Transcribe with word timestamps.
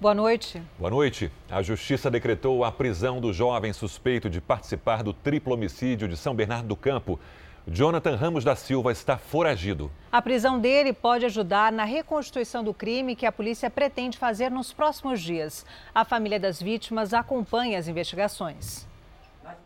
Boa 0.00 0.14
noite. 0.14 0.62
Boa 0.78 0.90
noite. 0.90 1.30
A 1.50 1.60
Justiça 1.60 2.10
decretou 2.10 2.64
a 2.64 2.72
prisão 2.72 3.20
do 3.20 3.34
jovem 3.34 3.70
suspeito 3.70 4.30
de 4.30 4.40
participar 4.40 5.02
do 5.02 5.12
triplo 5.12 5.52
homicídio 5.52 6.08
de 6.08 6.16
São 6.16 6.34
Bernardo 6.34 6.68
do 6.68 6.74
Campo. 6.74 7.20
Jonathan 7.68 8.16
Ramos 8.16 8.42
da 8.42 8.56
Silva 8.56 8.92
está 8.92 9.18
foragido. 9.18 9.90
A 10.10 10.22
prisão 10.22 10.58
dele 10.58 10.94
pode 10.94 11.26
ajudar 11.26 11.70
na 11.70 11.84
reconstituição 11.84 12.64
do 12.64 12.72
crime 12.72 13.14
que 13.14 13.26
a 13.26 13.32
polícia 13.32 13.68
pretende 13.68 14.16
fazer 14.16 14.50
nos 14.50 14.72
próximos 14.72 15.20
dias. 15.20 15.66
A 15.94 16.02
família 16.02 16.40
das 16.40 16.62
vítimas 16.62 17.12
acompanha 17.12 17.78
as 17.78 17.86
investigações. 17.86 18.88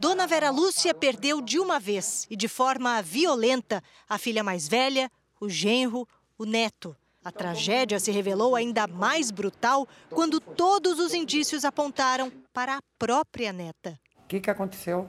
Dona 0.00 0.26
Vera 0.26 0.50
Lúcia 0.50 0.92
perdeu 0.92 1.40
de 1.40 1.60
uma 1.60 1.78
vez 1.78 2.26
e 2.28 2.34
de 2.34 2.48
forma 2.48 3.00
violenta 3.02 3.80
a 4.08 4.18
filha 4.18 4.42
mais 4.42 4.66
velha, 4.66 5.08
o 5.40 5.48
genro, 5.48 6.08
o 6.36 6.44
neto. 6.44 6.96
A 7.24 7.32
tragédia 7.32 7.98
se 7.98 8.10
revelou 8.10 8.54
ainda 8.54 8.86
mais 8.86 9.30
brutal 9.30 9.88
quando 10.10 10.38
todos 10.38 10.98
os 10.98 11.14
indícios 11.14 11.64
apontaram 11.64 12.30
para 12.52 12.76
a 12.76 12.80
própria 12.98 13.50
neta. 13.50 13.98
O 14.18 14.26
que, 14.28 14.40
que 14.40 14.50
aconteceu? 14.50 15.08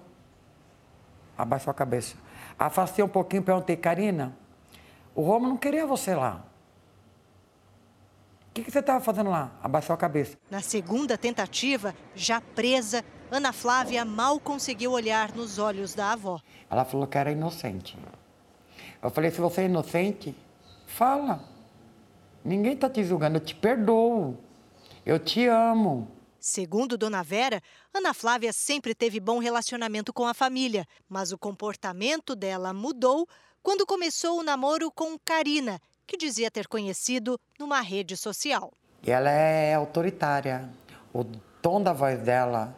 Abaixou 1.37 1.71
a 1.71 1.73
cabeça. 1.73 2.15
Afastei 2.57 3.03
um 3.03 3.09
pouquinho, 3.09 3.43
perguntei, 3.43 3.75
Karina, 3.75 4.33
o 5.13 5.21
Romo 5.21 5.49
não 5.49 5.57
queria 5.57 5.85
você 5.85 6.15
lá. 6.15 6.45
O 8.49 8.53
que, 8.53 8.63
que 8.63 8.71
você 8.71 8.79
estava 8.79 9.03
fazendo 9.03 9.29
lá? 9.29 9.51
Abaixou 9.61 9.93
a 9.93 9.97
cabeça. 9.97 10.37
Na 10.49 10.61
segunda 10.61 11.17
tentativa, 11.17 11.93
já 12.15 12.39
presa, 12.39 13.03
Ana 13.29 13.51
Flávia 13.51 14.05
mal 14.05 14.39
conseguiu 14.39 14.93
olhar 14.93 15.35
nos 15.35 15.59
olhos 15.59 15.93
da 15.93 16.13
avó. 16.13 16.39
Ela 16.70 16.85
falou 16.85 17.05
que 17.07 17.17
era 17.17 17.29
inocente. 17.29 17.97
Eu 19.03 19.09
falei, 19.09 19.31
se 19.31 19.41
você 19.41 19.61
é 19.61 19.65
inocente, 19.65 20.34
fala. 20.87 21.54
Ninguém 22.45 22.73
está 22.73 22.88
te 22.88 23.04
julgando, 23.04 23.38
eu 23.38 23.41
te 23.41 23.55
perdoo. 23.55 24.38
Eu 25.04 25.17
te 25.17 25.48
amo. 25.48 26.08
Segundo 26.40 26.95
Dona 26.95 27.23
Vera, 27.23 27.59
Ana 27.91 28.13
Flávia 28.13 28.54
sempre 28.54 28.93
teve 28.93 29.20
bom 29.20 29.40
relacionamento 29.40 30.13
com 30.13 30.27
a 30.27 30.34
família, 30.34 30.85
mas 31.10 31.32
o 31.32 31.40
comportamento 31.40 32.35
dela 32.35 32.71
mudou 32.71 33.27
quando 33.63 33.84
começou 33.84 34.40
o 34.40 34.43
namoro 34.43 34.91
com 34.91 35.18
Karina, 35.18 35.82
que 36.05 36.15
dizia 36.15 36.52
ter 36.52 36.68
conhecido 36.68 37.40
numa 37.60 37.82
rede 37.82 38.15
social. 38.15 38.71
Ela 39.04 39.32
é 39.32 39.74
autoritária. 39.74 40.70
O 41.12 41.24
tom 41.63 41.82
da 41.82 41.93
voz 41.93 42.20
dela 42.20 42.77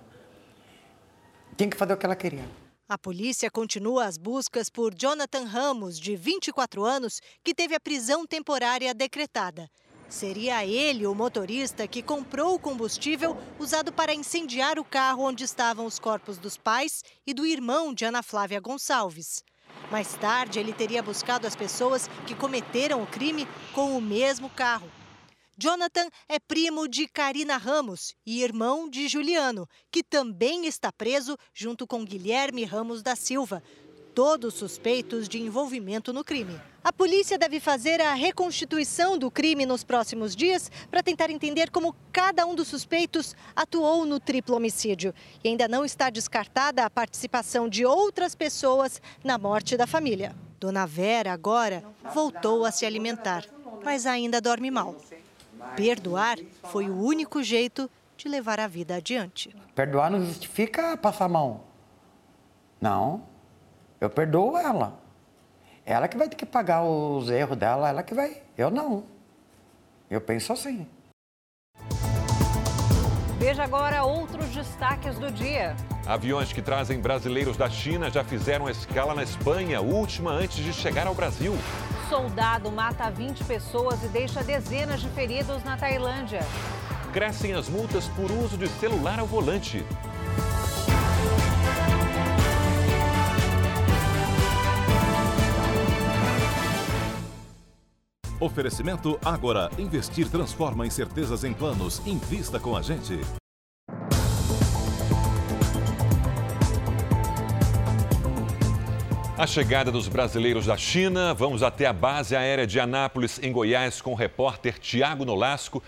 tinha 1.58 1.70
que 1.70 1.76
fazer 1.76 1.92
o 1.92 1.98
que 1.98 2.06
ela 2.06 2.16
queria. 2.16 2.46
A 2.90 2.98
polícia 2.98 3.52
continua 3.52 4.06
as 4.06 4.18
buscas 4.18 4.70
por 4.70 4.96
Jonathan 4.96 5.44
Ramos, 5.44 6.00
de 6.00 6.16
24 6.16 6.86
anos, 6.86 7.20
que 7.44 7.54
teve 7.54 7.76
a 7.76 7.82
prisão 7.82 8.26
temporária 8.26 8.94
decretada. 8.94 9.70
Seria 10.08 10.66
ele 10.66 11.06
o 11.06 11.14
motorista 11.14 11.86
que 11.86 12.02
comprou 12.02 12.56
o 12.56 12.60
combustível 12.60 13.36
usado 13.60 13.92
para 13.92 14.14
incendiar 14.14 14.80
o 14.80 14.86
carro 14.86 15.24
onde 15.24 15.44
estavam 15.44 15.86
os 15.86 16.00
corpos 16.00 16.38
dos 16.38 16.56
pais 16.56 17.04
e 17.26 17.34
do 17.34 17.46
irmão 17.46 17.94
de 17.94 18.06
Ana 18.06 18.24
Flávia 18.24 18.62
Gonçalves. 18.62 19.44
Mais 19.92 20.14
tarde, 20.14 20.58
ele 20.58 20.72
teria 20.72 21.04
buscado 21.04 21.46
as 21.46 21.58
pessoas 21.58 22.10
que 22.26 22.34
cometeram 22.34 23.04
o 23.04 23.08
crime 23.08 23.46
com 23.74 23.98
o 23.98 24.02
mesmo 24.02 24.50
carro. 24.50 24.90
Jonathan 25.59 26.08
é 26.30 26.38
primo 26.39 26.88
de 26.88 27.08
Karina 27.08 27.58
Ramos 27.58 28.13
e 28.23 28.44
irmão 28.44 28.88
de 28.88 29.08
Juliano, 29.08 29.67
que 29.89 30.03
também 30.03 30.67
está 30.67 30.91
preso 30.91 31.36
junto 31.52 31.88
com 31.88 32.05
Guilherme 32.05 32.63
Ramos 32.63 33.02
da 33.02 33.16
Silva, 33.16 33.63
todos 34.13 34.53
suspeitos 34.53 35.28
de 35.28 35.41
envolvimento 35.41 36.13
no 36.13 36.23
crime. 36.23 36.61
A 36.83 36.94
polícia 36.94 37.39
deve 37.39 37.59
fazer 37.59 38.00
a 38.00 38.13
reconstituição 38.13 39.17
do 39.17 39.31
crime 39.31 39.66
nos 39.66 39.83
próximos 39.83 40.35
dias 40.35 40.72
para 40.91 41.02
tentar 41.02 41.31
entender 41.31 41.72
como 41.72 41.95
cada 42.11 42.45
um 42.45 42.53
dos 42.53 42.67
suspeitos 42.67 43.35
atuou 43.55 44.05
no 44.05 44.19
triplo 44.19 44.55
homicídio. 44.55 45.11
E 45.44 45.47
ainda 45.47 45.67
não 45.67 45.83
está 45.83 46.11
descartada 46.11 46.85
a 46.85 46.89
participação 46.89 47.67
de 47.67 47.83
outras 47.83 48.35
pessoas 48.35 49.02
na 49.23 49.39
morte 49.39 49.75
da 49.75 49.88
família. 49.88 50.35
Dona 50.59 50.85
Vera 50.85 51.34
agora 51.34 51.84
voltou 52.13 52.63
a 52.63 52.72
se 52.72 52.85
alimentar, 52.85 53.44
mas 53.84 54.06
ainda 54.06 54.40
dorme 54.40 54.69
mal. 54.69 54.96
Perdoar 55.75 56.38
foi 56.63 56.89
o 56.89 57.00
único 57.00 57.44
jeito 57.44 57.89
de 58.16 58.28
levar 58.28 58.59
a 58.59 58.67
vida 58.67 58.95
adiante. 58.95 59.55
Perdoar 59.75 60.09
não 60.09 60.25
justifica 60.25 60.97
passar 60.97 61.25
a 61.25 61.29
mão. 61.29 61.61
Não. 62.81 63.23
Eu 64.00 64.09
perdoo 64.09 64.57
ela. 64.57 65.00
Ela 65.85 66.07
que 66.07 66.17
vai 66.17 66.28
ter 66.28 66.35
que 66.35 66.45
pagar 66.45 66.83
os 66.83 67.29
erros 67.29 67.57
dela, 67.57 67.89
ela 67.89 68.03
que 68.03 68.13
vai. 68.13 68.41
Eu 68.57 68.69
não. 68.69 69.05
Eu 70.09 70.19
penso 70.19 70.53
assim. 70.53 70.88
Veja 73.39 73.63
agora 73.63 74.03
outros 74.03 74.47
destaques 74.49 75.17
do 75.19 75.31
dia. 75.31 75.75
Aviões 76.05 76.51
que 76.51 76.61
trazem 76.61 76.99
brasileiros 76.99 77.55
da 77.55 77.69
China 77.69 78.09
já 78.09 78.23
fizeram 78.23 78.67
escala 78.67 79.13
na 79.13 79.23
Espanha, 79.23 79.79
última 79.79 80.31
antes 80.31 80.57
de 80.57 80.73
chegar 80.73 81.05
ao 81.05 81.13
Brasil. 81.13 81.53
Soldado 82.09 82.72
mata 82.72 83.09
20 83.09 83.44
pessoas 83.44 84.01
e 84.01 84.07
deixa 84.07 84.41
dezenas 84.41 85.01
de 85.01 85.09
feridos 85.09 85.62
na 85.66 85.75
Tailândia. 85.75 86.40
Crescem 87.12 87.53
as 87.53 87.68
multas 87.68 88.07
por 88.07 88.31
uso 88.31 88.57
de 88.57 88.68
celular 88.68 89.19
ao 89.19 89.28
volante. 89.28 89.84
Oferecimento 98.40 99.19
Agora. 99.25 99.69
Investir 99.78 100.29
transforma 100.29 100.85
incertezas 100.85 101.44
em 101.44 101.53
planos. 101.53 102.01
Invista 102.06 102.57
com 102.57 102.78
a 102.78 102.81
gente. 102.81 103.19
A 109.38 109.46
chegada 109.46 109.92
dos 109.92 110.08
brasileiros 110.08 110.66
da 110.66 110.75
China. 110.75 111.31
Vamos 111.31 111.62
até 111.62 111.86
a 111.86 111.94
base 111.94 112.36
aérea 112.36 112.66
de 112.66 112.80
Anápolis, 112.80 113.40
em 113.44 113.52
Goiás, 113.52 114.02
com 114.02 114.14
o 114.14 114.16
repórter 114.16 114.80
Tiago 114.80 115.24
Nolasco. 115.24 115.84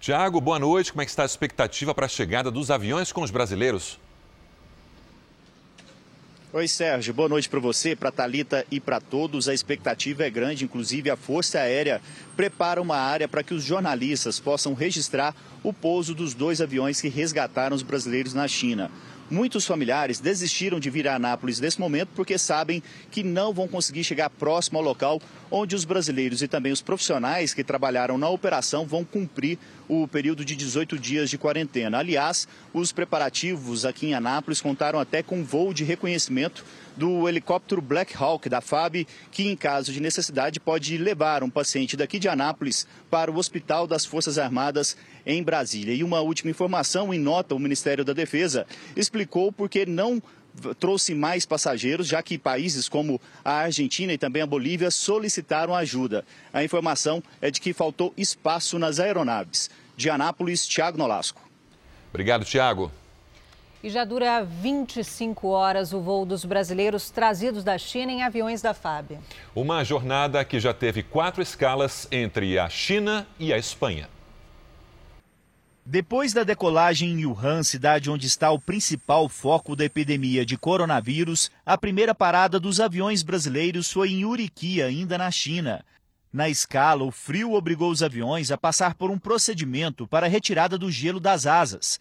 Tiago, 0.00 0.40
boa 0.40 0.58
noite. 0.58 0.90
Como 0.90 1.00
é 1.00 1.04
que 1.04 1.10
está 1.12 1.22
a 1.22 1.26
expectativa 1.26 1.94
para 1.94 2.06
a 2.06 2.08
chegada 2.08 2.50
dos 2.50 2.72
aviões 2.72 3.12
com 3.12 3.22
os 3.22 3.30
brasileiros? 3.30 4.00
Oi, 6.52 6.66
Sérgio. 6.66 7.14
Boa 7.14 7.28
noite 7.28 7.48
para 7.48 7.60
você, 7.60 7.94
para 7.94 8.10
Talita 8.10 8.66
e 8.68 8.80
para 8.80 9.00
todos. 9.00 9.48
A 9.48 9.54
expectativa 9.54 10.24
é 10.24 10.30
grande, 10.30 10.64
inclusive 10.64 11.08
a 11.08 11.16
Força 11.16 11.60
Aérea 11.60 12.02
prepara 12.36 12.82
uma 12.82 12.96
área 12.96 13.28
para 13.28 13.44
que 13.44 13.54
os 13.54 13.62
jornalistas 13.62 14.40
possam 14.40 14.74
registrar 14.74 15.36
o 15.62 15.72
pouso 15.72 16.16
dos 16.16 16.34
dois 16.34 16.60
aviões 16.60 17.00
que 17.00 17.08
resgataram 17.08 17.76
os 17.76 17.82
brasileiros 17.82 18.34
na 18.34 18.48
China. 18.48 18.90
Muitos 19.30 19.66
familiares 19.66 20.20
desistiram 20.20 20.80
de 20.80 20.88
vir 20.88 21.06
a 21.06 21.16
Anápolis 21.16 21.60
nesse 21.60 21.78
momento 21.78 22.08
porque 22.16 22.38
sabem 22.38 22.82
que 23.10 23.22
não 23.22 23.52
vão 23.52 23.68
conseguir 23.68 24.02
chegar 24.02 24.30
próximo 24.30 24.78
ao 24.78 24.84
local 24.84 25.20
onde 25.50 25.74
os 25.74 25.84
brasileiros 25.84 26.42
e 26.42 26.48
também 26.48 26.72
os 26.72 26.82
profissionais 26.82 27.54
que 27.54 27.64
trabalharam 27.64 28.18
na 28.18 28.28
operação 28.28 28.86
vão 28.86 29.04
cumprir 29.04 29.58
o 29.88 30.06
período 30.06 30.44
de 30.44 30.54
18 30.54 30.98
dias 30.98 31.30
de 31.30 31.38
quarentena. 31.38 31.98
Aliás, 31.98 32.46
os 32.72 32.92
preparativos 32.92 33.84
aqui 33.84 34.08
em 34.08 34.14
Anápolis 34.14 34.60
contaram 34.60 34.98
até 34.98 35.22
com 35.22 35.42
voo 35.42 35.72
de 35.72 35.84
reconhecimento 35.84 36.64
do 36.96 37.28
helicóptero 37.28 37.80
Black 37.80 38.14
Hawk 38.16 38.48
da 38.48 38.60
FAB, 38.60 39.06
que 39.30 39.46
em 39.46 39.56
caso 39.56 39.92
de 39.92 40.00
necessidade 40.00 40.58
pode 40.58 40.98
levar 40.98 41.42
um 41.42 41.50
paciente 41.50 41.96
daqui 41.96 42.18
de 42.18 42.28
Anápolis 42.28 42.86
para 43.08 43.30
o 43.30 43.36
Hospital 43.36 43.86
das 43.86 44.04
Forças 44.04 44.36
Armadas 44.36 44.96
em 45.24 45.42
Brasília. 45.42 45.94
E 45.94 46.02
uma 46.02 46.20
última 46.20 46.50
informação, 46.50 47.14
em 47.14 47.18
nota, 47.18 47.54
o 47.54 47.58
Ministério 47.58 48.04
da 48.04 48.12
Defesa 48.12 48.66
explicou 48.96 49.52
porque 49.52 49.86
não 49.86 50.20
trouxe 50.78 51.14
mais 51.14 51.46
passageiros, 51.46 52.06
já 52.06 52.22
que 52.22 52.38
países 52.38 52.88
como 52.88 53.20
a 53.44 53.52
Argentina 53.52 54.12
e 54.12 54.18
também 54.18 54.42
a 54.42 54.46
Bolívia 54.46 54.90
solicitaram 54.90 55.74
ajuda. 55.74 56.24
A 56.52 56.62
informação 56.64 57.22
é 57.40 57.50
de 57.50 57.60
que 57.60 57.72
faltou 57.72 58.12
espaço 58.16 58.78
nas 58.78 58.98
aeronaves. 58.98 59.70
De 59.96 60.08
Anápolis, 60.08 60.66
Tiago 60.66 60.96
Nolasco. 60.96 61.40
Obrigado, 62.10 62.44
Tiago. 62.44 62.90
E 63.82 63.90
já 63.90 64.04
dura 64.04 64.42
25 64.42 65.48
horas 65.48 65.92
o 65.92 66.00
voo 66.00 66.26
dos 66.26 66.44
brasileiros 66.44 67.10
trazidos 67.10 67.62
da 67.62 67.78
China 67.78 68.10
em 68.10 68.22
aviões 68.22 68.60
da 68.60 68.74
FAB. 68.74 69.18
Uma 69.54 69.84
jornada 69.84 70.44
que 70.44 70.58
já 70.58 70.74
teve 70.74 71.02
quatro 71.02 71.40
escalas 71.40 72.08
entre 72.10 72.58
a 72.58 72.68
China 72.68 73.26
e 73.38 73.52
a 73.52 73.58
Espanha. 73.58 74.08
Depois 75.90 76.34
da 76.34 76.44
decolagem 76.44 77.12
em 77.12 77.24
Wuhan, 77.24 77.62
cidade 77.62 78.10
onde 78.10 78.26
está 78.26 78.50
o 78.50 78.60
principal 78.60 79.26
foco 79.26 79.74
da 79.74 79.86
epidemia 79.86 80.44
de 80.44 80.58
coronavírus, 80.58 81.50
a 81.64 81.78
primeira 81.78 82.14
parada 82.14 82.60
dos 82.60 82.78
aviões 82.78 83.22
brasileiros 83.22 83.90
foi 83.90 84.10
em 84.10 84.22
Uriqui, 84.22 84.82
ainda 84.82 85.16
na 85.16 85.30
China. 85.30 85.82
Na 86.30 86.46
escala, 86.46 87.04
o 87.04 87.10
frio 87.10 87.54
obrigou 87.54 87.90
os 87.90 88.02
aviões 88.02 88.50
a 88.50 88.58
passar 88.58 88.96
por 88.96 89.10
um 89.10 89.18
procedimento 89.18 90.06
para 90.06 90.26
a 90.26 90.28
retirada 90.28 90.76
do 90.76 90.90
gelo 90.90 91.18
das 91.18 91.46
asas. 91.46 91.98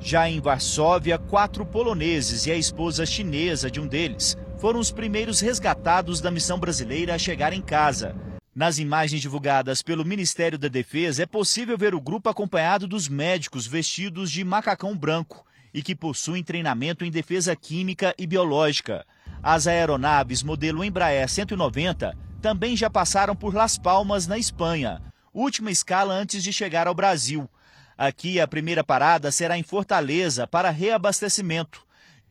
Já 0.00 0.28
em 0.28 0.40
Varsóvia, 0.40 1.16
quatro 1.16 1.64
poloneses 1.64 2.44
e 2.44 2.50
a 2.50 2.56
esposa 2.56 3.06
chinesa 3.06 3.70
de 3.70 3.78
um 3.78 3.86
deles 3.86 4.36
foram 4.58 4.80
os 4.80 4.90
primeiros 4.90 5.38
resgatados 5.38 6.20
da 6.20 6.32
missão 6.32 6.58
brasileira 6.58 7.14
a 7.14 7.18
chegar 7.18 7.52
em 7.52 7.62
casa. 7.62 8.16
Nas 8.58 8.80
imagens 8.80 9.22
divulgadas 9.22 9.82
pelo 9.82 10.04
Ministério 10.04 10.58
da 10.58 10.66
Defesa, 10.66 11.22
é 11.22 11.26
possível 11.26 11.78
ver 11.78 11.94
o 11.94 12.00
grupo 12.00 12.28
acompanhado 12.28 12.88
dos 12.88 13.08
médicos 13.08 13.68
vestidos 13.68 14.32
de 14.32 14.42
macacão 14.42 14.96
branco 14.96 15.46
e 15.72 15.80
que 15.80 15.94
possuem 15.94 16.42
treinamento 16.42 17.04
em 17.04 17.10
defesa 17.12 17.54
química 17.54 18.12
e 18.18 18.26
biológica. 18.26 19.06
As 19.40 19.68
aeronaves 19.68 20.42
modelo 20.42 20.82
Embraer 20.82 21.28
190 21.28 22.16
também 22.42 22.76
já 22.76 22.90
passaram 22.90 23.36
por 23.36 23.54
Las 23.54 23.78
Palmas, 23.78 24.26
na 24.26 24.36
Espanha, 24.36 25.00
última 25.32 25.70
escala 25.70 26.12
antes 26.14 26.42
de 26.42 26.52
chegar 26.52 26.88
ao 26.88 26.94
Brasil. 26.96 27.48
Aqui, 27.96 28.40
a 28.40 28.48
primeira 28.48 28.82
parada 28.82 29.30
será 29.30 29.56
em 29.56 29.62
Fortaleza 29.62 30.48
para 30.48 30.70
reabastecimento. 30.70 31.86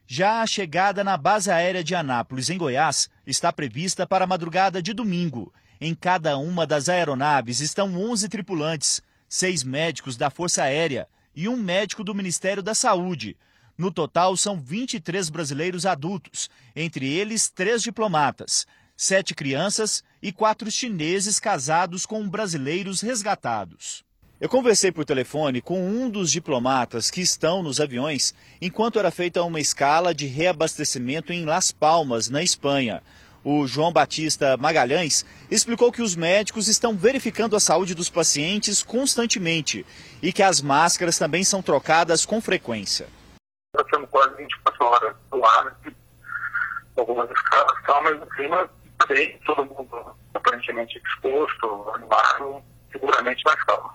Já 0.06 0.42
a 0.42 0.46
chegada 0.46 1.06
na 1.06 1.16
base 1.16 1.50
aérea 1.50 1.86
de 1.86 1.96
Anápolis, 1.96 2.50
em 2.50 2.58
Goiás, 2.58 3.10
está 3.26 3.54
prevista 3.54 4.06
para 4.06 4.26
a 4.26 4.28
madrugada 4.28 4.82
de 4.82 4.92
domingo 4.92 5.54
em 5.80 5.94
cada 5.94 6.38
uma 6.38 6.66
das 6.66 6.90
aeronaves 6.90 7.60
estão 7.60 7.96
11 7.96 8.28
tripulantes, 8.30 9.02
seis 9.30 9.64
médicos 9.64 10.18
da 10.18 10.30
Força 10.30 10.64
Aérea 10.64 11.08
e 11.36 11.48
um 11.48 11.58
médico 11.58 12.04
do 12.04 12.16
Ministério 12.16 12.64
da 12.64 12.74
Saúde. 12.74 13.38
No 13.78 13.92
total, 13.92 14.36
são 14.36 14.60
23 14.60 15.30
brasileiros 15.30 15.86
adultos, 15.86 16.50
entre 16.76 17.08
eles 17.08 17.50
três 17.50 17.84
diplomatas, 17.84 18.66
sete 18.96 19.36
crianças 19.36 20.04
e 20.22 20.32
quatro 20.32 20.72
chineses 20.72 21.40
casados 21.40 22.06
com 22.06 22.28
brasileiros 22.28 23.02
resgatados. 23.02 24.04
Eu 24.40 24.50
conversei 24.50 24.92
por 24.92 25.06
telefone 25.06 25.62
com 25.62 25.88
um 25.88 26.10
dos 26.10 26.32
diplomatas 26.32 27.10
que 27.10 27.22
estão 27.22 27.62
nos 27.62 27.80
aviões 27.80 28.34
enquanto 28.62 29.00
era 29.00 29.10
feita 29.12 29.44
uma 29.44 29.60
escala 29.60 30.14
de 30.14 30.28
reabastecimento 30.28 31.34
em 31.34 31.46
Las 31.46 31.72
Palmas, 31.72 32.30
na 32.30 32.44
Espanha 32.44 33.02
o 33.44 33.68
João 33.68 33.92
Batista 33.92 34.58
Magalhães, 34.58 35.26
explicou 35.50 35.92
que 35.92 36.02
os 36.02 36.16
médicos 36.16 36.68
estão 36.68 36.96
verificando 36.96 37.56
a 37.56 37.60
saúde 37.60 37.96
dos 37.96 38.10
pacientes 38.10 38.84
constantemente 38.84 39.86
e 40.22 40.34
que 40.34 40.44
as 40.44 40.62
máscaras 40.62 41.18
também 41.18 41.44
são 41.44 41.62
trocadas 41.62 42.26
com 42.26 42.42
frequência. 42.42 43.08
Temos 43.92 44.10
quase 44.10 44.36
24 44.36 44.86
horas 44.86 45.16
no 45.32 45.46
ar, 45.46 45.78
algumas 46.98 47.30
escalas, 47.30 47.78
mas 48.04 48.22
o 48.22 48.26
clima 48.28 48.70
bem, 49.08 49.40
todo 49.46 49.66
mundo 49.66 50.16
aparentemente 50.34 51.02
exposto, 51.06 51.92
animado, 51.96 52.64
seguramente 52.92 53.44
mais 53.46 53.64
calmo. 53.64 53.90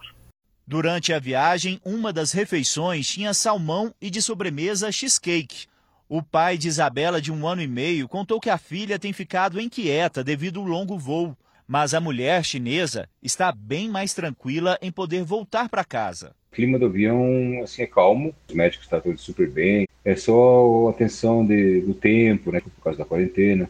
Durante 0.67 1.13
a 1.13 1.19
viagem, 1.19 1.81
uma 1.85 2.13
das 2.13 2.33
refeições 2.33 3.07
tinha 3.09 3.35
salmão 3.35 3.95
e 4.01 4.09
de 4.09 4.23
sobremesa 4.23 4.91
cheesecake. 4.93 5.67
O 6.15 6.23
pai 6.23 6.59
de 6.59 6.69
Isabela, 6.69 7.23
de 7.23 7.33
um 7.33 7.47
ano 7.49 7.63
e 7.63 7.67
meio, 7.67 8.07
contou 8.07 8.39
que 8.39 8.51
a 8.51 8.59
filha 8.59 8.99
tem 8.99 9.15
ficado 9.15 9.59
inquieta 9.59 10.23
devido 10.23 10.61
ao 10.61 10.67
longo 10.67 10.99
voo, 10.99 11.35
mas 11.67 11.95
a 11.95 12.03
mulher 12.03 12.45
chinesa 12.45 13.09
está 13.23 13.51
bem 13.51 13.89
mais 13.89 14.13
tranquila 14.13 14.79
em 14.83 14.93
poder 14.93 15.25
voltar 15.25 15.71
para 15.71 15.83
casa. 15.83 16.35
O 16.53 16.55
clima 16.55 16.79
do 16.79 16.85
avião 16.85 17.63
assim, 17.63 17.81
é 17.81 17.87
calmo, 17.87 18.35
os 18.47 18.55
médicos 18.55 18.85
estão 18.85 19.01
todos 19.01 19.23
super 19.23 19.49
bem, 19.49 19.89
é 20.05 20.15
só 20.15 20.91
a 20.91 20.93
tensão 20.93 21.47
de, 21.47 21.81
do 21.81 21.95
tempo, 21.95 22.53
né, 22.53 22.61
por 22.61 22.85
causa 22.85 22.99
da 22.99 23.07
quarentena. 23.07 23.67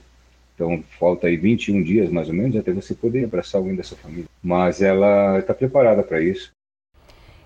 Então 0.56 0.82
falta 0.98 1.28
aí 1.28 1.36
21 1.36 1.80
dias 1.84 2.10
mais 2.10 2.26
ou 2.26 2.34
menos 2.34 2.56
até 2.56 2.72
você 2.72 2.92
poder 2.92 3.22
abraçar 3.22 3.60
alguém 3.60 3.76
dessa 3.76 3.94
família. 3.94 4.26
Mas 4.42 4.82
ela 4.82 5.38
está 5.38 5.54
preparada 5.54 6.02
para 6.02 6.20
isso. 6.20 6.50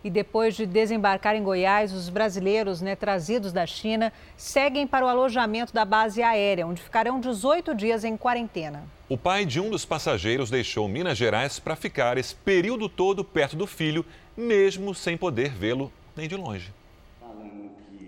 E 0.07 0.11
depois 0.11 0.55
de 0.55 0.65
desembarcar 0.67 1.35
em 1.35 1.43
Goiás, 1.43 1.93
os 1.93 2.09
brasileiros 2.09 2.81
né, 2.81 2.95
trazidos 2.95 3.53
da 3.53 3.67
China 3.67 4.13
seguem 4.37 4.87
para 4.87 5.05
o 5.05 5.09
alojamento 5.09 5.75
da 5.75 5.85
base 5.85 6.23
aérea, 6.23 6.65
onde 6.65 6.81
ficarão 6.81 7.19
18 7.19 7.75
dias 7.75 8.05
em 8.05 8.17
quarentena. 8.17 8.85
O 9.09 9.19
pai 9.19 9.45
de 9.45 9.61
um 9.61 9.69
dos 9.69 9.85
passageiros 9.85 10.49
deixou 10.49 10.87
Minas 10.87 11.19
Gerais 11.19 11.59
para 11.59 11.75
ficar 11.75 12.19
esse 12.19 12.37
período 12.37 12.89
todo 12.89 13.25
perto 13.25 13.57
do 13.57 13.67
filho, 13.67 14.07
mesmo 14.37 14.95
sem 14.95 15.17
poder 15.17 15.51
vê-lo 15.51 15.91
nem 16.15 16.29
de 16.29 16.37
longe. 16.37 16.73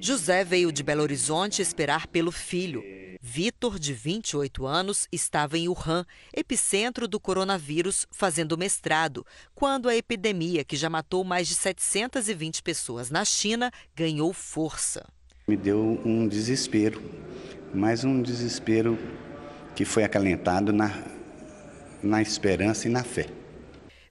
José 0.00 0.44
veio 0.44 0.70
de 0.70 0.84
Belo 0.84 1.02
Horizonte 1.02 1.60
esperar 1.60 2.06
pelo 2.06 2.30
filho. 2.30 2.80
Vitor, 3.20 3.79
de 3.79 3.93
28 3.93 4.65
anos, 4.65 5.09
estava 5.11 5.59
em 5.59 5.69
Wuhan, 5.69 6.06
epicentro 6.32 7.09
do 7.09 7.19
coronavírus, 7.19 8.06
fazendo 8.12 8.56
mestrado, 8.56 9.26
quando 9.55 9.88
a 9.88 9.97
epidemia, 9.97 10.65
que 10.65 10.76
já 10.76 10.88
matou 10.88 11.25
mais 11.25 11.49
de 11.49 11.56
720 11.56 12.62
pessoas 12.62 13.11
na 13.11 13.25
China, 13.25 13.73
ganhou 13.94 14.32
força. 14.32 15.05
Me 15.49 15.56
deu 15.56 16.00
um 16.05 16.29
desespero, 16.29 17.03
mas 17.75 18.05
um 18.05 18.23
desespero 18.23 18.97
que 19.75 19.85
foi 19.85 20.05
acalentado 20.05 20.73
na, 20.73 20.93
na 22.03 22.23
esperança 22.23 22.87
e 22.87 22.91
na 22.91 23.03
fé. 23.03 23.29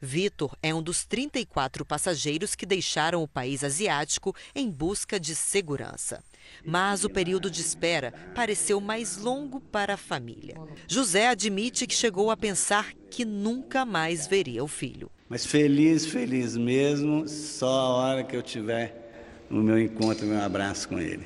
Vitor 0.02 0.56
é 0.62 0.74
um 0.74 0.82
dos 0.82 1.06
34 1.06 1.86
passageiros 1.86 2.56
que 2.56 2.66
deixaram 2.66 3.24
o 3.24 3.28
país 3.28 3.64
asiático 3.64 4.36
em 4.54 4.70
busca 4.70 5.20
de 5.20 5.36
segurança. 5.36 6.24
Mas 6.66 7.04
o 7.04 7.10
período 7.10 7.50
de 7.50 7.62
espera 7.62 8.14
pareceu 8.36 8.82
mais 8.82 9.18
longo 9.18 9.60
para 9.60 9.94
a 9.94 9.98
família. 9.98 10.56
José 10.88 11.28
admite 11.28 11.88
que 11.88 11.96
chegou 11.96 12.30
a 12.30 12.38
pensar 12.38 12.94
que 13.10 13.24
nunca 13.24 13.86
mais 13.86 14.28
veria 14.28 14.64
o 14.64 14.68
filho. 14.68 15.10
Mas 15.30 15.46
feliz, 15.46 16.06
feliz 16.06 16.56
mesmo, 16.56 17.28
só 17.28 17.68
a 17.68 17.90
hora 17.90 18.24
que 18.24 18.36
eu 18.36 18.42
tiver 18.42 19.08
o 19.50 19.56
meu 19.56 19.80
encontro, 19.80 20.26
o 20.26 20.30
meu 20.30 20.42
abraço 20.42 20.90
com 20.90 21.00
ele. 21.00 21.26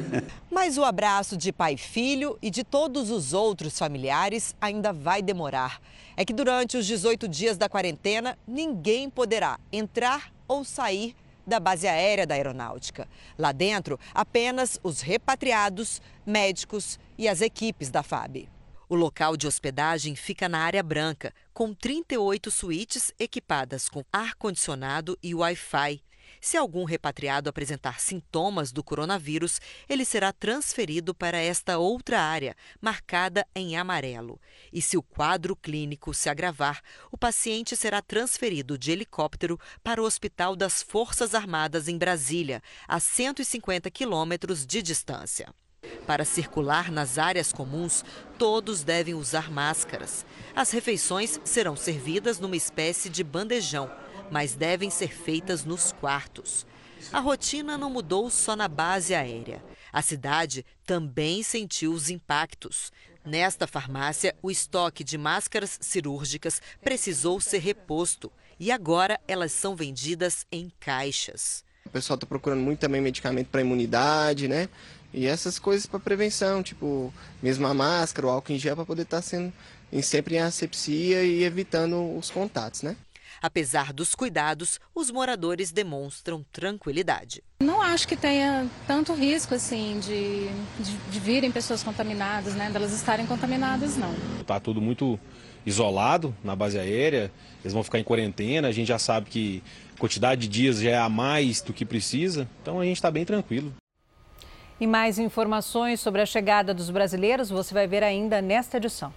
Mas 0.50 0.76
o 0.76 0.84
abraço 0.84 1.36
de 1.36 1.52
pai 1.52 1.74
e 1.74 1.78
filho 1.78 2.38
e 2.42 2.50
de 2.50 2.62
todos 2.62 3.10
os 3.10 3.32
outros 3.32 3.78
familiares 3.78 4.54
ainda 4.60 4.92
vai 4.92 5.22
demorar. 5.22 5.80
É 6.16 6.24
que 6.24 6.34
durante 6.34 6.76
os 6.76 6.86
18 6.86 7.26
dias 7.26 7.56
da 7.56 7.68
quarentena, 7.68 8.38
ninguém 8.46 9.08
poderá 9.08 9.58
entrar 9.72 10.30
ou 10.46 10.64
sair 10.64 11.16
da 11.46 11.58
base 11.60 11.86
aérea 11.86 12.26
da 12.26 12.34
aeronáutica. 12.34 13.08
Lá 13.38 13.52
dentro, 13.52 13.98
apenas 14.14 14.78
os 14.82 15.00
repatriados, 15.00 16.00
médicos 16.24 16.98
e 17.18 17.28
as 17.28 17.40
equipes 17.40 17.90
da 17.90 18.02
FAB. 18.02 18.48
O 18.88 18.94
local 18.94 19.36
de 19.36 19.46
hospedagem 19.46 20.14
fica 20.14 20.48
na 20.48 20.58
área 20.58 20.82
branca, 20.82 21.32
com 21.54 21.72
38 21.72 22.50
suítes 22.50 23.12
equipadas 23.18 23.88
com 23.88 24.04
ar-condicionado 24.12 25.18
e 25.22 25.34
Wi-Fi. 25.34 26.02
Se 26.44 26.56
algum 26.56 26.82
repatriado 26.82 27.48
apresentar 27.48 28.00
sintomas 28.00 28.72
do 28.72 28.82
coronavírus, 28.82 29.60
ele 29.88 30.04
será 30.04 30.32
transferido 30.32 31.14
para 31.14 31.38
esta 31.38 31.78
outra 31.78 32.20
área, 32.20 32.56
marcada 32.80 33.46
em 33.54 33.76
amarelo. 33.76 34.40
E 34.72 34.82
se 34.82 34.96
o 34.96 35.02
quadro 35.04 35.54
clínico 35.54 36.12
se 36.12 36.28
agravar, 36.28 36.82
o 37.12 37.16
paciente 37.16 37.76
será 37.76 38.02
transferido 38.02 38.76
de 38.76 38.90
helicóptero 38.90 39.56
para 39.84 40.02
o 40.02 40.04
Hospital 40.04 40.56
das 40.56 40.82
Forças 40.82 41.32
Armadas 41.32 41.86
em 41.86 41.96
Brasília, 41.96 42.60
a 42.88 42.98
150 42.98 43.88
quilômetros 43.88 44.66
de 44.66 44.82
distância. 44.82 45.54
Para 46.08 46.24
circular 46.24 46.90
nas 46.90 47.18
áreas 47.18 47.52
comuns, 47.52 48.04
todos 48.36 48.82
devem 48.82 49.14
usar 49.14 49.48
máscaras. 49.48 50.26
As 50.56 50.72
refeições 50.72 51.40
serão 51.44 51.76
servidas 51.76 52.40
numa 52.40 52.56
espécie 52.56 53.08
de 53.08 53.22
bandejão 53.22 53.88
mas 54.32 54.54
devem 54.54 54.88
ser 54.88 55.12
feitas 55.12 55.62
nos 55.62 55.92
quartos. 55.92 56.66
A 57.12 57.20
rotina 57.20 57.76
não 57.76 57.90
mudou 57.90 58.30
só 58.30 58.56
na 58.56 58.66
base 58.66 59.14
aérea. 59.14 59.62
A 59.92 60.00
cidade 60.00 60.64
também 60.86 61.42
sentiu 61.42 61.92
os 61.92 62.08
impactos. 62.08 62.90
Nesta 63.22 63.66
farmácia, 63.66 64.34
o 64.40 64.50
estoque 64.50 65.04
de 65.04 65.18
máscaras 65.18 65.78
cirúrgicas 65.82 66.62
precisou 66.82 67.42
ser 67.42 67.58
reposto 67.58 68.32
e 68.58 68.72
agora 68.72 69.20
elas 69.28 69.52
são 69.52 69.76
vendidas 69.76 70.46
em 70.50 70.72
caixas. 70.80 71.62
O 71.84 71.90
pessoal 71.90 72.14
está 72.14 72.26
procurando 72.26 72.62
muito 72.62 72.78
também 72.78 73.02
medicamento 73.02 73.48
para 73.48 73.60
imunidade, 73.60 74.48
né? 74.48 74.66
E 75.12 75.26
essas 75.26 75.58
coisas 75.58 75.84
para 75.84 76.00
prevenção, 76.00 76.62
tipo, 76.62 77.12
mesmo 77.42 77.66
a 77.66 77.74
máscara, 77.74 78.28
o 78.28 78.30
álcool 78.30 78.52
em 78.54 78.58
gel, 78.58 78.76
para 78.76 78.86
poder 78.86 79.02
estar 79.02 79.18
tá 79.18 79.22
sendo 79.22 79.52
sempre 80.02 80.36
em 80.36 80.38
asepsia 80.38 81.22
e 81.22 81.44
evitando 81.44 82.16
os 82.16 82.30
contatos, 82.30 82.80
né? 82.80 82.96
Apesar 83.42 83.92
dos 83.92 84.14
cuidados, 84.14 84.78
os 84.94 85.10
moradores 85.10 85.72
demonstram 85.72 86.46
tranquilidade. 86.52 87.42
Não 87.60 87.82
acho 87.82 88.06
que 88.06 88.16
tenha 88.16 88.68
tanto 88.86 89.12
risco 89.12 89.52
assim 89.54 89.98
de, 89.98 90.46
de, 90.80 90.96
de 91.10 91.18
virem 91.18 91.50
pessoas 91.50 91.82
contaminadas, 91.82 92.54
né? 92.54 92.70
Delas 92.70 92.92
estarem 92.92 93.26
contaminadas, 93.26 93.96
não. 93.96 94.14
Está 94.40 94.60
tudo 94.60 94.80
muito 94.80 95.18
isolado 95.66 96.34
na 96.44 96.54
base 96.54 96.78
aérea, 96.78 97.32
eles 97.62 97.72
vão 97.72 97.82
ficar 97.82 97.98
em 97.98 98.04
quarentena, 98.04 98.68
a 98.68 98.72
gente 98.72 98.88
já 98.88 98.98
sabe 98.98 99.28
que 99.28 99.62
a 99.96 99.98
quantidade 99.98 100.42
de 100.42 100.48
dias 100.48 100.80
já 100.80 100.90
é 100.90 100.98
a 100.98 101.08
mais 101.08 101.60
do 101.60 101.72
que 101.72 101.84
precisa, 101.84 102.48
então 102.62 102.80
a 102.80 102.84
gente 102.84 102.96
está 102.96 103.10
bem 103.10 103.24
tranquilo. 103.24 103.72
E 104.80 104.86
mais 104.86 105.18
informações 105.18 106.00
sobre 106.00 106.20
a 106.20 106.26
chegada 106.26 106.74
dos 106.74 106.90
brasileiros 106.90 107.50
você 107.50 107.72
vai 107.72 107.86
ver 107.86 108.02
ainda 108.02 108.42
nesta 108.42 108.78
edição. 108.78 109.12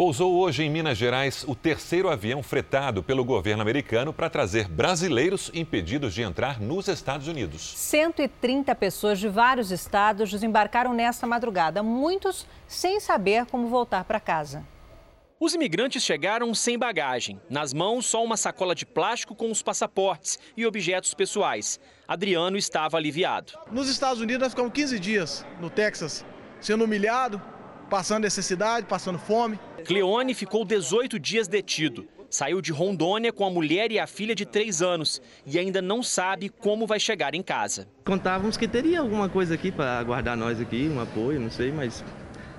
Pousou 0.00 0.38
hoje 0.38 0.62
em 0.62 0.70
Minas 0.70 0.96
Gerais 0.96 1.44
o 1.46 1.54
terceiro 1.54 2.08
avião 2.08 2.42
fretado 2.42 3.02
pelo 3.02 3.22
governo 3.22 3.60
americano 3.60 4.14
para 4.14 4.30
trazer 4.30 4.66
brasileiros 4.66 5.50
impedidos 5.52 6.14
de 6.14 6.22
entrar 6.22 6.58
nos 6.58 6.88
Estados 6.88 7.28
Unidos. 7.28 7.74
130 7.76 8.74
pessoas 8.76 9.18
de 9.18 9.28
vários 9.28 9.70
estados 9.70 10.30
desembarcaram 10.30 10.94
nesta 10.94 11.26
madrugada, 11.26 11.82
muitos 11.82 12.46
sem 12.66 12.98
saber 12.98 13.44
como 13.44 13.68
voltar 13.68 14.04
para 14.04 14.18
casa. 14.18 14.66
Os 15.38 15.52
imigrantes 15.52 16.02
chegaram 16.02 16.54
sem 16.54 16.78
bagagem. 16.78 17.38
Nas 17.50 17.74
mãos, 17.74 18.06
só 18.06 18.24
uma 18.24 18.38
sacola 18.38 18.74
de 18.74 18.86
plástico 18.86 19.34
com 19.34 19.50
os 19.50 19.62
passaportes 19.62 20.38
e 20.56 20.64
objetos 20.64 21.12
pessoais. 21.12 21.78
Adriano 22.08 22.56
estava 22.56 22.96
aliviado. 22.96 23.52
Nos 23.70 23.86
Estados 23.90 24.22
Unidos, 24.22 24.44
nós 24.44 24.52
ficamos 24.52 24.72
15 24.72 24.98
dias 24.98 25.44
no 25.60 25.68
Texas, 25.68 26.24
sendo 26.58 26.84
humilhado, 26.84 27.38
passando 27.90 28.22
necessidade, 28.22 28.86
passando 28.86 29.18
fome. 29.18 29.58
Cleone 29.84 30.32
ficou 30.32 30.64
18 30.64 31.18
dias 31.18 31.48
detido. 31.48 32.06
Saiu 32.30 32.62
de 32.62 32.70
Rondônia 32.70 33.32
com 33.32 33.44
a 33.44 33.50
mulher 33.50 33.90
e 33.90 33.98
a 33.98 34.06
filha 34.06 34.36
de 34.36 34.46
3 34.46 34.80
anos 34.80 35.20
e 35.44 35.58
ainda 35.58 35.82
não 35.82 36.00
sabe 36.00 36.48
como 36.48 36.86
vai 36.86 37.00
chegar 37.00 37.34
em 37.34 37.42
casa. 37.42 37.88
Contávamos 38.04 38.56
que 38.56 38.68
teria 38.68 39.00
alguma 39.00 39.28
coisa 39.28 39.54
aqui 39.54 39.72
para 39.72 39.98
aguardar 39.98 40.36
nós 40.36 40.60
aqui, 40.60 40.88
um 40.88 41.00
apoio, 41.00 41.40
não 41.40 41.50
sei, 41.50 41.72
mas 41.72 42.04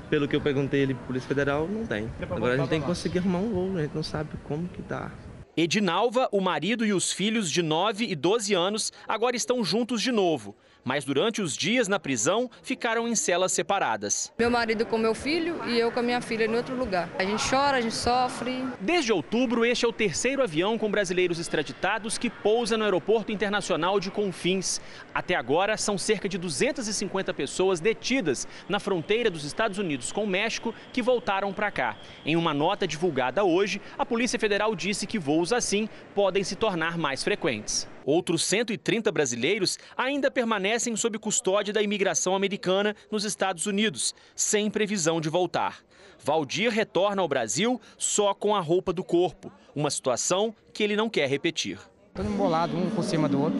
pelo 0.09 0.27
que 0.27 0.35
eu 0.35 0.41
perguntei 0.41 0.85
para 0.85 0.95
Polícia 1.07 1.29
Federal, 1.29 1.69
não 1.69 1.85
tem. 1.85 2.11
Agora 2.29 2.55
a 2.55 2.57
gente 2.57 2.67
tem 2.67 2.81
que 2.81 2.88
conseguir 2.88 3.19
arrumar 3.19 3.39
um 3.39 3.50
voo, 3.50 3.77
a 3.77 3.81
gente 3.83 3.95
não 3.95 4.03
sabe 4.03 4.31
como 4.43 4.67
que 4.67 4.81
tá. 4.81 5.09
Edinalva, 5.55 6.27
o 6.33 6.41
marido 6.41 6.85
e 6.85 6.91
os 6.91 7.13
filhos 7.13 7.50
de 7.50 7.61
9 7.61 8.05
e 8.05 8.15
12 8.15 8.53
anos 8.53 8.91
agora 9.07 9.38
estão 9.38 9.63
juntos 9.63 10.01
de 10.01 10.11
novo 10.11 10.53
mas 10.83 11.05
durante 11.05 11.41
os 11.41 11.55
dias 11.55 11.88
na 11.88 12.00
prisão 12.00 12.50
ficaram 12.61 13.07
em 13.07 13.15
celas 13.15 13.51
separadas. 13.51 14.31
Meu 14.38 14.50
marido 14.50 14.85
com 14.85 14.97
meu 14.97 15.13
filho 15.13 15.61
e 15.67 15.77
eu 15.77 15.91
com 15.91 16.00
a 16.00 16.03
minha 16.03 16.21
filha 16.21 16.45
em 16.45 16.55
outro 16.55 16.75
lugar. 16.75 17.09
A 17.17 17.23
gente 17.23 17.47
chora, 17.47 17.77
a 17.77 17.81
gente 17.81 17.95
sofre. 17.95 18.63
Desde 18.79 19.11
outubro, 19.11 19.65
este 19.65 19.85
é 19.85 19.88
o 19.88 19.93
terceiro 19.93 20.41
avião 20.41 20.77
com 20.77 20.89
brasileiros 20.89 21.39
extraditados 21.39 22.17
que 22.17 22.29
pousa 22.29 22.77
no 22.77 22.83
Aeroporto 22.83 23.31
Internacional 23.31 24.00
de 24.00 24.09
Confins. 24.11 24.81
Até 25.13 25.35
agora, 25.35 25.77
são 25.77 25.97
cerca 25.97 26.27
de 26.27 26.38
250 26.38 27.33
pessoas 27.33 27.79
detidas 27.79 28.47
na 28.67 28.79
fronteira 28.79 29.29
dos 29.29 29.43
Estados 29.43 29.77
Unidos 29.77 30.11
com 30.11 30.23
o 30.23 30.27
México 30.27 30.73
que 30.91 31.01
voltaram 31.01 31.53
para 31.53 31.71
cá. 31.71 31.97
Em 32.25 32.35
uma 32.35 32.53
nota 32.53 32.88
divulgada 32.88 33.43
hoje, 33.43 33.81
a 33.97 34.05
Polícia 34.05 34.39
Federal 34.39 34.75
disse 34.75 35.05
que 35.05 35.19
voos 35.19 35.53
assim 35.53 35.88
podem 36.15 36.43
se 36.43 36.55
tornar 36.55 36.97
mais 36.97 37.23
frequentes. 37.23 37.88
Outros 38.05 38.43
130 38.43 39.12
brasileiros 39.12 39.77
ainda 39.96 40.31
permanecem 40.31 40.96
sob 40.96 41.17
custódia 41.20 41.74
da 41.74 41.81
imigração 41.81 42.36
americana 42.36 42.96
nos 43.12 43.24
Estados 43.24 43.65
Unidos, 43.65 44.15
sem 44.36 44.70
previsão 44.70 45.22
de 45.22 45.29
voltar. 45.29 45.79
Valdir 46.24 46.72
retorna 46.72 47.22
ao 47.22 47.27
Brasil 47.27 47.79
só 47.98 48.34
com 48.34 48.55
a 48.55 48.60
roupa 48.60 48.93
do 48.93 49.03
corpo, 49.03 49.51
uma 49.75 49.89
situação 49.89 50.53
que 50.74 50.84
ele 50.84 50.96
não 50.96 51.10
quer 51.10 51.27
repetir. 51.27 51.79
Todo 52.13 52.27
embolado, 52.27 52.77
um 52.77 52.89
por 52.89 53.03
cima 53.03 53.27
do 53.27 53.41
outro. 53.41 53.60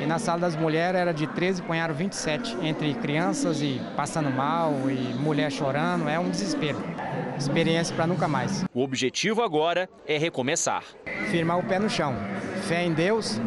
E 0.00 0.06
na 0.06 0.18
sala 0.18 0.40
das 0.40 0.56
mulheres 0.56 0.98
era 0.98 1.12
de 1.12 1.26
13, 1.26 1.60
punharam 1.62 1.94
27, 1.94 2.56
entre 2.62 2.94
crianças 2.94 3.60
e 3.60 3.78
passando 3.94 4.30
mal 4.30 4.72
e 4.90 4.94
mulher 5.14 5.52
chorando, 5.52 6.08
é 6.08 6.18
um 6.18 6.30
desespero. 6.30 6.78
Experiência 7.36 7.94
para 7.94 8.06
nunca 8.06 8.26
mais. 8.26 8.64
O 8.72 8.82
objetivo 8.82 9.42
agora 9.42 9.90
é 10.06 10.16
recomeçar. 10.16 10.82
Firmar 11.30 11.58
o 11.58 11.62
pé 11.62 11.78
no 11.78 11.90
chão, 11.90 12.16
fé 12.66 12.82
em 12.82 12.94
Deus 12.94 13.38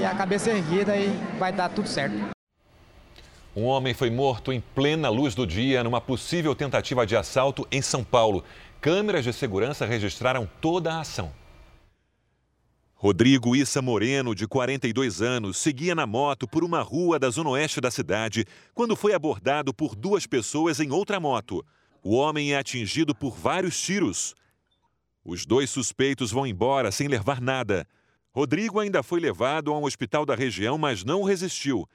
e 0.00 0.04
a 0.04 0.14
cabeça 0.14 0.50
erguida 0.50 0.96
e 0.96 1.08
vai 1.36 1.52
dar 1.52 1.68
tudo 1.68 1.88
certo. 1.88 2.30
Um 3.56 3.64
homem 3.64 3.92
foi 3.92 4.08
morto 4.08 4.52
em 4.52 4.60
plena 4.60 5.08
luz 5.08 5.34
do 5.34 5.44
dia 5.44 5.82
numa 5.82 6.00
possível 6.00 6.54
tentativa 6.54 7.04
de 7.04 7.16
assalto 7.16 7.66
em 7.72 7.82
São 7.82 8.04
Paulo. 8.04 8.44
Câmeras 8.80 9.24
de 9.24 9.32
segurança 9.32 9.84
registraram 9.84 10.48
toda 10.60 10.92
a 10.92 11.00
ação. 11.00 11.41
Rodrigo 13.02 13.56
Issa 13.56 13.82
Moreno, 13.82 14.32
de 14.32 14.46
42 14.46 15.20
anos, 15.20 15.56
seguia 15.56 15.92
na 15.92 16.06
moto 16.06 16.46
por 16.46 16.62
uma 16.62 16.82
rua 16.82 17.18
da 17.18 17.30
zona 17.30 17.50
oeste 17.50 17.80
da 17.80 17.90
cidade 17.90 18.44
quando 18.72 18.94
foi 18.94 19.12
abordado 19.12 19.74
por 19.74 19.96
duas 19.96 20.24
pessoas 20.24 20.78
em 20.78 20.92
outra 20.92 21.18
moto. 21.18 21.66
O 22.00 22.14
homem 22.14 22.52
é 22.52 22.58
atingido 22.58 23.12
por 23.12 23.36
vários 23.36 23.76
tiros. 23.82 24.36
Os 25.24 25.44
dois 25.44 25.68
suspeitos 25.68 26.30
vão 26.30 26.46
embora 26.46 26.92
sem 26.92 27.08
levar 27.08 27.40
nada. 27.40 27.84
Rodrigo 28.30 28.78
ainda 28.78 29.02
foi 29.02 29.18
levado 29.18 29.72
a 29.72 29.78
um 29.80 29.82
hospital 29.82 30.24
da 30.24 30.36
região, 30.36 30.78
mas 30.78 31.02
não 31.02 31.24
resistiu. 31.24 31.88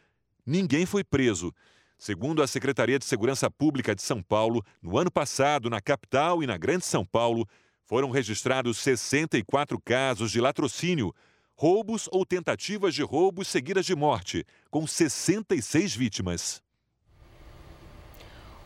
Ninguém 0.45 0.85
foi 0.85 1.05
preso. 1.05 1.53
Segundo 1.97 2.43
a 2.43 2.47
Secretaria 2.47 2.99
de 2.99 3.05
Segurança 3.05 3.49
Pública 3.49 3.95
de 3.95 4.01
São 4.01 4.21
Paulo, 4.21 4.61
no 4.81 4.97
ano 4.97 5.09
passado, 5.09 5.69
na 5.69 5.79
capital 5.79 6.43
e 6.43 6.47
na 6.47 6.57
Grande 6.57 6.85
São 6.85 7.05
Paulo, 7.05 7.47
foram 7.87 8.11
registrados 8.11 8.77
64 8.79 9.79
casos 9.79 10.29
de 10.29 10.41
latrocínio, 10.41 11.15
roubos 11.55 12.09
ou 12.11 12.25
tentativas 12.25 12.93
de 12.93 13.01
roubos 13.01 13.47
seguidas 13.47 13.85
de 13.85 13.95
morte, 13.95 14.45
com 14.69 14.85
66 14.85 15.95
vítimas. 15.95 16.61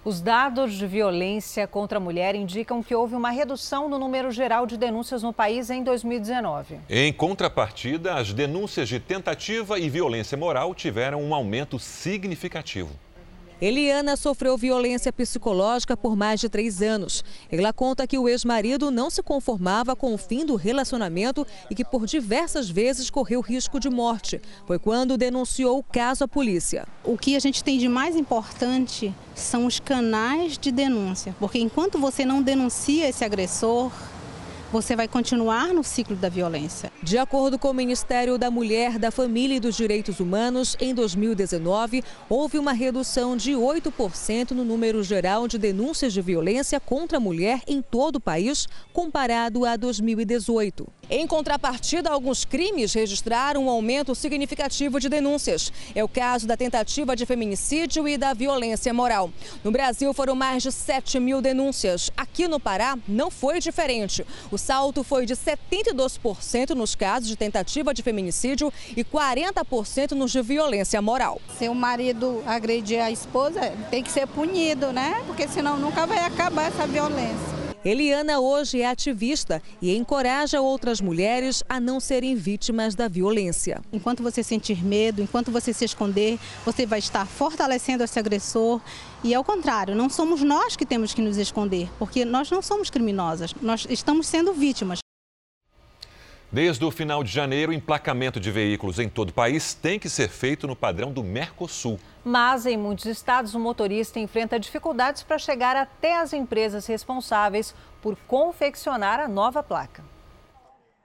Os 0.03 0.19
dados 0.19 0.73
de 0.73 0.87
violência 0.87 1.67
contra 1.67 1.99
a 1.99 2.01
mulher 2.01 2.33
indicam 2.33 2.81
que 2.81 2.95
houve 2.95 3.13
uma 3.13 3.29
redução 3.29 3.87
no 3.87 3.99
número 3.99 4.31
geral 4.31 4.65
de 4.65 4.75
denúncias 4.75 5.21
no 5.21 5.31
país 5.31 5.69
em 5.69 5.83
2019. 5.83 6.79
Em 6.89 7.13
contrapartida, 7.13 8.15
as 8.15 8.33
denúncias 8.33 8.89
de 8.89 8.99
tentativa 8.99 9.77
e 9.77 9.87
violência 9.87 10.35
moral 10.35 10.73
tiveram 10.73 11.21
um 11.21 11.35
aumento 11.35 11.77
significativo. 11.77 12.89
Eliana 13.61 14.17
sofreu 14.17 14.57
violência 14.57 15.13
psicológica 15.13 15.95
por 15.95 16.15
mais 16.15 16.39
de 16.39 16.49
três 16.49 16.81
anos. 16.81 17.23
Ela 17.51 17.71
conta 17.71 18.07
que 18.07 18.17
o 18.17 18.27
ex-marido 18.27 18.89
não 18.89 19.11
se 19.11 19.21
conformava 19.21 19.95
com 19.95 20.15
o 20.15 20.17
fim 20.17 20.43
do 20.43 20.55
relacionamento 20.55 21.45
e 21.69 21.75
que 21.75 21.85
por 21.85 22.07
diversas 22.07 22.67
vezes 22.67 23.11
correu 23.11 23.39
risco 23.39 23.79
de 23.79 23.87
morte. 23.87 24.41
Foi 24.65 24.79
quando 24.79 25.15
denunciou 25.15 25.77
o 25.77 25.83
caso 25.83 26.23
à 26.23 26.27
polícia. 26.27 26.87
O 27.03 27.15
que 27.15 27.35
a 27.35 27.39
gente 27.39 27.63
tem 27.63 27.77
de 27.77 27.87
mais 27.87 28.15
importante 28.15 29.13
são 29.35 29.67
os 29.67 29.79
canais 29.79 30.57
de 30.57 30.71
denúncia, 30.71 31.35
porque 31.39 31.59
enquanto 31.59 31.99
você 31.99 32.25
não 32.25 32.41
denuncia 32.41 33.07
esse 33.07 33.23
agressor, 33.23 33.91
você 34.71 34.95
vai 34.95 35.07
continuar 35.07 35.73
no 35.73 35.83
ciclo 35.83 36.15
da 36.15 36.29
violência. 36.29 36.91
De 37.03 37.17
acordo 37.17 37.59
com 37.59 37.69
o 37.69 37.73
Ministério 37.73 38.37
da 38.37 38.49
Mulher, 38.49 38.97
da 38.97 39.11
Família 39.11 39.57
e 39.57 39.59
dos 39.59 39.75
Direitos 39.75 40.21
Humanos, 40.21 40.77
em 40.79 40.93
2019, 40.95 42.01
houve 42.29 42.57
uma 42.57 42.71
redução 42.71 43.35
de 43.35 43.51
8% 43.51 44.51
no 44.51 44.63
número 44.63 45.03
geral 45.03 45.45
de 45.45 45.57
denúncias 45.57 46.13
de 46.13 46.21
violência 46.21 46.79
contra 46.79 47.17
a 47.17 47.19
mulher 47.19 47.61
em 47.67 47.81
todo 47.81 48.15
o 48.15 48.21
país, 48.21 48.65
comparado 48.93 49.65
a 49.65 49.75
2018. 49.75 51.00
Em 51.13 51.27
contrapartida, 51.27 52.09
alguns 52.09 52.45
crimes 52.45 52.93
registraram 52.93 53.65
um 53.65 53.69
aumento 53.69 54.15
significativo 54.15 54.97
de 54.97 55.09
denúncias. 55.09 55.69
É 55.93 56.01
o 56.01 56.07
caso 56.07 56.47
da 56.47 56.55
tentativa 56.55 57.17
de 57.17 57.25
feminicídio 57.25 58.07
e 58.07 58.17
da 58.17 58.33
violência 58.33 58.93
moral. 58.93 59.29
No 59.61 59.71
Brasil, 59.71 60.13
foram 60.13 60.35
mais 60.35 60.63
de 60.63 60.71
7 60.71 61.19
mil 61.19 61.41
denúncias. 61.41 62.09
Aqui 62.15 62.47
no 62.47 62.61
Pará, 62.61 62.97
não 63.05 63.29
foi 63.29 63.59
diferente. 63.59 64.25
O 64.49 64.57
salto 64.57 65.03
foi 65.03 65.25
de 65.25 65.35
72% 65.35 66.69
nos 66.69 66.95
casos 66.95 67.27
de 67.27 67.35
tentativa 67.35 67.93
de 67.93 68.01
feminicídio 68.01 68.71
e 68.95 69.03
40% 69.03 70.11
nos 70.11 70.31
de 70.31 70.41
violência 70.41 71.01
moral. 71.01 71.41
Se 71.59 71.67
o 71.67 71.75
marido 71.75 72.41
agredir 72.47 73.03
a 73.03 73.11
esposa, 73.11 73.73
tem 73.89 74.01
que 74.01 74.09
ser 74.09 74.27
punido, 74.27 74.93
né? 74.93 75.21
Porque 75.27 75.45
senão 75.49 75.77
nunca 75.77 76.07
vai 76.07 76.19
acabar 76.19 76.67
essa 76.67 76.87
violência. 76.87 77.70
Eliana 77.83 78.39
hoje 78.39 78.81
é 78.81 78.87
ativista 78.87 79.59
e 79.81 79.95
encoraja 79.95 80.61
outras 80.61 81.01
mulheres 81.01 81.63
a 81.67 81.79
não 81.79 81.99
serem 81.99 82.35
vítimas 82.35 82.93
da 82.93 83.07
violência. 83.07 83.81
Enquanto 83.91 84.21
você 84.21 84.43
sentir 84.43 84.85
medo, 84.85 85.19
enquanto 85.19 85.51
você 85.51 85.73
se 85.73 85.83
esconder, 85.83 86.37
você 86.63 86.85
vai 86.85 86.99
estar 86.99 87.25
fortalecendo 87.25 88.03
esse 88.03 88.19
agressor. 88.19 88.79
E 89.23 89.33
ao 89.33 89.43
contrário, 89.43 89.95
não 89.95 90.11
somos 90.11 90.43
nós 90.43 90.75
que 90.75 90.85
temos 90.85 91.11
que 91.11 91.23
nos 91.23 91.37
esconder, 91.37 91.89
porque 91.97 92.23
nós 92.23 92.51
não 92.51 92.61
somos 92.61 92.91
criminosas, 92.91 93.55
nós 93.59 93.87
estamos 93.89 94.27
sendo 94.27 94.53
vítimas. 94.53 95.00
Desde 96.53 96.83
o 96.83 96.91
final 96.91 97.23
de 97.23 97.31
janeiro, 97.31 97.71
o 97.71 97.73
emplacamento 97.73 98.37
de 98.37 98.51
veículos 98.51 98.99
em 98.99 99.07
todo 99.07 99.29
o 99.29 99.33
país 99.33 99.73
tem 99.73 99.97
que 99.97 100.09
ser 100.09 100.27
feito 100.27 100.67
no 100.67 100.75
padrão 100.75 101.09
do 101.09 101.23
Mercosul. 101.23 101.97
Mas 102.25 102.65
em 102.65 102.75
muitos 102.75 103.05
estados, 103.05 103.55
o 103.55 103.59
motorista 103.59 104.19
enfrenta 104.19 104.59
dificuldades 104.59 105.23
para 105.23 105.37
chegar 105.37 105.77
até 105.77 106.17
as 106.17 106.33
empresas 106.33 106.85
responsáveis 106.85 107.73
por 108.01 108.17
confeccionar 108.27 109.17
a 109.17 109.29
nova 109.29 109.63
placa. 109.63 110.03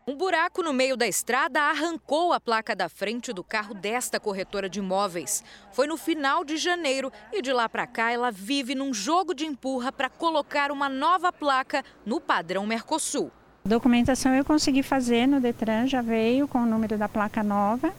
Um 0.05 0.17
buraco 0.17 0.65
no 0.65 0.73
meio 0.73 0.97
da 0.97 1.07
estrada 1.07 1.63
arrancou 1.63 2.33
a 2.33 2.41
placa 2.41 2.75
da 2.75 2.89
frente 2.89 3.33
do 3.33 3.45
carro 3.45 3.73
desta 3.73 4.19
corretora 4.19 4.69
de 4.69 4.81
imóveis. 4.81 5.45
Foi 5.71 5.87
no 5.87 5.97
final 5.97 6.45
de 6.45 6.57
janeiro 6.57 7.13
e 7.33 7.41
de 7.41 7.53
lá 7.53 7.69
para 7.69 7.87
cá 7.87 8.11
ela 8.11 8.33
vive 8.33 8.75
num 8.75 8.93
jogo 8.93 9.33
de 9.33 9.47
empurra 9.47 9.93
para 9.93 10.11
colocar 10.11 10.73
uma 10.73 10.89
nova 10.89 11.33
placa 11.33 11.85
no 12.05 12.21
padrão 12.21 12.67
Mercosul. 12.67 13.31
Documentação 13.67 14.33
eu 14.33 14.45
consegui 14.45 14.81
fazer 14.81 15.27
no 15.27 15.41
Detran, 15.41 15.89
já 15.89 16.01
veio 16.01 16.47
com 16.47 16.59
o 16.59 16.67
número 16.67 16.97
da 16.97 17.09
placa 17.09 17.43
nova. 17.43 17.93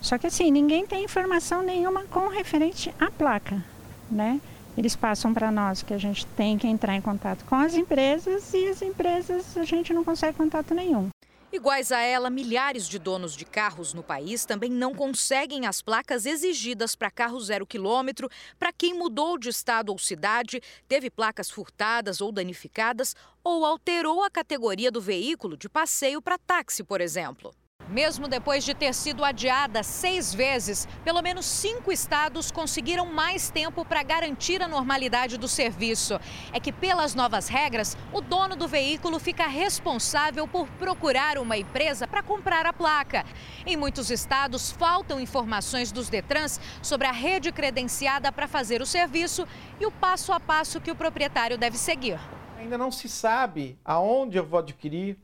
Só 0.00 0.18
que 0.18 0.26
assim, 0.26 0.50
ninguém 0.50 0.84
tem 0.84 1.04
informação 1.04 1.62
nenhuma 1.62 2.02
com 2.06 2.26
referente 2.26 2.92
à 2.98 3.12
placa, 3.12 3.64
né? 4.10 4.40
Eles 4.76 4.96
passam 4.96 5.32
para 5.32 5.52
nós 5.52 5.84
que 5.84 5.94
a 5.94 5.98
gente 5.98 6.26
tem 6.26 6.58
que 6.58 6.66
entrar 6.66 6.96
em 6.96 7.00
contato 7.00 7.44
com 7.44 7.54
as 7.54 7.74
empresas 7.74 8.52
e 8.52 8.66
as 8.66 8.82
empresas 8.82 9.56
a 9.56 9.64
gente 9.64 9.94
não 9.94 10.02
consegue 10.02 10.36
contato 10.36 10.74
nenhum. 10.74 11.08
Iguais 11.52 11.92
a 11.92 12.00
ela, 12.00 12.28
milhares 12.28 12.88
de 12.88 12.98
donos 12.98 13.36
de 13.36 13.44
carros 13.44 13.94
no 13.94 14.02
país 14.02 14.44
também 14.44 14.68
não 14.68 14.92
conseguem 14.92 15.66
as 15.66 15.80
placas 15.80 16.26
exigidas 16.26 16.96
para 16.96 17.12
carro 17.12 17.38
zero 17.38 17.64
quilômetro, 17.64 18.28
para 18.58 18.72
quem 18.72 18.92
mudou 18.92 19.38
de 19.38 19.50
estado 19.50 19.90
ou 19.90 19.98
cidade, 19.98 20.60
teve 20.88 21.08
placas 21.08 21.48
furtadas 21.48 22.20
ou 22.20 22.32
danificadas 22.32 23.14
ou 23.44 23.66
alterou 23.66 24.24
a 24.24 24.30
categoria 24.30 24.90
do 24.90 25.00
veículo 25.00 25.56
de 25.56 25.68
passeio 25.68 26.22
para 26.22 26.38
táxi, 26.38 26.82
por 26.82 27.00
exemplo. 27.00 27.54
Mesmo 27.88 28.26
depois 28.26 28.64
de 28.64 28.72
ter 28.72 28.94
sido 28.94 29.22
adiada 29.22 29.82
seis 29.82 30.32
vezes, 30.32 30.88
pelo 31.04 31.20
menos 31.20 31.44
cinco 31.44 31.92
estados 31.92 32.50
conseguiram 32.50 33.04
mais 33.04 33.50
tempo 33.50 33.84
para 33.84 34.02
garantir 34.02 34.62
a 34.62 34.68
normalidade 34.68 35.36
do 35.36 35.46
serviço. 35.46 36.18
É 36.50 36.58
que, 36.58 36.72
pelas 36.72 37.14
novas 37.14 37.46
regras, 37.46 37.94
o 38.10 38.22
dono 38.22 38.56
do 38.56 38.66
veículo 38.66 39.20
fica 39.20 39.46
responsável 39.46 40.48
por 40.48 40.66
procurar 40.78 41.36
uma 41.36 41.58
empresa 41.58 42.08
para 42.08 42.22
comprar 42.22 42.64
a 42.64 42.72
placa. 42.72 43.26
Em 43.66 43.76
muitos 43.76 44.10
estados, 44.10 44.70
faltam 44.70 45.20
informações 45.20 45.92
dos 45.92 46.08
Detrans 46.08 46.58
sobre 46.82 47.06
a 47.06 47.12
rede 47.12 47.52
credenciada 47.52 48.32
para 48.32 48.48
fazer 48.48 48.80
o 48.80 48.86
serviço 48.86 49.46
e 49.78 49.84
o 49.84 49.90
passo 49.90 50.32
a 50.32 50.40
passo 50.40 50.80
que 50.80 50.90
o 50.90 50.96
proprietário 50.96 51.58
deve 51.58 51.76
seguir. 51.76 52.18
Ainda 52.64 52.78
não 52.78 52.90
se 52.90 53.10
sabe 53.10 53.78
aonde 53.84 54.38
eu 54.38 54.46
vou 54.46 54.58
adquirir, 54.58 55.18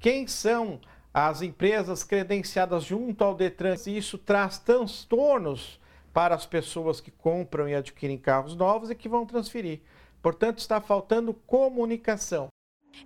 quem 0.00 0.26
são 0.26 0.80
as 1.14 1.40
empresas 1.40 2.02
credenciadas 2.02 2.82
junto 2.82 3.22
ao 3.22 3.32
Detran, 3.32 3.76
e 3.86 3.96
isso 3.96 4.18
traz 4.18 4.58
transtornos 4.58 5.78
para 6.12 6.34
as 6.34 6.44
pessoas 6.44 7.00
que 7.00 7.12
compram 7.12 7.68
e 7.68 7.76
adquirem 7.76 8.18
carros 8.18 8.56
novos 8.56 8.90
e 8.90 8.96
que 8.96 9.08
vão 9.08 9.24
transferir. 9.24 9.80
Portanto, 10.20 10.58
está 10.58 10.80
faltando 10.80 11.32
comunicação. 11.32 12.48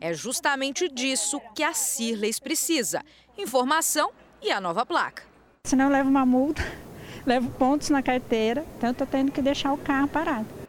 É 0.01 0.15
justamente 0.15 0.89
disso 0.89 1.39
que 1.55 1.63
a 1.63 1.75
Cirles 1.75 2.41
precisa: 2.41 3.03
informação 3.37 4.13
e 4.41 4.51
a 4.51 4.63
nova 4.63 4.87
placa. 4.87 5.25
Senão 5.67 5.85
eu 5.85 5.93
levo 5.93 6.09
uma 6.09 6.25
multa, 6.25 6.63
levo 7.27 7.51
pontos 7.51 7.91
na 7.91 8.03
carteira, 8.03 8.65
então 8.79 8.93
estou 8.93 9.07
tendo 9.07 9.31
que 9.31 9.43
deixar 9.43 9.75
o 9.75 9.79
carro 9.79 10.09
parado. 10.09 10.64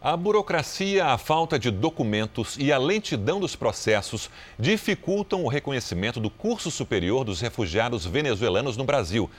A 0.00 0.14
burocracia, 0.14 1.06
a 1.06 1.16
falta 1.16 1.58
de 1.58 1.70
documentos 1.70 2.56
e 2.58 2.70
a 2.70 2.76
lentidão 2.78 3.40
dos 3.40 3.56
processos 3.56 4.28
dificultam 4.58 5.42
o 5.42 5.48
reconhecimento 5.48 6.20
do 6.20 6.28
curso 6.28 6.70
superior 6.70 7.24
dos 7.24 7.40
refugiados 7.40 8.04
venezuelanos 8.04 8.76
no 8.76 8.84
Brasil. 8.84 9.30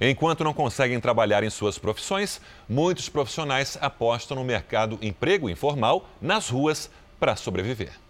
Enquanto 0.00 0.42
não 0.42 0.54
conseguem 0.54 1.00
trabalhar 1.00 1.44
em 1.44 1.50
suas 1.50 1.78
profissões, 1.78 2.40
muitos 2.68 3.08
profissionais 3.10 3.78
apostam 3.80 4.38
no 4.38 4.44
mercado 4.44 4.98
emprego 5.02 5.50
informal 5.50 6.08
nas 6.20 6.48
ruas 6.48 6.90
para 7.20 7.36
sobreviver. 7.36 8.05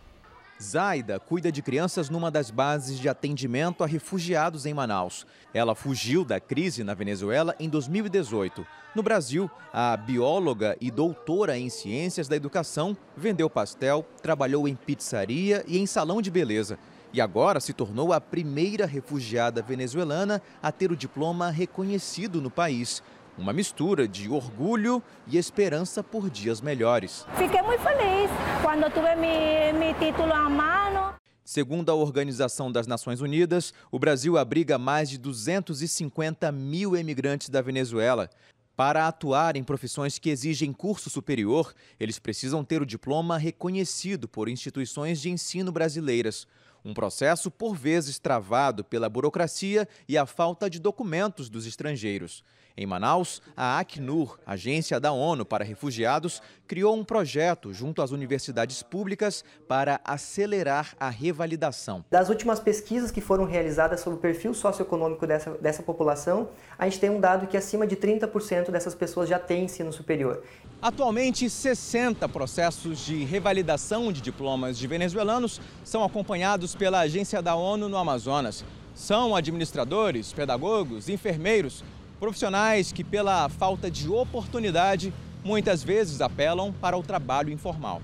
Zaida 0.60 1.20
cuida 1.20 1.52
de 1.52 1.60
crianças 1.60 2.08
numa 2.08 2.30
das 2.30 2.50
bases 2.50 2.98
de 2.98 3.08
atendimento 3.10 3.84
a 3.84 3.86
refugiados 3.86 4.64
em 4.64 4.72
Manaus. 4.72 5.26
Ela 5.52 5.74
fugiu 5.74 6.24
da 6.24 6.40
crise 6.40 6.82
na 6.82 6.94
Venezuela 6.94 7.54
em 7.60 7.68
2018. 7.68 8.66
No 8.94 9.02
Brasil, 9.02 9.50
a 9.70 9.94
bióloga 9.94 10.74
e 10.80 10.90
doutora 10.90 11.58
em 11.58 11.68
ciências 11.68 12.26
da 12.26 12.36
educação 12.36 12.96
vendeu 13.14 13.50
pastel, 13.50 14.06
trabalhou 14.22 14.66
em 14.66 14.74
pizzaria 14.74 15.62
e 15.68 15.76
em 15.76 15.86
salão 15.86 16.22
de 16.22 16.30
beleza. 16.30 16.78
E 17.12 17.20
agora 17.20 17.60
se 17.60 17.74
tornou 17.74 18.12
a 18.12 18.20
primeira 18.20 18.86
refugiada 18.86 19.62
venezuelana 19.62 20.40
a 20.62 20.72
ter 20.72 20.90
o 20.90 20.96
diploma 20.96 21.50
reconhecido 21.50 22.40
no 22.40 22.50
país. 22.50 23.02
Uma 23.38 23.52
mistura 23.52 24.08
de 24.08 24.30
orgulho 24.30 25.02
e 25.26 25.36
esperança 25.36 26.02
por 26.02 26.30
dias 26.30 26.62
melhores. 26.62 27.26
Fiquei 27.36 27.60
muito 27.60 27.82
feliz 27.82 28.30
quando 28.62 28.90
tive 28.90 29.72
meu 29.74 29.94
título 29.94 30.32
à 30.32 30.48
mão. 30.48 31.14
Segundo 31.44 31.90
a 31.90 31.94
Organização 31.94 32.72
das 32.72 32.86
Nações 32.86 33.20
Unidas, 33.20 33.74
o 33.92 33.98
Brasil 33.98 34.38
abriga 34.38 34.78
mais 34.78 35.10
de 35.10 35.18
250 35.18 36.50
mil 36.50 36.96
emigrantes 36.96 37.50
da 37.50 37.60
Venezuela. 37.60 38.30
Para 38.74 39.06
atuar 39.06 39.54
em 39.54 39.62
profissões 39.62 40.18
que 40.18 40.30
exigem 40.30 40.72
curso 40.72 41.10
superior, 41.10 41.74
eles 42.00 42.18
precisam 42.18 42.64
ter 42.64 42.80
o 42.80 42.86
diploma 42.86 43.36
reconhecido 43.36 44.26
por 44.26 44.48
instituições 44.48 45.20
de 45.20 45.30
ensino 45.30 45.70
brasileiras. 45.70 46.46
Um 46.84 46.94
processo, 46.94 47.50
por 47.50 47.76
vezes, 47.76 48.18
travado 48.18 48.82
pela 48.82 49.08
burocracia 49.08 49.86
e 50.08 50.16
a 50.16 50.24
falta 50.24 50.70
de 50.70 50.78
documentos 50.78 51.48
dos 51.48 51.66
estrangeiros. 51.66 52.42
Em 52.78 52.84
Manaus, 52.84 53.40
a 53.56 53.78
Acnur, 53.78 54.38
agência 54.46 55.00
da 55.00 55.10
ONU 55.10 55.46
para 55.46 55.64
refugiados, 55.64 56.42
criou 56.68 56.94
um 56.94 57.02
projeto 57.02 57.72
junto 57.72 58.02
às 58.02 58.10
universidades 58.10 58.82
públicas 58.82 59.42
para 59.66 59.98
acelerar 60.04 60.94
a 61.00 61.08
revalidação. 61.08 62.04
Das 62.10 62.28
últimas 62.28 62.60
pesquisas 62.60 63.10
que 63.10 63.22
foram 63.22 63.46
realizadas 63.46 64.00
sobre 64.00 64.18
o 64.18 64.20
perfil 64.20 64.52
socioeconômico 64.52 65.26
dessa, 65.26 65.52
dessa 65.52 65.82
população, 65.82 66.50
a 66.78 66.84
gente 66.84 67.00
tem 67.00 67.08
um 67.08 67.18
dado 67.18 67.46
que 67.46 67.56
acima 67.56 67.86
de 67.86 67.96
30% 67.96 68.70
dessas 68.70 68.94
pessoas 68.94 69.26
já 69.26 69.38
têm 69.38 69.64
ensino 69.64 69.90
superior. 69.90 70.42
Atualmente, 70.82 71.48
60 71.48 72.28
processos 72.28 72.98
de 72.98 73.24
revalidação 73.24 74.12
de 74.12 74.20
diplomas 74.20 74.76
de 74.76 74.86
venezuelanos 74.86 75.62
são 75.82 76.04
acompanhados 76.04 76.74
pela 76.74 77.00
agência 77.00 77.40
da 77.40 77.54
ONU 77.54 77.88
no 77.88 77.96
Amazonas. 77.96 78.62
São 78.94 79.34
administradores, 79.34 80.34
pedagogos, 80.34 81.08
enfermeiros, 81.08 81.82
Profissionais 82.18 82.92
que, 82.92 83.04
pela 83.04 83.46
falta 83.50 83.90
de 83.90 84.08
oportunidade, 84.08 85.12
muitas 85.44 85.84
vezes 85.84 86.22
apelam 86.22 86.72
para 86.72 86.96
o 86.96 87.02
trabalho 87.02 87.52
informal. 87.52 88.00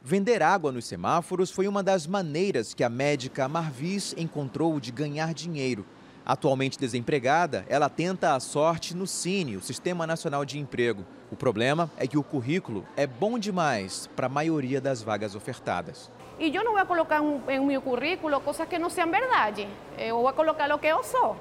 Vender 0.00 0.42
água 0.42 0.70
nos 0.70 0.86
semáforos 0.86 1.50
foi 1.50 1.66
uma 1.66 1.82
das 1.82 2.06
maneiras 2.06 2.72
que 2.72 2.84
a 2.84 2.88
médica 2.88 3.48
Marvis 3.48 4.14
encontrou 4.16 4.78
de 4.78 4.92
ganhar 4.92 5.34
dinheiro. 5.34 5.84
Atualmente 6.24 6.78
desempregada, 6.78 7.66
ela 7.68 7.88
tenta 7.88 8.34
a 8.34 8.40
sorte 8.40 8.94
no 8.94 9.08
Cine, 9.08 9.56
o 9.56 9.60
Sistema 9.60 10.06
Nacional 10.06 10.44
de 10.44 10.58
Emprego. 10.58 11.04
O 11.30 11.34
problema 11.34 11.90
é 11.96 12.06
que 12.06 12.16
o 12.16 12.22
currículo 12.22 12.86
é 12.96 13.06
bom 13.08 13.38
demais 13.40 14.08
para 14.14 14.26
a 14.26 14.30
maioria 14.30 14.80
das 14.80 15.02
vagas 15.02 15.34
ofertadas. 15.34 16.10
E 16.38 16.54
eu 16.54 16.62
não 16.62 16.74
vou 16.74 16.86
colocar 16.86 17.20
em 17.48 17.66
meu 17.66 17.82
currículo 17.82 18.40
coisas 18.40 18.68
que 18.68 18.78
não 18.78 18.88
sejam 18.88 19.10
verdade. 19.10 19.66
Eu 19.98 20.22
vou 20.22 20.32
colocar 20.32 20.72
o 20.72 20.78
que 20.78 20.86
eu 20.86 21.02
sou. 21.02 21.36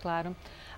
Claro. 0.00 0.36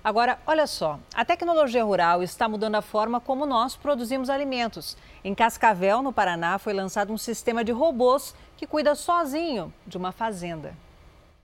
Agora, 0.09 0.39
olha 0.47 0.65
só, 0.65 0.99
a 1.13 1.23
tecnologia 1.23 1.83
rural 1.83 2.23
está 2.23 2.49
mudando 2.49 2.73
a 2.73 2.81
forma 2.81 3.21
como 3.21 3.45
nós 3.45 3.75
produzimos 3.75 4.27
alimentos. 4.27 4.97
Em 5.23 5.35
Cascavel, 5.35 6.01
no 6.01 6.11
Paraná, 6.11 6.57
foi 6.57 6.73
lançado 6.73 7.13
um 7.13 7.17
sistema 7.17 7.63
de 7.63 7.71
robôs 7.71 8.33
que 8.57 8.65
cuida 8.65 8.95
sozinho 8.95 9.71
de 9.85 9.97
uma 9.97 10.11
fazenda. 10.11 10.75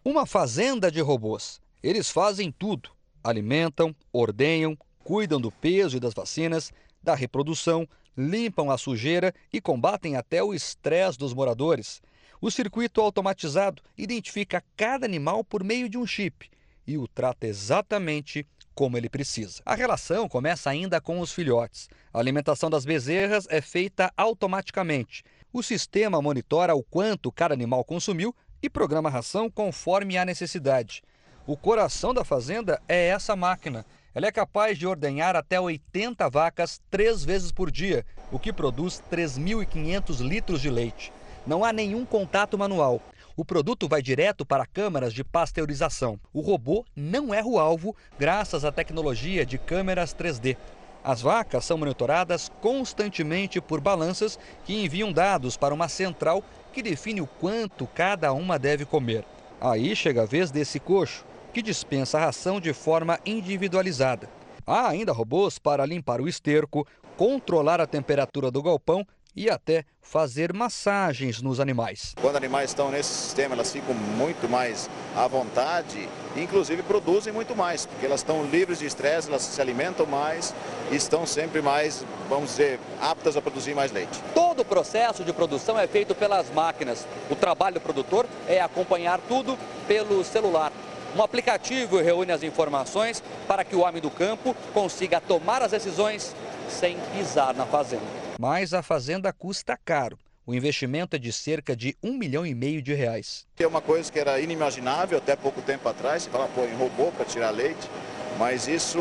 Uma 0.04 0.26
fazenda 0.26 0.90
de 0.90 1.00
robôs. 1.00 1.62
Eles 1.84 2.10
fazem 2.10 2.52
tudo: 2.52 2.90
alimentam, 3.24 3.96
ordenham, 4.12 4.76
cuidam 5.04 5.40
do 5.40 5.52
peso 5.52 5.98
e 5.98 6.00
das 6.00 6.16
vacinas, 6.16 6.74
da 7.04 7.14
reprodução, 7.14 7.88
limpam 8.18 8.72
a 8.72 8.80
sujeira 8.80 9.32
e 9.54 9.62
combatem 9.62 10.16
até 10.16 10.42
o 10.42 10.56
estresse 10.56 11.20
dos 11.20 11.36
moradores. 11.36 12.02
O 12.42 12.50
circuito 12.50 13.00
automatizado 13.00 13.84
identifica 13.96 14.64
cada 14.76 15.06
animal 15.06 15.44
por 15.44 15.64
meio 15.64 15.88
de 15.88 16.00
um 16.00 16.08
chip 16.08 16.50
e 16.88 16.98
o 16.98 17.08
trata 17.08 17.48
exatamente 17.48 18.46
como 18.76 18.98
ele 18.98 19.10
precisa. 19.10 19.62
A 19.66 19.74
relação 19.74 20.28
começa 20.28 20.70
ainda 20.70 21.00
com 21.00 21.20
os 21.20 21.32
filhotes. 21.32 21.90
A 22.14 22.20
alimentação 22.20 22.70
das 22.70 22.86
bezerras 22.86 23.48
é 23.50 23.62
feita 23.62 24.12
automaticamente. 24.18 25.24
O 25.52 25.64
sistema 25.64 26.22
monitora 26.22 26.76
o 26.76 26.84
quanto 26.84 27.32
cada 27.32 27.54
animal 27.54 27.84
consumiu 27.86 28.36
e 28.62 28.70
programa 28.70 29.08
a 29.10 29.12
ração 29.12 29.50
conforme 29.50 30.18
a 30.18 30.26
necessidade. 30.26 31.02
O 31.48 31.56
coração 31.56 32.14
da 32.14 32.26
fazenda 32.26 32.82
é 32.88 33.08
essa 33.08 33.36
máquina. 33.36 33.86
Ela 34.14 34.28
é 34.28 34.32
capaz 34.32 34.78
de 34.78 34.88
ordenhar 34.88 35.36
até 35.36 35.60
80 35.60 36.30
vacas 36.30 36.82
três 36.90 37.24
vezes 37.24 37.52
por 37.52 37.70
dia, 37.70 38.06
o 38.32 38.40
que 38.40 38.52
produz 38.52 39.02
3.500 39.12 40.20
litros 40.28 40.62
de 40.62 40.70
leite. 40.70 41.14
Não 41.46 41.64
há 41.64 41.72
nenhum 41.72 42.06
contato 42.06 42.58
manual. 42.58 43.02
O 43.38 43.44
produto 43.44 43.86
vai 43.86 44.02
direto 44.02 44.46
para 44.46 44.66
câmaras 44.66 45.14
de 45.14 45.22
pasteurização. 45.22 46.18
O 46.34 46.40
robô 46.40 46.86
não 46.96 47.34
erra 47.34 47.48
o 47.48 47.60
alvo 47.60 47.94
graças 48.18 48.64
à 48.64 48.72
tecnologia 48.72 49.46
de 49.46 49.58
câmeras 49.58 50.16
3D. 50.16 50.56
As 51.04 51.22
vacas 51.22 51.66
são 51.66 51.78
monitoradas 51.78 52.50
constantemente 52.62 53.60
por 53.60 53.82
balanças 53.82 54.40
que 54.64 54.74
enviam 54.74 55.12
dados 55.12 55.58
para 55.58 55.74
uma 55.74 55.90
central 55.90 56.42
que 56.72 56.82
define 56.82 57.20
o 57.20 57.28
quanto 57.28 57.86
cada 57.88 58.32
uma 58.32 58.58
deve 58.58 58.86
comer. 58.86 59.26
Aí 59.60 59.94
chega 59.98 60.24
a 60.24 60.26
vez 60.26 60.50
desse 60.50 60.80
coxo, 60.80 61.26
que 61.54 61.62
dispensa 61.62 62.18
a 62.18 62.26
ração 62.26 62.62
de 62.62 62.72
forma 62.72 63.20
individualizada. 63.26 64.30
Há 64.66 64.88
ainda 64.88 65.12
robôs 65.12 65.60
para 65.60 65.86
limpar 65.86 66.22
o 66.22 66.28
esterco, 66.28 66.88
controlar 67.18 67.82
a 67.82 67.88
temperatura 67.88 68.50
do 68.50 68.64
galpão 68.64 69.06
e 69.36 69.50
até 69.50 69.84
fazer 70.02 70.54
massagens 70.54 71.42
nos 71.42 71.60
animais. 71.60 72.14
Quando 72.22 72.38
animais 72.38 72.70
estão 72.70 72.90
nesse 72.90 73.10
sistema, 73.10 73.56
elas 73.56 73.72
ficam 73.72 73.94
muito 73.94 74.48
mais 74.48 74.90
à 75.16 75.28
vontade, 75.28 76.08
inclusive 76.38 76.84
produzem 76.84 77.34
muito 77.34 77.56
mais, 77.56 77.86
porque 77.86 78.06
elas 78.06 78.22
estão 78.22 78.46
livres 78.46 78.80
de 78.80 78.86
estresse, 78.86 79.28
elas 79.28 79.42
se 79.42 79.60
alimentam 79.60 80.06
mais 80.06 80.54
e 80.92 80.96
estão 80.96 81.26
sempre 81.26 81.62
mais, 81.62 82.06
vamos 82.30 82.52
dizer, 82.52 82.80
aptas 83.02 83.36
a 83.36 83.42
produzir 83.42 83.74
mais 83.74 83.92
leite. 83.92 84.22
Todo 84.34 84.62
o 84.62 84.66
processo 84.66 85.24
de 85.24 85.34
produção 85.34 85.78
é 85.78 85.88
feito 85.88 86.16
pelas 86.16 86.50
máquinas. 86.52 87.06
O 87.30 87.36
trabalho 87.36 87.76
do 87.76 87.82
produtor 87.82 88.26
é 88.48 88.62
acompanhar 88.62 89.20
tudo 89.28 89.58
pelo 89.88 90.24
celular. 90.24 90.72
Um 91.16 91.24
aplicativo 91.24 92.02
reúne 92.02 92.32
as 92.32 92.44
informações 92.44 93.24
para 93.48 93.64
que 93.64 93.76
o 93.76 93.80
homem 93.80 94.02
do 94.02 94.12
campo 94.12 94.56
consiga 94.74 95.22
tomar 95.22 95.62
as 95.62 95.72
decisões 95.72 96.36
sem 96.68 96.98
pisar 97.14 97.54
na 97.54 97.66
fazenda. 97.66 98.25
Mas 98.40 98.74
a 98.74 98.82
fazenda 98.82 99.32
custa 99.32 99.78
caro. 99.78 100.18
O 100.46 100.54
investimento 100.54 101.16
é 101.16 101.20
de 101.20 101.32
cerca 101.32 101.76
de 101.76 101.98
um 102.04 102.14
milhão 102.14 102.46
e 102.46 102.54
meio 102.54 102.82
de 102.82 102.94
reais. 102.94 103.48
É 103.58 103.66
uma 103.66 103.82
coisa 103.82 104.12
que 104.12 104.20
era 104.20 104.40
inimaginável 104.40 105.18
até 105.18 105.36
pouco 105.36 105.62
tempo 105.62 105.88
atrás, 105.88 106.24
se 106.24 106.30
fala, 106.30 106.48
pô, 106.50 106.66
em 106.66 106.76
robô 106.76 107.12
para 107.12 107.26
tirar 107.26 107.50
leite, 107.50 107.90
mas 108.38 108.68
isso 108.68 109.00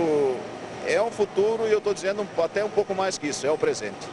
é 0.86 1.02
um 1.02 1.10
futuro 1.10 1.66
e 1.66 1.72
eu 1.72 1.78
estou 1.78 1.92
dizendo 1.92 2.26
até 2.42 2.64
um 2.64 2.70
pouco 2.70 2.94
mais 2.94 3.18
que 3.18 3.26
isso, 3.26 3.46
é 3.46 3.50
o 3.50 3.58
presente. 3.58 4.08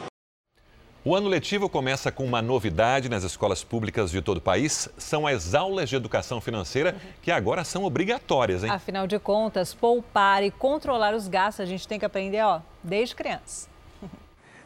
O 1.04 1.16
ano 1.16 1.28
letivo 1.28 1.68
começa 1.68 2.12
com 2.12 2.24
uma 2.24 2.42
novidade 2.42 3.08
nas 3.08 3.24
escolas 3.24 3.64
públicas 3.64 4.10
de 4.10 4.22
todo 4.22 4.36
o 4.36 4.40
país. 4.40 4.88
São 4.96 5.26
as 5.26 5.52
aulas 5.54 5.88
de 5.88 5.96
educação 5.96 6.40
financeira 6.40 6.94
que 7.20 7.30
agora 7.30 7.64
são 7.64 7.84
obrigatórias, 7.84 8.62
hein? 8.62 8.70
Afinal 8.70 9.06
de 9.06 9.18
contas, 9.18 9.74
poupar 9.74 10.44
e 10.44 10.50
controlar 10.50 11.14
os 11.14 11.26
gastos 11.26 11.60
a 11.60 11.66
gente 11.66 11.88
tem 11.88 11.98
que 11.98 12.04
aprender, 12.04 12.42
ó, 12.44 12.60
desde 12.84 13.16
criança. 13.16 13.71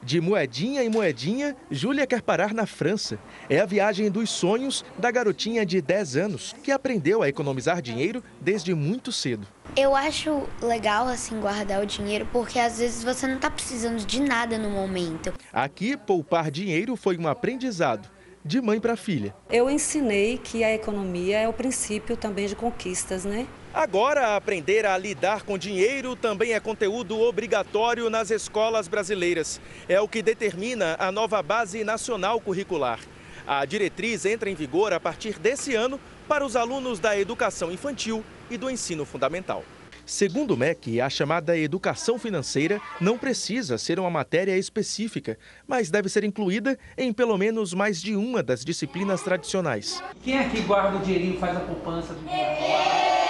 De 0.02 0.20
moedinha 0.20 0.84
em 0.84 0.88
moedinha, 0.88 1.56
Júlia 1.70 2.06
quer 2.06 2.22
parar 2.22 2.54
na 2.54 2.66
França. 2.66 3.18
É 3.48 3.60
a 3.60 3.66
viagem 3.66 4.10
dos 4.10 4.30
sonhos 4.30 4.84
da 4.98 5.10
garotinha 5.10 5.66
de 5.66 5.80
10 5.80 6.16
anos, 6.16 6.54
que 6.62 6.70
aprendeu 6.70 7.22
a 7.22 7.28
economizar 7.28 7.82
dinheiro 7.82 8.22
desde 8.40 8.74
muito 8.74 9.10
cedo. 9.10 9.46
Eu 9.76 9.94
acho 9.94 10.44
legal 10.62 11.06
assim 11.08 11.40
guardar 11.40 11.82
o 11.82 11.86
dinheiro 11.86 12.26
porque 12.32 12.58
às 12.58 12.78
vezes 12.78 13.02
você 13.02 13.26
não 13.26 13.36
está 13.36 13.50
precisando 13.50 14.04
de 14.04 14.20
nada 14.20 14.56
no 14.58 14.70
momento. 14.70 15.32
Aqui, 15.52 15.96
poupar 15.96 16.50
dinheiro 16.50 16.96
foi 16.96 17.18
um 17.18 17.26
aprendizado 17.26 18.08
de 18.44 18.60
mãe 18.60 18.78
para 18.78 18.96
filha. 18.96 19.34
Eu 19.50 19.68
ensinei 19.68 20.38
que 20.38 20.62
a 20.62 20.72
economia 20.72 21.40
é 21.40 21.48
o 21.48 21.52
princípio 21.52 22.16
também 22.16 22.46
de 22.46 22.54
conquistas, 22.54 23.24
né? 23.24 23.46
Agora, 23.76 24.36
aprender 24.36 24.86
a 24.86 24.96
lidar 24.96 25.42
com 25.42 25.58
dinheiro 25.58 26.16
também 26.16 26.54
é 26.54 26.58
conteúdo 26.58 27.20
obrigatório 27.20 28.08
nas 28.08 28.30
escolas 28.30 28.88
brasileiras. 28.88 29.60
É 29.86 30.00
o 30.00 30.08
que 30.08 30.22
determina 30.22 30.96
a 30.98 31.12
nova 31.12 31.42
Base 31.42 31.84
Nacional 31.84 32.40
Curricular. 32.40 32.98
A 33.46 33.66
diretriz 33.66 34.24
entra 34.24 34.48
em 34.48 34.54
vigor 34.54 34.94
a 34.94 34.98
partir 34.98 35.38
desse 35.38 35.74
ano 35.74 36.00
para 36.26 36.42
os 36.42 36.56
alunos 36.56 36.98
da 36.98 37.20
educação 37.20 37.70
infantil 37.70 38.24
e 38.50 38.56
do 38.56 38.70
ensino 38.70 39.04
fundamental. 39.04 39.62
Segundo 40.06 40.54
o 40.54 40.56
MEC, 40.56 40.98
a 40.98 41.10
chamada 41.10 41.54
educação 41.58 42.18
financeira 42.18 42.80
não 42.98 43.18
precisa 43.18 43.76
ser 43.76 44.00
uma 44.00 44.08
matéria 44.08 44.56
específica, 44.56 45.38
mas 45.68 45.90
deve 45.90 46.08
ser 46.08 46.24
incluída 46.24 46.78
em 46.96 47.12
pelo 47.12 47.36
menos 47.36 47.74
mais 47.74 48.00
de 48.00 48.16
uma 48.16 48.42
das 48.42 48.64
disciplinas 48.64 49.20
tradicionais. 49.20 50.02
Quem 50.24 50.38
aqui 50.38 50.62
guarda 50.62 50.96
o 50.96 51.00
dinheirinho 51.02 51.38
faz 51.38 51.54
a 51.54 51.60
poupança 51.60 52.14
do? 52.14 53.25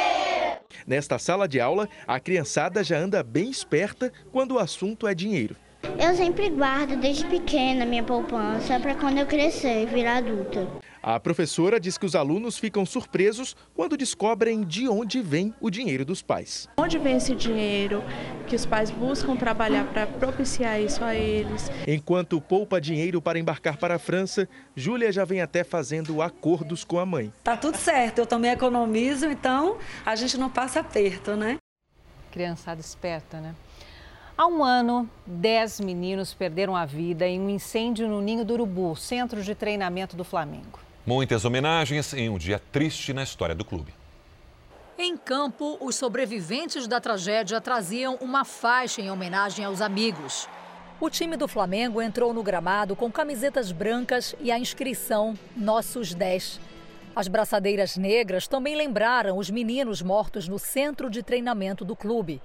Nesta 0.87 1.19
sala 1.19 1.47
de 1.47 1.61
aula, 1.61 1.89
a 2.07 2.19
criançada 2.19 2.83
já 2.83 2.99
anda 2.99 3.23
bem 3.23 3.51
esperta 3.51 4.13
quando 4.33 4.53
o 4.53 4.59
assunto 4.59 5.07
é 5.07 5.15
dinheiro. 5.15 5.57
Eu 5.99 6.15
sempre 6.17 6.51
guardo 6.51 6.97
desde 6.97 7.25
pequena 7.27 7.87
minha 7.87 8.03
poupança 8.03 8.81
para 8.81 8.95
quando 8.95 9.19
eu 9.19 9.27
crescer 9.27 9.83
e 9.83 9.87
virar 9.87 10.17
adulta. 10.17 10.67
A 11.09 11.21
professora 11.21 11.79
diz 11.79 11.97
que 11.97 12.05
os 12.05 12.17
alunos 12.17 12.59
ficam 12.59 12.85
surpresos 12.85 13.55
quando 13.77 13.97
descobrem 13.97 14.65
de 14.65 14.89
onde 14.89 15.23
vem 15.23 15.55
o 15.61 15.71
dinheiro 15.71 16.05
dos 16.05 16.21
pais. 16.21 16.69
Onde 16.77 16.99
vem 16.99 17.17
esse 17.17 17.33
dinheiro 17.33 18.03
que 18.49 18.57
os 18.57 18.67
pais 18.67 18.91
buscam 18.91 19.37
trabalhar 19.37 19.85
para 19.93 20.05
propiciar 20.05 20.81
isso 20.81 21.05
a 21.05 21.15
eles? 21.15 21.71
Enquanto 21.87 22.41
poupa 22.41 22.81
dinheiro 22.81 23.23
para 23.23 23.39
embarcar 23.39 23.77
para 23.77 23.95
a 23.95 23.99
França, 24.01 24.49
Júlia 24.75 25.13
já 25.13 25.25
vem 25.25 25.41
até 25.41 25.63
fazendo 25.63 26.21
acordos 26.21 26.83
com 26.83 26.99
a 26.99 27.07
mãe. 27.07 27.33
Tá 27.45 27.57
tudo 27.57 27.77
certo, 27.77 28.19
eu 28.19 28.27
também 28.27 28.51
economizo, 28.51 29.27
então 29.27 29.79
a 30.05 30.17
gente 30.17 30.37
não 30.37 30.51
passa 30.51 30.81
aperto, 30.81 31.37
né? 31.37 31.59
Criançada 32.33 32.81
esperta, 32.81 33.41
né? 33.41 33.55
Há 34.37 34.49
um 34.49 34.65
ano, 34.65 35.09
10 35.25 35.83
meninos 35.83 36.35
perderam 36.35 36.75
a 36.75 36.85
vida 36.85 37.29
em 37.29 37.41
um 37.41 37.49
incêndio 37.49 38.09
no 38.09 38.21
Ninho 38.21 38.45
do 38.45 38.55
Urubu, 38.55 38.97
centro 38.97 39.41
de 39.41 39.55
treinamento 39.55 40.17
do 40.17 40.25
Flamengo. 40.25 40.86
Muitas 41.07 41.45
homenagens 41.45 42.13
em 42.15 42.29
um 42.29 42.37
dia 42.37 42.61
triste 42.73 43.13
na 43.13 43.23
história 43.23 43.55
do 43.55 43.65
clube. 43.65 43.95
Em 44.99 45.17
campo, 45.17 45.79
os 45.81 45.95
sobreviventes 45.95 46.89
da 46.89 47.01
tragédia 47.01 47.61
traziam 47.61 48.17
uma 48.21 48.45
faixa 48.45 49.01
em 49.01 49.09
homenagem 49.09 49.65
aos 49.65 49.81
amigos. 49.81 50.49
O 51.01 51.09
time 51.09 51.37
do 51.37 51.47
Flamengo 51.47 52.03
entrou 52.03 52.35
no 52.35 52.43
gramado 52.43 52.97
com 52.97 53.13
camisetas 53.13 53.71
brancas 53.71 54.35
e 54.41 54.51
a 54.51 54.59
inscrição 54.59 55.39
Nossos 55.57 56.13
10. 56.13 56.59
As 57.15 57.29
braçadeiras 57.29 57.97
negras 57.97 58.49
também 58.49 58.75
lembraram 58.75 59.39
os 59.39 59.49
meninos 59.49 60.03
mortos 60.03 60.49
no 60.49 60.59
centro 60.59 61.09
de 61.09 61.23
treinamento 61.23 61.85
do 61.85 61.95
clube. 61.95 62.43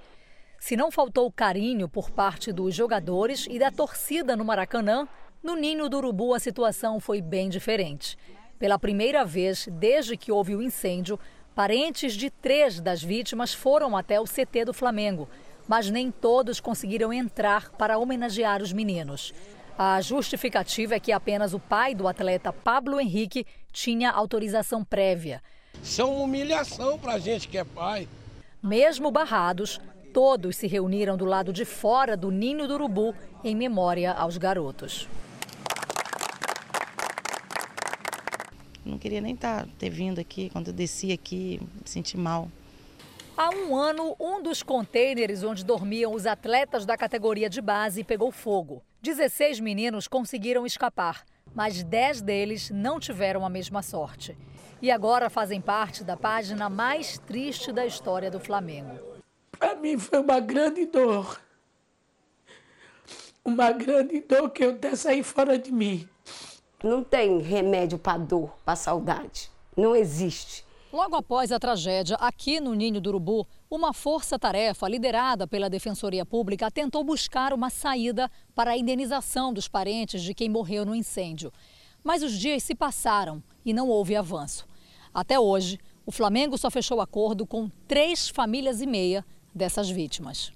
Se 0.60 0.76
não 0.76 0.92
faltou 0.92 1.32
carinho 1.32 1.88
por 1.88 2.12
parte 2.12 2.52
dos 2.52 2.76
jogadores 2.76 3.48
e 3.50 3.58
da 3.58 3.72
torcida 3.72 4.36
no 4.36 4.44
Maracanã, 4.44 5.08
no 5.42 5.56
Ninho 5.56 5.88
do 5.88 5.96
Urubu 5.96 6.32
a 6.32 6.38
situação 6.38 7.00
foi 7.00 7.20
bem 7.20 7.48
diferente. 7.48 8.16
Pela 8.62 8.78
primeira 8.78 9.24
vez 9.24 9.66
desde 9.72 10.16
que 10.16 10.30
houve 10.30 10.54
o 10.54 10.62
incêndio, 10.62 11.18
parentes 11.52 12.12
de 12.12 12.30
três 12.30 12.78
das 12.78 13.02
vítimas 13.02 13.52
foram 13.52 13.96
até 13.96 14.20
o 14.20 14.24
CT 14.24 14.66
do 14.66 14.72
Flamengo, 14.72 15.28
mas 15.66 15.90
nem 15.90 16.12
todos 16.12 16.60
conseguiram 16.60 17.12
entrar 17.12 17.72
para 17.72 17.98
homenagear 17.98 18.62
os 18.62 18.72
meninos. 18.72 19.34
A 19.76 20.00
justificativa 20.00 20.94
é 20.94 21.00
que 21.00 21.10
apenas 21.10 21.52
o 21.52 21.58
pai 21.58 21.92
do 21.92 22.06
atleta 22.06 22.52
Pablo 22.52 23.00
Henrique 23.00 23.44
tinha 23.72 24.12
autorização 24.12 24.84
prévia. 24.84 25.42
Isso 25.82 26.00
é 26.00 26.04
uma 26.04 26.22
humilhação 26.22 26.96
para 27.00 27.14
a 27.14 27.18
gente 27.18 27.48
que 27.48 27.58
é 27.58 27.64
pai. 27.64 28.06
Mesmo 28.62 29.10
barrados, 29.10 29.80
Todos 30.12 30.56
se 30.56 30.66
reuniram 30.66 31.16
do 31.16 31.24
lado 31.24 31.54
de 31.54 31.64
fora 31.64 32.14
do 32.18 32.30
ninho 32.30 32.68
do 32.68 32.74
urubu 32.74 33.14
em 33.42 33.56
memória 33.56 34.12
aos 34.12 34.36
garotos. 34.36 35.08
Não 38.84 38.98
queria 38.98 39.20
nem 39.20 39.36
tá, 39.36 39.66
ter 39.78 39.90
vindo 39.90 40.20
aqui. 40.20 40.50
Quando 40.50 40.68
eu 40.68 40.72
desci 40.72 41.12
aqui, 41.12 41.60
me 41.60 41.82
senti 41.84 42.16
mal. 42.16 42.48
Há 43.36 43.50
um 43.50 43.74
ano, 43.74 44.14
um 44.20 44.42
dos 44.42 44.62
contêineres 44.62 45.42
onde 45.42 45.64
dormiam 45.64 46.12
os 46.12 46.26
atletas 46.26 46.84
da 46.84 46.96
categoria 46.96 47.48
de 47.48 47.60
base 47.62 48.04
pegou 48.04 48.30
fogo. 48.30 48.82
16 49.00 49.58
meninos 49.58 50.06
conseguiram 50.06 50.66
escapar, 50.66 51.24
mas 51.54 51.82
10 51.82 52.20
deles 52.20 52.70
não 52.70 53.00
tiveram 53.00 53.44
a 53.46 53.48
mesma 53.48 53.82
sorte. 53.82 54.36
E 54.82 54.90
agora 54.90 55.30
fazem 55.30 55.60
parte 55.60 56.04
da 56.04 56.16
página 56.16 56.68
mais 56.68 57.18
triste 57.18 57.72
da 57.72 57.86
história 57.86 58.30
do 58.30 58.38
Flamengo. 58.38 58.98
Para 59.58 59.76
mim 59.76 59.96
foi 59.96 60.20
uma 60.20 60.40
grande 60.40 60.84
dor. 60.86 61.40
Uma 63.44 63.72
grande 63.72 64.20
dor 64.20 64.50
que 64.50 64.64
eu 64.64 64.70
até 64.70 64.94
saí 64.94 65.22
fora 65.22 65.58
de 65.58 65.72
mim. 65.72 66.08
Não 66.82 67.04
tem 67.04 67.38
remédio 67.38 67.96
para 67.96 68.18
dor, 68.18 68.56
para 68.64 68.74
saudade. 68.74 69.50
Não 69.76 69.94
existe. 69.94 70.64
Logo 70.92 71.16
após 71.16 71.52
a 71.52 71.58
tragédia, 71.58 72.16
aqui 72.16 72.60
no 72.60 72.74
Ninho 72.74 73.00
do 73.00 73.08
Urubu, 73.08 73.46
uma 73.70 73.94
força-tarefa 73.94 74.88
liderada 74.88 75.46
pela 75.46 75.70
Defensoria 75.70 76.26
Pública 76.26 76.70
tentou 76.70 77.02
buscar 77.04 77.54
uma 77.54 77.70
saída 77.70 78.30
para 78.54 78.72
a 78.72 78.76
indenização 78.76 79.52
dos 79.52 79.68
parentes 79.68 80.22
de 80.22 80.34
quem 80.34 80.50
morreu 80.50 80.84
no 80.84 80.94
incêndio. 80.94 81.52
Mas 82.02 82.22
os 82.22 82.32
dias 82.32 82.64
se 82.64 82.74
passaram 82.74 83.42
e 83.64 83.72
não 83.72 83.88
houve 83.88 84.16
avanço. 84.16 84.66
Até 85.14 85.38
hoje, 85.38 85.78
o 86.04 86.10
Flamengo 86.10 86.58
só 86.58 86.68
fechou 86.68 87.00
acordo 87.00 87.46
com 87.46 87.70
três 87.86 88.28
famílias 88.28 88.82
e 88.82 88.86
meia 88.86 89.24
dessas 89.54 89.88
vítimas. 89.88 90.52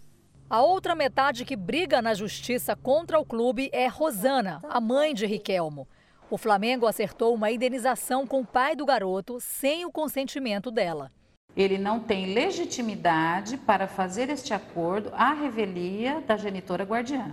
A 0.51 0.63
outra 0.63 0.95
metade 0.95 1.45
que 1.45 1.57
briga 1.57 2.03
na 2.03 2.15
justiça 2.15 2.77
contra 2.77 3.19
o 3.19 3.25
clube 3.25 3.71
é 3.73 3.87
Rosana, 3.87 4.61
a 4.69 4.81
mãe 4.81 5.15
de 5.15 5.25
Riquelmo. 5.25 5.89
O 6.29 6.37
Flamengo 6.37 6.87
acertou 6.87 7.33
uma 7.33 7.53
indenização 7.53 8.27
com 8.27 8.41
o 8.41 8.47
pai 8.47 8.75
do 8.75 8.85
garoto 8.85 9.39
sem 9.39 9.85
o 9.85 9.93
consentimento 9.93 10.73
dela. 10.73 11.13
Ele 11.57 11.79
não 11.79 12.01
tem 12.01 12.35
legitimidade 12.35 13.57
para 13.57 13.87
fazer 13.87 14.29
este 14.29 14.53
acordo 14.53 15.11
à 15.15 15.33
revelia 15.33 16.21
da 16.27 16.37
genitora 16.37 16.83
guardiã. 16.83 17.33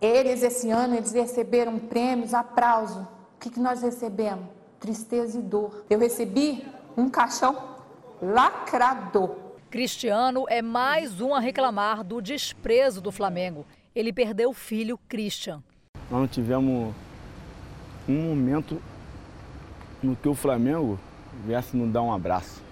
Eles, 0.00 0.42
esse 0.42 0.68
ano, 0.70 0.96
eles 0.96 1.12
receberam 1.12 1.78
prêmios, 1.78 2.34
aplauso. 2.34 3.02
O 3.36 3.38
que, 3.38 3.48
que 3.48 3.60
nós 3.60 3.80
recebemos? 3.80 4.46
Tristeza 4.80 5.38
e 5.38 5.42
dor. 5.42 5.86
Eu 5.88 6.00
recebi 6.00 6.66
um 6.96 7.08
caixão 7.08 7.56
lacrador. 8.20 9.36
Cristiano 9.70 10.46
é 10.48 10.60
mais 10.60 11.20
um 11.20 11.32
a 11.32 11.38
reclamar 11.38 12.02
do 12.02 12.20
desprezo 12.20 13.00
do 13.00 13.12
Flamengo. 13.12 13.64
Ele 13.94 14.12
perdeu 14.12 14.50
o 14.50 14.54
filho 14.54 14.98
Christian. 15.08 15.62
Nós 16.10 16.20
não 16.20 16.28
tivemos 16.28 16.92
um 18.08 18.28
momento 18.28 18.80
no 20.02 20.14
que 20.16 20.28
o 20.28 20.34
Flamengo 20.34 20.98
viesse 21.44 21.76
nos 21.76 21.92
dar 21.92 22.02
um 22.02 22.12
abraço. 22.12 22.62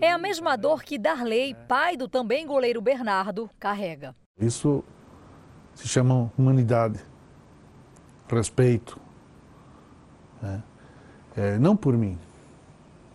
É 0.00 0.10
a 0.10 0.18
mesma 0.18 0.56
dor 0.56 0.82
que 0.82 0.98
Darley, 0.98 1.54
pai 1.68 1.96
do 1.96 2.08
também 2.08 2.46
goleiro 2.46 2.80
Bernardo, 2.80 3.48
carrega. 3.58 4.14
Isso 4.38 4.82
se 5.74 5.86
chama 5.86 6.30
humanidade, 6.36 7.00
respeito. 8.28 8.98
Né? 10.40 10.62
É, 11.36 11.58
não 11.58 11.76
por 11.76 11.96
mim, 11.96 12.18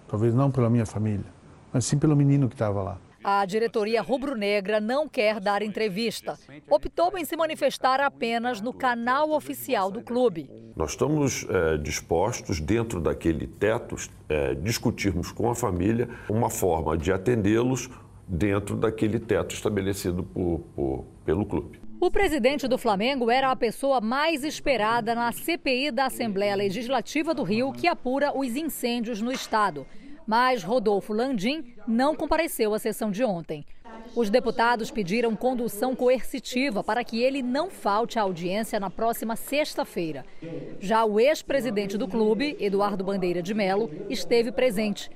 Talvez 0.07 0.33
não 0.33 0.49
pela 0.49 0.69
minha 0.69 0.85
família, 0.85 1.25
mas 1.71 1.85
sim 1.85 1.97
pelo 1.97 2.15
menino 2.15 2.47
que 2.47 2.55
estava 2.55 2.81
lá. 2.81 2.97
A 3.29 3.43
diretoria 3.43 4.01
rubro-negra 4.01 4.79
não 4.79 5.05
quer 5.05 5.41
dar 5.41 5.61
entrevista. 5.61 6.39
Optou 6.69 7.17
em 7.17 7.25
se 7.25 7.35
manifestar 7.35 7.99
apenas 7.99 8.61
no 8.61 8.71
canal 8.71 9.31
oficial 9.31 9.91
do 9.91 10.01
clube. 10.01 10.49
Nós 10.73 10.91
estamos 10.91 11.45
é, 11.49 11.77
dispostos, 11.77 12.61
dentro 12.61 13.01
daquele 13.01 13.45
teto, 13.45 13.97
é, 14.29 14.55
discutirmos 14.55 15.29
com 15.29 15.51
a 15.51 15.55
família 15.55 16.07
uma 16.29 16.49
forma 16.49 16.97
de 16.97 17.11
atendê-los 17.11 17.89
dentro 18.25 18.77
daquele 18.77 19.19
teto 19.19 19.53
estabelecido 19.53 20.23
por, 20.23 20.61
por, 20.73 21.05
pelo 21.25 21.45
clube. 21.45 21.81
O 21.99 22.09
presidente 22.09 22.65
do 22.65 22.77
Flamengo 22.77 23.29
era 23.29 23.51
a 23.51 23.55
pessoa 23.57 23.99
mais 23.99 24.45
esperada 24.45 25.13
na 25.13 25.33
CPI 25.33 25.91
da 25.91 26.05
Assembleia 26.05 26.55
Legislativa 26.55 27.33
do 27.33 27.43
Rio, 27.43 27.73
que 27.73 27.87
apura 27.87 28.31
os 28.33 28.55
incêndios 28.55 29.21
no 29.21 29.33
estado. 29.33 29.85
Mas 30.27 30.61
Rodolfo 30.61 31.13
Landim 31.13 31.73
não 31.87 32.13
compareceu 32.13 32.73
à 32.73 32.79
sessão 32.79 33.09
de 33.09 33.23
ontem. 33.23 33.65
Os 34.13 34.29
deputados 34.29 34.91
pediram 34.91 35.35
condução 35.35 35.95
coercitiva 35.95 36.83
para 36.83 37.03
que 37.03 37.21
ele 37.23 37.41
não 37.41 37.69
falte 37.69 38.19
à 38.19 38.23
audiência 38.23 38.77
na 38.77 38.89
próxima 38.89 39.37
sexta-feira. 39.37 40.25
Já 40.81 41.05
o 41.05 41.17
ex-presidente 41.17 41.97
do 41.97 42.07
clube, 42.07 42.57
Eduardo 42.59 43.05
Bandeira 43.05 43.41
de 43.41 43.53
Melo, 43.53 43.89
esteve 44.09 44.51
presente. 44.51 45.09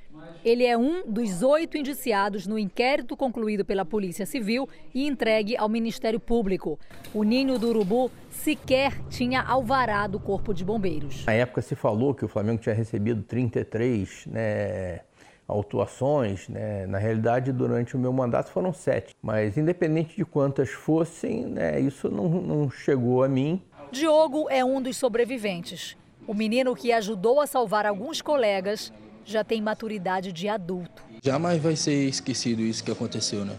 Ele 0.44 0.66
é 0.66 0.78
um 0.78 1.04
dos 1.06 1.44
oito 1.44 1.78
indiciados 1.78 2.48
no 2.48 2.58
inquérito 2.58 3.16
concluído 3.16 3.64
pela 3.64 3.86
Polícia 3.86 4.26
Civil 4.26 4.68
e 4.94 5.08
entregue 5.08 5.56
ao 5.58 5.70
Ministério 5.70 6.20
Público. 6.20 6.80
O 7.14 7.24
Ninho 7.24 7.60
do 7.60 7.70
Urubu 7.70 8.12
sequer 8.30 9.00
tinha 9.10 9.42
alvará 9.42 10.08
do 10.08 10.20
Corpo 10.20 10.54
de 10.54 10.66
Bombeiros. 10.66 11.26
Na 11.26 11.34
época 11.34 11.62
se 11.62 11.76
falou 11.76 12.14
que 12.14 12.26
o 12.26 12.28
Flamengo 12.28 12.62
tinha 12.62 12.76
recebido 12.76 13.22
33 13.24 14.26
né, 14.28 15.02
autuações. 15.48 16.48
Né? 16.48 16.86
Na 16.88 16.98
realidade, 16.98 17.52
durante 17.52 17.96
o 17.96 18.00
meu 18.00 18.14
mandato 18.14 18.50
foram 18.52 18.74
sete. 18.74 19.14
Mas 19.22 19.58
independente 19.58 20.16
de 20.16 20.26
quantas 20.26 20.70
fossem, 20.70 21.46
né, 21.46 21.80
isso 21.80 22.10
não, 22.10 22.30
não 22.30 22.70
chegou 22.70 23.24
a 23.24 23.28
mim. 23.28 23.62
Diogo 23.92 24.50
é 24.50 24.64
um 24.64 24.82
dos 24.82 24.96
sobreviventes. 24.96 25.98
O 26.26 26.34
menino 26.34 26.76
que 26.76 26.94
ajudou 26.94 27.42
a 27.42 27.48
salvar 27.48 27.86
alguns 27.86 28.22
colegas 28.22 28.94
já 29.26 29.44
tem 29.44 29.62
maturidade 29.62 30.32
de 30.32 30.48
adulto. 30.48 31.04
Jamais 31.24 31.62
vai 31.62 31.76
ser 31.76 32.08
esquecido 32.08 32.62
isso 32.62 32.84
que 32.84 32.92
aconteceu, 32.92 33.46
né? 33.46 33.56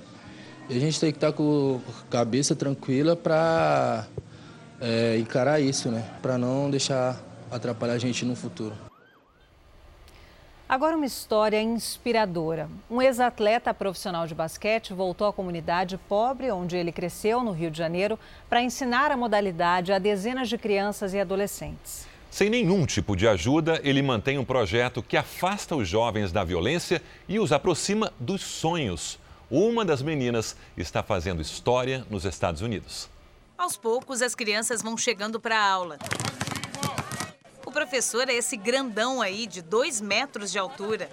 E 0.68 0.76
a 0.76 0.80
gente 0.80 0.98
tem 0.98 1.10
que 1.10 1.16
estar 1.16 1.32
com 1.32 1.80
a 1.88 2.10
cabeça 2.10 2.54
tranquila 2.54 3.16
para 3.16 4.06
é, 4.80 5.18
encarar 5.18 5.60
isso, 5.60 5.90
né? 5.90 6.04
Para 6.20 6.38
não 6.38 6.70
deixar 6.70 7.20
atrapalhar 7.50 7.94
a 7.94 7.98
gente 7.98 8.24
no 8.24 8.34
futuro. 8.34 8.74
Agora 10.68 10.96
uma 10.96 11.04
história 11.04 11.60
inspiradora. 11.60 12.66
Um 12.90 13.02
ex-atleta 13.02 13.74
profissional 13.74 14.26
de 14.26 14.34
basquete 14.34 14.94
voltou 14.94 15.26
à 15.26 15.32
comunidade 15.32 15.98
pobre 16.08 16.50
onde 16.50 16.78
ele 16.78 16.90
cresceu, 16.90 17.42
no 17.42 17.52
Rio 17.52 17.70
de 17.70 17.76
Janeiro, 17.76 18.18
para 18.48 18.62
ensinar 18.62 19.10
a 19.10 19.16
modalidade 19.16 19.92
a 19.92 19.98
dezenas 19.98 20.48
de 20.48 20.56
crianças 20.56 21.12
e 21.12 21.20
adolescentes. 21.20 22.06
Sem 22.32 22.48
nenhum 22.48 22.86
tipo 22.86 23.14
de 23.14 23.28
ajuda, 23.28 23.78
ele 23.84 24.00
mantém 24.00 24.38
um 24.38 24.44
projeto 24.44 25.02
que 25.02 25.18
afasta 25.18 25.76
os 25.76 25.86
jovens 25.86 26.32
da 26.32 26.42
violência 26.42 27.02
e 27.28 27.38
os 27.38 27.52
aproxima 27.52 28.10
dos 28.18 28.40
sonhos. 28.40 29.18
Uma 29.50 29.84
das 29.84 30.00
meninas 30.00 30.56
está 30.74 31.02
fazendo 31.02 31.42
história 31.42 32.06
nos 32.08 32.24
Estados 32.24 32.62
Unidos. 32.62 33.06
Aos 33.58 33.76
poucos, 33.76 34.22
as 34.22 34.34
crianças 34.34 34.80
vão 34.80 34.96
chegando 34.96 35.38
para 35.38 35.58
a 35.58 35.70
aula. 35.70 35.98
O 37.66 37.70
professor 37.70 38.26
é 38.26 38.32
esse 38.32 38.56
grandão 38.56 39.20
aí, 39.20 39.46
de 39.46 39.60
dois 39.60 40.00
metros 40.00 40.50
de 40.50 40.58
altura. 40.58 41.10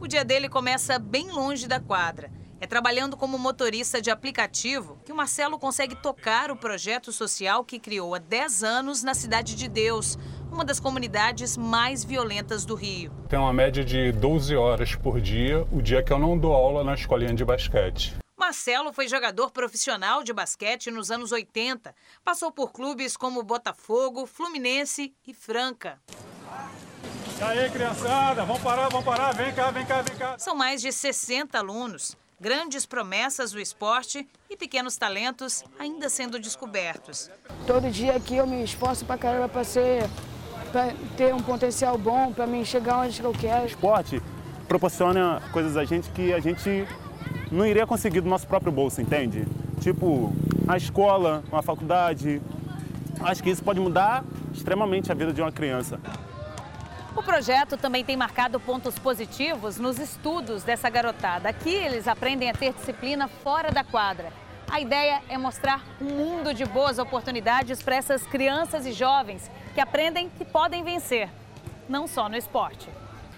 O 0.00 0.06
dia 0.06 0.24
dele 0.24 0.48
começa 0.48 0.96
bem 0.96 1.28
longe 1.32 1.66
da 1.66 1.80
quadra. 1.80 2.30
É 2.58 2.66
trabalhando 2.66 3.18
como 3.18 3.38
motorista 3.38 4.00
de 4.00 4.10
aplicativo 4.10 4.98
que 5.04 5.12
o 5.12 5.16
Marcelo 5.16 5.58
consegue 5.58 5.94
tocar 5.94 6.50
o 6.50 6.56
projeto 6.56 7.12
social 7.12 7.62
que 7.62 7.78
criou 7.78 8.14
há 8.14 8.18
10 8.18 8.64
anos 8.64 9.02
na 9.02 9.12
Cidade 9.12 9.54
de 9.54 9.68
Deus, 9.68 10.18
uma 10.50 10.64
das 10.64 10.80
comunidades 10.80 11.56
mais 11.56 12.04
violentas 12.04 12.64
do 12.64 12.74
Rio. 12.74 13.12
Tem 13.28 13.38
uma 13.38 13.52
média 13.52 13.84
de 13.84 14.12
12 14.12 14.56
horas 14.56 14.94
por 14.94 15.20
dia, 15.20 15.66
o 15.72 15.82
dia 15.82 16.02
que 16.02 16.12
eu 16.12 16.18
não 16.18 16.38
dou 16.38 16.52
aula 16.52 16.82
na 16.82 16.94
escolinha 16.94 17.34
de 17.34 17.44
basquete. 17.44 18.14
Marcelo 18.36 18.92
foi 18.92 19.08
jogador 19.08 19.50
profissional 19.50 20.22
de 20.22 20.32
basquete 20.32 20.90
nos 20.90 21.10
anos 21.10 21.32
80. 21.32 21.94
Passou 22.24 22.52
por 22.52 22.72
clubes 22.72 23.16
como 23.16 23.42
Botafogo, 23.42 24.26
Fluminense 24.26 25.12
e 25.26 25.34
Franca. 25.34 25.98
E 27.38 27.42
aí, 27.42 27.70
criançada, 27.70 28.44
vamos 28.44 28.62
parar, 28.62 28.88
vamos 28.88 29.04
parar, 29.04 29.32
vem 29.32 29.52
cá, 29.52 29.70
vem 29.70 29.84
cá, 29.84 30.02
vem 30.02 30.16
cá. 30.16 30.38
São 30.38 30.54
mais 30.54 30.80
de 30.80 30.92
60 30.92 31.58
alunos 31.58 32.16
grandes 32.40 32.84
promessas 32.84 33.50
do 33.50 33.60
esporte 33.60 34.26
e 34.50 34.56
pequenos 34.56 34.96
talentos 34.96 35.64
ainda 35.78 36.08
sendo 36.08 36.38
descobertos. 36.38 37.30
Todo 37.66 37.90
dia 37.90 38.14
aqui 38.14 38.36
eu 38.36 38.46
me 38.46 38.62
esforço 38.62 39.04
para 39.04 39.18
caramba 39.18 39.48
para 39.48 39.64
ser 39.64 40.04
para 40.76 40.92
ter 41.16 41.34
um 41.34 41.40
potencial 41.40 41.96
bom, 41.96 42.30
para 42.30 42.46
mim 42.46 42.62
chegar 42.62 42.98
onde 42.98 43.18
eu 43.22 43.32
quero. 43.32 43.62
O 43.62 43.66
esporte 43.66 44.20
proporciona 44.68 45.40
coisas 45.50 45.74
a 45.74 45.86
gente 45.86 46.10
que 46.10 46.34
a 46.34 46.38
gente 46.38 46.86
não 47.50 47.64
iria 47.64 47.86
conseguir 47.86 48.20
do 48.20 48.28
nosso 48.28 48.46
próprio 48.46 48.70
bolso, 48.70 49.00
entende? 49.00 49.46
Tipo, 49.80 50.34
a 50.68 50.76
escola, 50.76 51.42
uma 51.50 51.62
faculdade. 51.62 52.42
Acho 53.22 53.42
que 53.42 53.48
isso 53.48 53.64
pode 53.64 53.80
mudar 53.80 54.22
extremamente 54.52 55.10
a 55.10 55.14
vida 55.14 55.32
de 55.32 55.40
uma 55.40 55.50
criança. 55.50 55.98
O 57.16 57.22
projeto 57.22 57.78
também 57.78 58.04
tem 58.04 58.14
marcado 58.14 58.60
pontos 58.60 58.98
positivos 58.98 59.78
nos 59.78 59.98
estudos 59.98 60.62
dessa 60.62 60.90
garotada. 60.90 61.48
Aqui 61.48 61.72
eles 61.72 62.06
aprendem 62.06 62.50
a 62.50 62.52
ter 62.52 62.74
disciplina 62.74 63.28
fora 63.28 63.72
da 63.72 63.82
quadra. 63.82 64.30
A 64.70 64.78
ideia 64.78 65.22
é 65.30 65.38
mostrar 65.38 65.82
um 66.02 66.04
mundo 66.04 66.52
de 66.52 66.66
boas 66.66 66.98
oportunidades 66.98 67.82
para 67.82 67.96
essas 67.96 68.26
crianças 68.26 68.84
e 68.84 68.92
jovens 68.92 69.50
que 69.76 69.80
aprendem 69.82 70.30
que 70.30 70.42
podem 70.42 70.82
vencer, 70.82 71.28
não 71.86 72.06
só 72.06 72.30
no 72.30 72.36
esporte. 72.36 72.88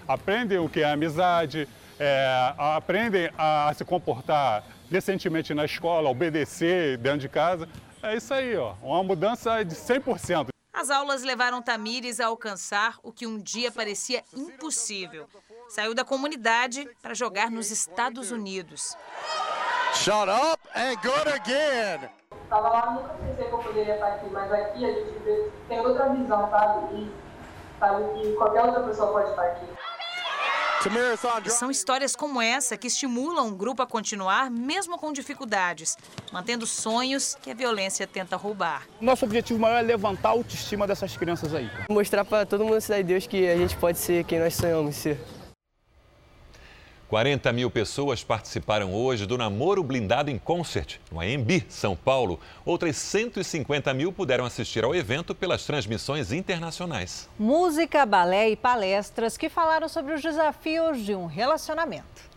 Aprendem 0.07 0.57
o 0.57 0.69
que 0.69 0.79
é 0.79 0.89
amizade, 0.89 1.67
é, 1.99 2.53
aprendem 2.57 3.29
a 3.37 3.73
se 3.75 3.83
comportar 3.83 4.63
decentemente 4.89 5.53
na 5.53 5.65
escola, 5.65 6.09
obedecer 6.09 6.97
dentro 6.97 7.19
de 7.19 7.27
casa. 7.27 7.67
É 8.01 8.15
isso 8.15 8.33
aí, 8.33 8.55
ó, 8.55 8.73
uma 8.81 9.03
mudança 9.03 9.65
de 9.65 9.75
100%. 9.75 10.47
As 10.71 10.89
aulas 10.89 11.23
levaram 11.23 11.61
Tamires 11.61 12.21
a 12.21 12.27
alcançar 12.27 12.97
o 13.03 13.11
que 13.11 13.27
um 13.27 13.37
dia 13.37 13.69
parecia 13.69 14.23
impossível. 14.33 15.27
Saiu 15.67 15.93
da 15.93 16.05
comunidade 16.05 16.89
para 17.01 17.13
jogar 17.13 17.51
nos 17.51 17.69
Estados 17.69 18.31
Unidos. 18.31 18.95
Shut 19.93 20.29
up 20.29 20.61
and 20.73 20.95
good 21.01 21.33
again. 21.33 22.18
Estava 22.49 22.69
lá, 22.69 22.91
nunca 22.91 23.13
pensei 23.13 23.45
que 23.45 23.51
eu 23.53 23.59
poderia 23.59 23.93
estar 23.93 24.07
aqui, 24.07 24.29
mas 24.31 24.51
aqui 24.51 24.83
a 24.83 24.91
gente 24.91 25.51
tem 25.67 25.79
outra 25.79 26.09
visão, 26.09 26.49
sabe? 26.49 26.95
E 26.95 27.11
sabe 27.79 28.03
que 28.13 28.33
qualquer 28.33 28.65
outra 28.65 28.83
pessoa 28.83 29.11
pode 29.11 29.29
estar 29.29 29.43
aqui. 29.43 29.65
São 31.49 31.69
histórias 31.69 32.15
como 32.15 32.41
essa 32.41 32.77
que 32.77 32.87
estimulam 32.87 33.47
um 33.47 33.55
grupo 33.55 33.83
a 33.83 33.87
continuar, 33.87 34.49
mesmo 34.49 34.97
com 34.97 35.11
dificuldades, 35.11 35.97
mantendo 36.31 36.65
sonhos 36.65 37.35
que 37.41 37.51
a 37.51 37.53
violência 37.53 38.07
tenta 38.07 38.35
roubar. 38.35 38.87
Nosso 38.99 39.25
objetivo 39.25 39.59
maior 39.59 39.77
é 39.77 39.81
levantar 39.81 40.29
a 40.29 40.31
autoestima 40.31 40.87
dessas 40.87 41.15
crianças 41.17 41.53
aí. 41.53 41.69
Mostrar 41.89 42.25
para 42.25 42.45
todo 42.45 42.63
mundo 42.63 42.79
cidade 42.81 43.03
de 43.03 43.09
Deus 43.09 43.27
que 43.27 43.47
a 43.47 43.57
gente 43.57 43.75
pode 43.75 43.99
ser 43.99 44.23
quem 44.23 44.39
nós 44.39 44.55
sonhamos 44.55 44.95
ser. 44.95 45.19
40 47.09 47.51
mil 47.51 47.71
pessoas 47.71 48.23
participaram 48.23 48.93
hoje 48.93 49.25
do 49.25 49.35
Namoro 49.35 49.81
Blindado 49.81 50.29
em 50.29 50.37
Concert, 50.37 50.97
no 51.11 51.19
AMB, 51.19 51.65
São 51.67 51.95
Paulo. 51.95 52.39
Outras 52.63 52.97
150 52.97 53.91
mil 53.95 54.13
puderam 54.13 54.45
assistir 54.45 54.83
ao 54.83 54.93
evento 54.93 55.33
pelas 55.33 55.65
transmissões 55.65 56.31
internacionais. 56.31 57.27
Música, 57.39 58.05
balé 58.05 58.51
e 58.51 58.55
palestras 58.55 59.37
que 59.37 59.49
falaram 59.49 59.89
sobre 59.89 60.13
os 60.13 60.21
desafios 60.21 60.99
de 61.03 61.15
um 61.15 61.25
relacionamento. 61.25 62.29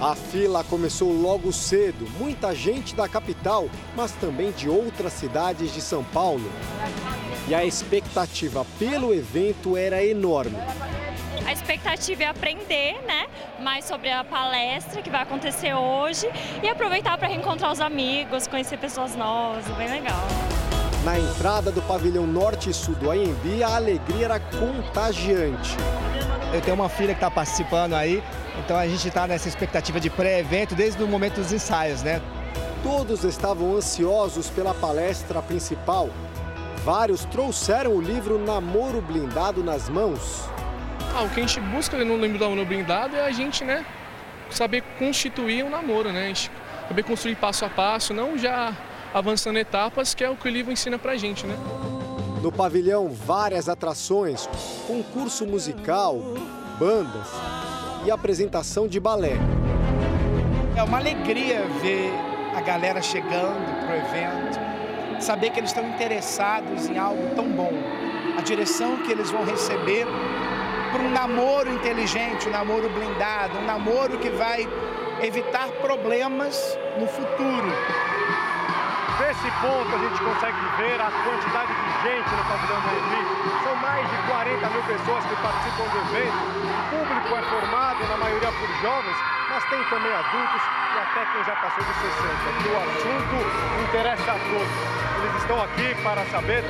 A 0.00 0.14
fila 0.14 0.64
começou 0.64 1.12
logo 1.12 1.52
cedo. 1.52 2.08
Muita 2.18 2.54
gente 2.54 2.94
da 2.94 3.06
capital, 3.06 3.68
mas 3.94 4.10
também 4.12 4.52
de 4.52 4.70
outras 4.70 5.12
cidades 5.12 5.72
de 5.72 5.82
São 5.82 6.02
Paulo. 6.02 6.50
E 7.52 7.54
a 7.54 7.66
expectativa 7.66 8.64
pelo 8.78 9.12
evento 9.12 9.76
era 9.76 10.02
enorme. 10.02 10.56
A 11.44 11.52
expectativa 11.52 12.22
é 12.22 12.26
aprender, 12.26 12.94
né, 13.06 13.26
mais 13.60 13.84
sobre 13.84 14.10
a 14.10 14.24
palestra 14.24 15.02
que 15.02 15.10
vai 15.10 15.20
acontecer 15.20 15.74
hoje 15.74 16.26
e 16.62 16.68
aproveitar 16.70 17.18
para 17.18 17.28
reencontrar 17.28 17.70
os 17.70 17.78
amigos, 17.78 18.46
conhecer 18.46 18.78
pessoas 18.78 19.14
novas, 19.14 19.66
bem 19.76 19.86
legal. 19.86 20.26
Na 21.04 21.18
entrada 21.18 21.70
do 21.70 21.82
pavilhão 21.82 22.26
norte 22.26 22.70
e 22.70 22.72
sul 22.72 22.94
do 22.94 23.10
AMB, 23.10 23.62
a 23.62 23.76
alegria 23.76 24.24
era 24.24 24.40
contagiante. 24.40 25.76
Eu 26.54 26.62
tenho 26.62 26.74
uma 26.74 26.88
filha 26.88 27.12
que 27.12 27.18
está 27.18 27.30
participando 27.30 27.92
aí, 27.92 28.22
então 28.64 28.78
a 28.78 28.88
gente 28.88 29.06
está 29.06 29.26
nessa 29.26 29.46
expectativa 29.46 30.00
de 30.00 30.08
pré-evento 30.08 30.74
desde 30.74 31.02
o 31.02 31.06
momento 31.06 31.34
dos 31.34 31.52
ensaios, 31.52 32.02
né? 32.02 32.22
Todos 32.82 33.24
estavam 33.24 33.76
ansiosos 33.76 34.48
pela 34.48 34.72
palestra 34.72 35.42
principal. 35.42 36.08
Vários 36.84 37.24
trouxeram 37.26 37.92
o 37.92 38.00
livro 38.00 38.38
Namoro 38.38 39.00
Blindado 39.00 39.62
nas 39.62 39.88
mãos. 39.88 40.48
Ah, 41.14 41.22
o 41.22 41.28
que 41.28 41.40
a 41.40 41.46
gente 41.46 41.60
busca 41.60 41.96
no 42.02 42.14
ONU 42.14 42.64
blindado 42.64 43.14
é 43.14 43.20
a 43.20 43.30
gente, 43.30 43.64
né, 43.64 43.84
saber 44.50 44.82
constituir 44.98 45.62
um 45.64 45.70
namoro, 45.70 46.10
né? 46.10 46.24
A 46.24 46.28
gente 46.28 46.50
saber 46.88 47.02
construir 47.04 47.36
passo 47.36 47.64
a 47.64 47.68
passo, 47.68 48.12
não 48.12 48.36
já 48.36 48.74
avançando 49.14 49.58
etapas, 49.58 50.14
que 50.14 50.24
é 50.24 50.30
o 50.30 50.36
que 50.36 50.48
o 50.48 50.50
livro 50.50 50.72
ensina 50.72 50.98
pra 50.98 51.16
gente, 51.16 51.46
né? 51.46 51.56
No 52.42 52.50
pavilhão, 52.50 53.10
várias 53.10 53.68
atrações, 53.68 54.48
concurso 54.86 55.46
musical, 55.46 56.18
bandas 56.78 57.28
e 58.04 58.10
apresentação 58.10 58.88
de 58.88 58.98
balé. 58.98 59.36
É 60.74 60.82
uma 60.82 60.98
alegria 60.98 61.62
ver 61.80 62.10
a 62.56 62.60
galera 62.60 63.00
chegando 63.00 63.86
pro 63.86 63.94
evento, 63.94 64.58
saber 65.22 65.50
que 65.50 65.60
eles 65.60 65.70
estão 65.70 65.88
interessados 65.88 66.88
em 66.88 66.98
algo 66.98 67.34
tão 67.34 67.48
bom. 67.48 67.72
A 68.36 68.42
direção 68.42 68.96
que 68.98 69.12
eles 69.12 69.30
vão 69.30 69.44
receber 69.44 70.06
para 70.90 71.02
um 71.02 71.10
namoro 71.10 71.72
inteligente, 71.72 72.48
um 72.48 72.52
namoro 72.52 72.88
blindado, 72.90 73.58
um 73.58 73.64
namoro 73.64 74.18
que 74.18 74.28
vai 74.30 74.68
evitar 75.22 75.68
problemas 75.80 76.78
no 76.98 77.06
futuro. 77.06 77.72
Nesse 79.20 79.50
ponto 79.60 79.94
a 79.94 79.98
gente 79.98 80.20
consegue 80.22 80.58
ver 80.76 81.00
a 81.00 81.10
quantidade 81.24 81.72
de 81.74 81.81
gente 82.02 82.30
no 82.34 82.44
pavilhão 82.44 82.80
Morumbi. 82.82 83.22
São 83.62 83.76
mais 83.76 84.10
de 84.10 84.16
40 84.26 84.70
mil 84.70 84.82
pessoas 84.82 85.24
que 85.24 85.36
participam 85.36 85.86
do 85.86 85.98
evento. 86.10 86.38
O 86.82 87.06
público 87.06 87.36
é 87.36 87.42
formado, 87.42 88.08
na 88.08 88.16
maioria 88.16 88.52
por 88.52 88.68
jovens, 88.82 89.16
mas 89.48 89.64
tem 89.70 89.84
também 89.84 90.12
adultos 90.12 90.62
e 90.94 90.98
até 90.98 91.24
quem 91.32 91.44
já 91.44 91.56
passou 91.56 91.84
de 91.84 91.94
60, 91.94 92.12
que 92.62 92.68
o 92.68 92.76
assunto 92.82 93.36
interessa 93.88 94.32
a 94.32 94.38
todos. 94.50 95.02
Eles 95.22 95.42
estão 95.42 95.62
aqui 95.62 95.94
para 96.02 96.24
saber 96.26 96.64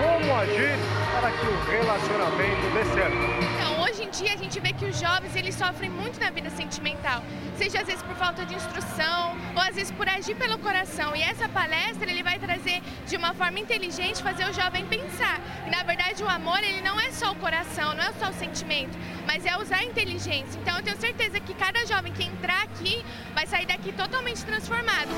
como 0.00 0.40
agir 0.40 0.78
para 1.12 1.30
que 1.30 1.46
o 1.46 1.70
relacionamento 1.70 2.62
dê 2.72 2.84
certo. 2.84 3.67
Em 4.08 4.10
dia 4.10 4.32
a 4.32 4.36
gente 4.38 4.58
vê 4.58 4.72
que 4.72 4.86
os 4.86 4.98
jovens 4.98 5.36
eles 5.36 5.54
sofrem 5.54 5.90
muito 5.90 6.18
na 6.18 6.30
vida 6.30 6.48
sentimental, 6.48 7.22
seja 7.58 7.82
às 7.82 7.86
vezes 7.86 8.02
por 8.02 8.16
falta 8.16 8.42
de 8.46 8.54
instrução 8.54 9.36
ou 9.54 9.60
às 9.60 9.74
vezes 9.74 9.90
por 9.90 10.08
agir 10.08 10.34
pelo 10.34 10.58
coração. 10.60 11.14
E 11.14 11.20
essa 11.20 11.46
palestra 11.46 12.10
ele 12.10 12.22
vai 12.22 12.38
trazer 12.38 12.80
de 13.06 13.16
uma 13.18 13.34
forma 13.34 13.60
inteligente 13.60 14.22
fazer 14.22 14.48
o 14.48 14.52
jovem 14.54 14.86
pensar. 14.86 15.38
E 15.66 15.70
na 15.70 15.82
verdade 15.82 16.24
o 16.24 16.28
amor 16.28 16.58
ele 16.64 16.80
não 16.80 16.98
é 16.98 17.10
só 17.10 17.32
o 17.32 17.36
coração, 17.36 17.94
não 17.94 18.02
é 18.02 18.10
só 18.18 18.30
o 18.30 18.32
sentimento, 18.32 18.96
mas 19.26 19.44
é 19.44 19.58
usar 19.58 19.80
a 19.80 19.84
inteligência. 19.84 20.58
Então 20.58 20.78
eu 20.78 20.82
tenho 20.82 20.98
certeza 20.98 21.38
que 21.38 21.52
cada 21.52 21.84
jovem 21.84 22.10
que 22.10 22.24
entrar 22.24 22.62
aqui 22.62 23.04
vai 23.34 23.46
sair 23.46 23.66
daqui 23.66 23.92
totalmente 23.92 24.42
transformado. 24.42 25.10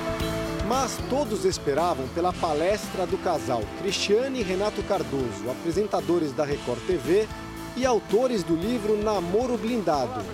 Mas 0.67 0.99
todos 1.09 1.45
esperavam 1.45 2.09
pela 2.09 2.33
palestra 2.33 3.07
do 3.07 3.19
casal 3.19 3.63
Cristiane 3.81 4.41
e 4.41 4.43
Renato 4.43 4.83
Cardoso, 4.83 5.49
apresentadores 5.49 6.33
da 6.33 6.45
Record 6.45 6.81
TV 6.89 7.29
e 7.77 7.87
autores 7.87 8.43
do 8.43 8.55
livro 8.55 8.97
Namoro 8.97 9.57
Blindado. 9.57 10.25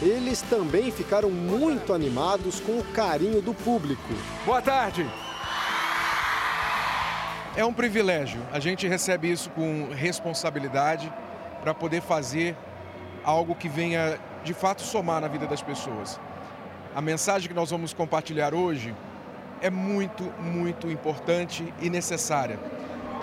Eles 0.00 0.42
também 0.42 0.90
ficaram 0.90 1.30
muito 1.30 1.92
animados 1.92 2.60
com 2.60 2.78
o 2.78 2.84
carinho 2.92 3.42
do 3.42 3.52
público. 3.52 4.02
Boa 4.46 4.62
tarde! 4.62 5.06
É 7.56 7.64
um 7.64 7.72
privilégio. 7.72 8.40
A 8.52 8.60
gente 8.60 8.86
recebe 8.86 9.30
isso 9.30 9.50
com 9.50 9.88
responsabilidade 9.92 11.12
para 11.60 11.74
poder 11.74 12.00
fazer 12.00 12.56
algo 13.24 13.54
que 13.54 13.68
venha 13.68 14.18
de 14.44 14.54
fato 14.54 14.82
somar 14.82 15.20
na 15.20 15.28
vida 15.28 15.46
das 15.46 15.60
pessoas. 15.60 16.20
A 16.94 17.00
mensagem 17.00 17.48
que 17.48 17.54
nós 17.54 17.70
vamos 17.70 17.92
compartilhar 17.92 18.54
hoje 18.54 18.94
é 19.60 19.70
muito, 19.70 20.22
muito 20.40 20.88
importante 20.88 21.74
e 21.80 21.90
necessária 21.90 22.58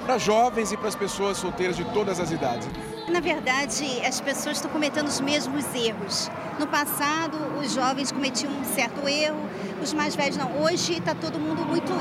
para 0.06 0.20
jovens 0.20 0.72
e 0.72 0.78
para 0.78 0.88
as 0.88 0.96
pessoas 0.96 1.38
solteiras 1.38 1.76
de 1.76 1.84
todas 1.86 2.20
as 2.20 2.32
idades. 2.32 2.68
Na 3.08 3.20
verdade, 3.20 4.02
as 4.04 4.20
pessoas 4.20 4.58
estão 4.58 4.72
cometendo 4.72 5.08
os 5.08 5.22
mesmos 5.22 5.64
erros. 5.76 6.30
No 6.60 6.66
passado, 6.66 7.38
os 7.60 7.72
jovens 7.72 8.12
cometiam 8.12 8.52
um 8.52 8.66
certo 8.66 9.08
erro, 9.08 9.40
os 9.82 9.94
mais 9.94 10.16
velhos 10.16 10.38
não. 10.38 10.64
Hoje 10.64 10.94
está 10.94 11.14
todo 11.14 11.40
mundo 11.40 11.64
muito 11.64 11.92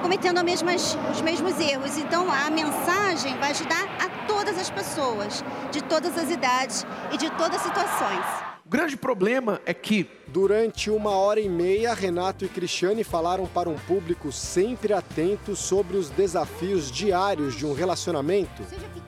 cometendo 0.00 0.42
mesmas, 0.42 0.96
os 1.12 1.20
mesmos 1.20 1.60
erros. 1.60 1.98
Então, 1.98 2.26
a 2.32 2.48
mensagem 2.50 3.36
vai 3.38 3.50
ajudar 3.50 3.84
a 4.00 4.26
todas 4.26 4.58
as 4.58 4.70
pessoas, 4.70 5.44
de 5.70 5.82
todas 5.82 6.16
as 6.16 6.30
idades 6.30 6.86
e 7.12 7.18
de 7.18 7.30
todas 7.32 7.56
as 7.56 7.62
situações. 7.62 8.24
O 8.64 8.68
grande 8.68 8.96
problema 8.96 9.60
é 9.66 9.74
que. 9.74 10.08
Durante 10.26 10.90
uma 10.90 11.10
hora 11.10 11.38
e 11.38 11.48
meia, 11.48 11.94
Renato 11.94 12.44
e 12.44 12.48
Cristiane 12.48 13.04
falaram 13.04 13.46
para 13.46 13.68
um 13.68 13.76
público 13.76 14.32
sempre 14.32 14.92
atento 14.92 15.54
sobre 15.54 15.96
os 15.96 16.10
desafios 16.10 16.90
diários 16.90 17.54
de 17.54 17.64
um 17.64 17.72
relacionamento 17.72 18.64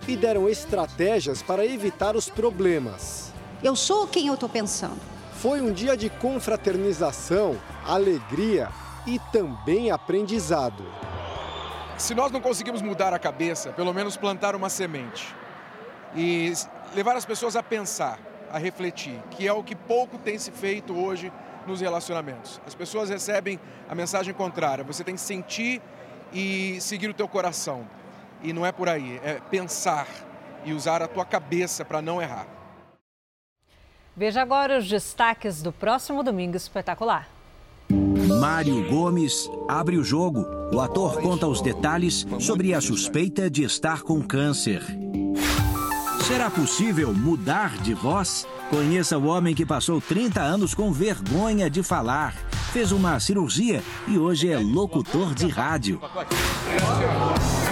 e 0.09 0.17
deram 0.17 0.49
estratégias 0.49 1.43
para 1.43 1.65
evitar 1.65 2.17
os 2.17 2.29
problemas. 2.29 3.33
Eu 3.63 3.75
sou 3.75 4.07
quem 4.07 4.29
eu 4.29 4.35
estou 4.35 4.49
pensando. 4.49 5.01
Foi 5.33 5.61
um 5.61 5.73
dia 5.73 5.97
de 5.97 6.09
confraternização, 6.09 7.57
alegria 7.85 8.69
e 9.07 9.19
também 9.33 9.91
aprendizado. 9.91 10.85
Se 11.99 12.15
nós 12.15 12.31
não 12.31 12.41
conseguimos 12.41 12.83
mudar 12.83 13.15
a 13.15 13.19
cabeça, 13.19 13.73
pelo 13.73 13.93
menos 13.93 14.17
plantar 14.17 14.55
uma 14.55 14.69
semente 14.69 15.35
e 16.15 16.53
levar 16.95 17.17
as 17.17 17.25
pessoas 17.25 17.57
a 17.57 17.63
pensar 17.63 18.19
a 18.51 18.59
refletir, 18.59 19.21
que 19.31 19.47
é 19.47 19.53
o 19.53 19.63
que 19.63 19.75
pouco 19.75 20.19
tem 20.19 20.39
se 20.39 20.51
feito 20.51 20.97
hoje 20.97 21.33
nos 21.67 21.81
relacionamentos. 21.81 22.61
As 22.67 22.75
pessoas 22.75 23.11
recebem 23.11 23.59
a 23.89 23.95
mensagem 23.95 24.33
contrária, 24.33 24.85
você 24.85 25.03
tem 25.03 25.15
que 25.15 25.21
sentir 25.21 25.83
e 26.33 26.81
seguir 26.81 27.09
o 27.09 27.15
teu 27.15 27.29
coração. 27.29 27.87
E 28.43 28.53
não 28.53 28.65
é 28.65 28.73
por 28.73 28.89
aí, 28.89 29.21
é 29.25 29.41
pensar 29.51 30.07
e 30.65 30.73
usar 30.73 31.03
a 31.03 31.09
tua 31.09 31.25
cabeça 31.25 31.85
para 31.85 32.03
não 32.03 32.21
errar. 32.21 32.47
Veja 34.17 34.41
agora 34.41 34.79
os 34.79 34.89
destaques 34.89 35.63
do 35.63 35.73
próximo 35.73 36.23
domingo 36.23 36.57
espetacular. 36.57 37.29
Mário 38.41 38.89
Gomes 38.89 39.49
abre 39.69 39.97
o 39.97 40.05
jogo. 40.05 40.45
O 40.73 40.81
ator 40.81 41.21
conta 41.21 41.47
os 41.47 41.61
detalhes 41.61 42.27
sobre 42.41 42.75
a 42.75 42.81
suspeita 42.81 43.49
de 43.49 43.63
estar 43.63 44.03
com 44.03 44.23
câncer. 44.23 44.83
Será 46.27 46.51
possível 46.51 47.15
mudar 47.15 47.77
de 47.79 47.95
voz? 47.95 48.47
Conheça 48.69 49.17
o 49.17 49.27
homem 49.27 49.55
que 49.55 49.65
passou 49.65 50.01
30 50.01 50.41
anos 50.41 50.75
com 50.75 50.91
vergonha 50.93 51.71
de 51.71 51.83
falar. 51.83 52.35
Fez 52.73 52.91
uma 52.91 53.21
cirurgia 53.21 53.83
e 54.09 54.19
hoje 54.19 54.51
é 54.51 54.59
locutor 54.59 55.33
de 55.35 55.47
rádio. 55.47 56.01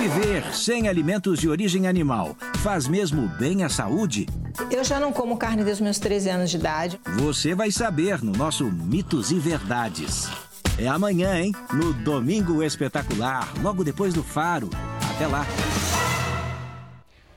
Viver 0.04 0.54
sem 0.54 0.86
alimentos 0.86 1.38
de 1.38 1.48
origem 1.48 1.86
animal 1.86 2.36
faz 2.58 2.86
mesmo 2.86 3.26
bem 3.38 3.64
à 3.64 3.70
saúde? 3.70 4.28
Eu 4.70 4.84
já 4.84 5.00
não 5.00 5.10
como 5.10 5.38
carne 5.38 5.64
desde 5.64 5.82
meus 5.82 5.98
13 5.98 6.28
anos 6.28 6.50
de 6.50 6.58
idade. 6.58 7.00
Você 7.20 7.54
vai 7.54 7.70
saber 7.70 8.22
no 8.22 8.32
nosso 8.32 8.66
Mitos 8.66 9.30
e 9.30 9.38
Verdades. 9.38 10.28
É 10.76 10.86
amanhã, 10.86 11.40
hein? 11.40 11.54
No 11.72 11.94
Domingo 11.94 12.62
Espetacular, 12.62 13.50
logo 13.62 13.82
depois 13.82 14.12
do 14.12 14.22
Faro. 14.22 14.68
Até 15.14 15.26
lá. 15.26 15.46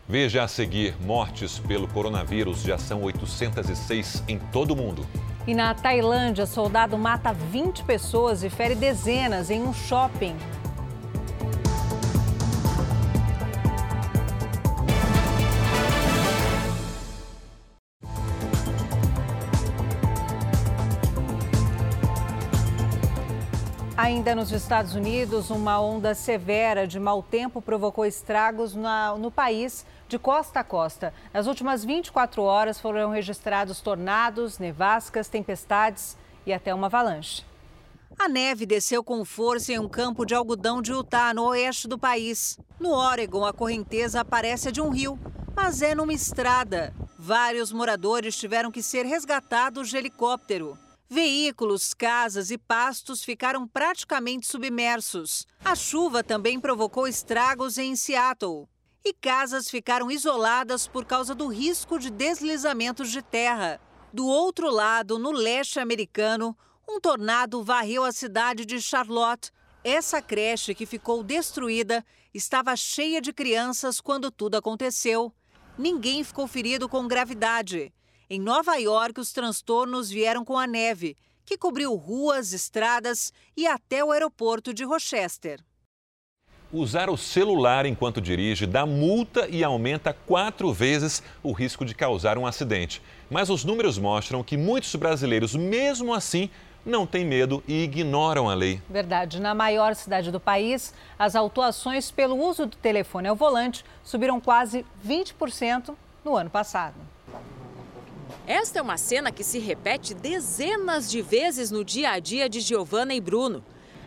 Veja 0.06 0.44
a 0.44 0.48
seguir: 0.50 0.94
mortes 1.00 1.60
pelo 1.60 1.88
coronavírus 1.88 2.64
já 2.64 2.78
são 2.78 3.02
806 3.02 4.24
em 4.28 4.40
todo 4.52 4.72
o 4.72 4.76
mundo. 4.76 5.08
E 5.48 5.56
na 5.56 5.74
Tailândia, 5.74 6.46
soldado 6.46 6.98
mata 6.98 7.32
20 7.32 7.86
pessoas 7.86 8.44
e 8.44 8.50
fere 8.50 8.76
dezenas 8.76 9.50
em 9.50 9.62
um 9.62 9.74
shopping. 9.74 10.36
Ainda 24.08 24.34
nos 24.34 24.54
Estados 24.54 24.96
Unidos, 24.96 25.50
uma 25.50 25.82
onda 25.82 26.16
severa 26.16 26.88
de 26.88 26.98
mau 26.98 27.22
tempo 27.22 27.62
provocou 27.62 28.06
estragos 28.06 28.74
na, 28.74 29.14
no 29.18 29.30
país 29.30 29.86
de 30.08 30.18
costa 30.18 30.62
a 30.62 30.64
costa. 30.64 31.14
Nas 31.34 31.46
últimas 31.46 31.84
24 31.84 32.42
horas 32.42 32.80
foram 32.80 33.10
registrados 33.10 33.82
tornados, 33.82 34.60
nevascas, 34.60 35.28
tempestades 35.28 36.16
e 36.46 36.54
até 36.54 36.74
uma 36.74 36.88
avalanche. 36.88 37.44
A 38.18 38.30
neve 38.30 38.66
desceu 38.66 39.04
com 39.04 39.26
força 39.26 39.74
em 39.74 39.80
um 39.80 39.90
campo 39.90 40.26
de 40.26 40.34
algodão 40.34 40.82
de 40.82 40.94
Utah, 40.94 41.34
no 41.34 41.44
oeste 41.48 41.86
do 41.86 42.00
país. 42.00 42.58
No 42.80 42.94
Oregon, 42.94 43.44
a 43.44 43.52
correnteza 43.52 44.22
aparece 44.22 44.72
de 44.72 44.80
um 44.80 44.88
rio, 44.88 45.20
mas 45.54 45.82
é 45.82 45.94
numa 45.94 46.14
estrada. 46.14 46.94
Vários 47.20 47.74
moradores 47.74 48.38
tiveram 48.38 48.72
que 48.72 48.82
ser 48.82 49.06
resgatados 49.06 49.90
de 49.90 49.98
helicóptero. 49.98 50.78
Veículos, 51.10 51.94
casas 51.94 52.52
e 52.52 52.58
pastos 52.58 53.24
ficaram 53.24 53.66
praticamente 53.66 54.46
submersos. 54.46 55.48
A 55.64 55.74
chuva 55.74 56.22
também 56.22 56.60
provocou 56.60 57.08
estragos 57.08 57.78
em 57.78 57.96
Seattle. 57.96 58.68
E 59.06 59.14
casas 59.14 59.70
ficaram 59.70 60.12
isoladas 60.12 60.86
por 60.86 61.06
causa 61.06 61.34
do 61.34 61.48
risco 61.48 61.98
de 61.98 62.10
deslizamentos 62.10 63.10
de 63.10 63.22
terra. 63.22 63.80
Do 64.12 64.28
outro 64.28 64.70
lado, 64.70 65.18
no 65.18 65.32
leste 65.32 65.80
americano, 65.80 66.58
um 66.86 67.00
tornado 67.00 67.64
varreu 67.64 68.04
a 68.04 68.12
cidade 68.12 68.66
de 68.66 68.82
Charlotte. 68.82 69.50
Essa 69.86 70.22
creche 70.22 70.76
que 70.76 70.86
ficou 70.86 71.24
destruída 71.24 72.06
estava 72.34 72.76
cheia 72.76 73.22
de 73.22 73.32
crianças 73.32 74.02
quando 74.02 74.30
tudo 74.30 74.58
aconteceu. 74.58 75.34
Ninguém 75.78 76.22
ficou 76.22 76.48
ferido 76.48 76.90
com 76.90 77.08
gravidade. 77.08 77.94
Em 78.30 78.42
Nova 78.42 78.76
York, 78.76 79.22
os 79.22 79.32
transtornos 79.32 80.10
vieram 80.10 80.44
com 80.44 80.58
a 80.58 80.68
neve, 80.68 81.16
que 81.46 81.58
cobriu 81.58 81.96
ruas, 81.96 82.52
estradas 82.52 83.32
e 83.56 83.66
até 83.66 84.04
o 84.04 84.12
aeroporto 84.12 84.74
de 84.74 84.84
Rochester. 84.84 85.62
Usar 86.74 87.10
o 87.10 87.16
celular 87.16 87.86
enquanto 87.86 88.20
dirige 88.20 88.66
dá 88.66 88.86
multa 88.86 89.48
e 89.48 89.64
aumenta 89.64 90.12
quatro 90.12 90.74
vezes 90.74 91.24
o 91.42 91.54
risco 91.54 91.86
de 91.86 91.96
causar 91.96 92.38
um 92.38 92.46
acidente. 92.46 93.02
Mas 93.30 93.50
os 93.50 93.64
números 93.64 93.98
mostram 93.98 94.44
que 94.44 94.58
muitos 94.58 94.94
brasileiros, 94.96 95.56
mesmo 95.56 96.14
assim, 96.14 96.50
não 96.86 97.08
têm 97.08 97.24
medo 97.24 97.64
e 97.66 97.84
ignoram 97.84 98.50
a 98.50 98.54
lei. 98.54 98.82
Verdade. 98.90 99.40
Na 99.40 99.56
maior 99.56 99.96
cidade 99.96 100.32
do 100.32 100.40
país, 100.40 100.94
as 101.18 101.34
autuações 101.34 102.12
pelo 102.12 102.36
uso 102.36 102.66
do 102.66 102.76
telefone 102.76 103.30
ao 103.30 103.38
volante 103.38 103.86
subiram 104.04 104.42
quase 104.42 104.86
20% 105.02 105.96
no 106.26 106.36
ano 106.36 106.50
passado. 106.50 106.96
Esta 108.48 108.80
é 108.80 108.82
uma 108.82 108.96
cena 108.96 109.30
que 109.30 109.44
se 109.44 109.60
repete 109.60 110.14
dezenas 110.14 111.12
de 111.12 111.22
vezes 111.22 111.70
no 111.70 111.84
dia 111.84 112.12
a 112.12 112.20
dia 112.20 112.48
de 112.48 112.62
Giovana 112.62 113.14
e 113.14 113.20
Bruno. 113.20 113.62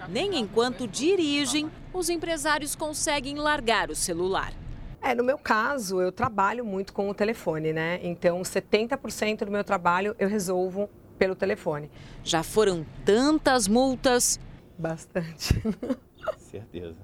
Nem 0.08 0.38
enquanto 0.38 0.88
dirigem, 0.88 1.70
os 1.92 2.08
empresários 2.08 2.74
conseguem 2.74 3.34
largar 3.34 3.90
o 3.90 3.94
celular. 3.94 4.54
É, 5.02 5.14
no 5.14 5.22
meu 5.22 5.36
caso, 5.36 6.00
eu 6.00 6.10
trabalho 6.10 6.64
muito 6.64 6.94
com 6.94 7.10
o 7.10 7.14
telefone, 7.14 7.74
né? 7.74 8.00
Então, 8.02 8.40
70% 8.40 9.44
do 9.44 9.50
meu 9.50 9.62
trabalho 9.62 10.16
eu 10.18 10.26
resolvo 10.26 10.88
pelo 11.18 11.34
telefone. 11.34 11.90
Já 12.24 12.42
foram 12.42 12.86
tantas 13.04 13.68
multas? 13.68 14.40
Bastante. 14.78 15.62
Certeza. 16.38 16.96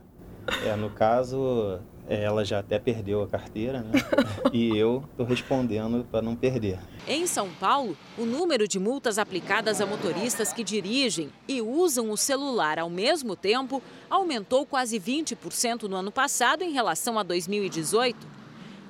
É, 0.65 0.75
no 0.75 0.89
caso, 0.89 1.81
ela 2.09 2.45
já 2.45 2.61
até 2.61 2.79
perdeu 2.79 3.23
a 3.23 3.27
carteira, 3.27 3.81
né? 3.81 3.93
e 4.53 4.77
eu 4.77 5.05
estou 5.11 5.27
respondendo 5.27 6.07
para 6.11 6.23
não 6.23 6.37
perder. 6.37 6.79
Em 7.07 7.27
São 7.27 7.51
Paulo, 7.55 7.97
o 8.17 8.25
número 8.25 8.67
de 8.69 8.79
multas 8.79 9.19
aplicadas 9.19 9.81
a 9.81 9.87
motoristas 9.87 10.53
que 10.53 10.63
dirigem 10.63 11.31
e 11.49 11.61
usam 11.61 12.11
o 12.11 12.17
celular 12.17 12.79
ao 12.79 12.89
mesmo 12.89 13.35
tempo 13.35 13.83
aumentou 14.09 14.65
quase 14.65 14.99
20% 14.99 15.83
no 15.83 15.97
ano 15.97 16.13
passado 16.13 16.63
em 16.63 16.73
relação 16.73 17.19
a 17.19 17.23
2018. 17.23 18.27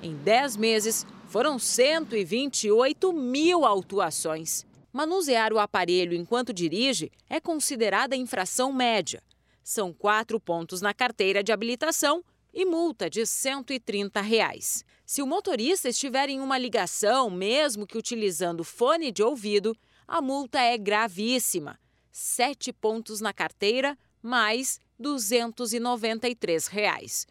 Em 0.02 0.14
10 0.14 0.56
meses, 0.56 1.06
foram 1.26 1.58
128 1.58 3.12
mil 3.12 3.64
autuações. 3.64 4.64
Manusear 4.92 5.52
o 5.52 5.58
aparelho 5.58 6.14
enquanto 6.14 6.52
dirige 6.52 7.10
é 7.28 7.40
considerada 7.40 8.16
infração 8.16 8.72
média. 8.72 9.22
São 9.62 9.92
quatro 9.92 10.38
pontos 10.38 10.80
na 10.80 10.94
carteira 10.94 11.42
de 11.42 11.52
habilitação 11.52 12.22
e 12.57 12.64
multa 12.64 13.11
de 13.11 13.26
130 13.26 14.18
reais. 14.22 14.82
Se 15.04 15.20
o 15.20 15.26
motorista 15.26 15.90
estiver 15.90 16.30
em 16.30 16.40
uma 16.40 16.57
ligação, 16.57 17.28
mesmo 17.28 17.86
que 17.86 17.98
utilizando 17.98 18.64
fone 18.64 19.12
de 19.12 19.22
ouvido, 19.22 19.76
a 20.09 20.22
multa 20.22 20.59
é 20.59 20.78
gravíssima. 20.78 21.78
Sete 22.11 22.72
pontos 22.72 23.20
na 23.20 23.30
carteira, 23.30 23.96
mais 24.22 24.80
293 24.98 26.66
reais. 26.68 27.26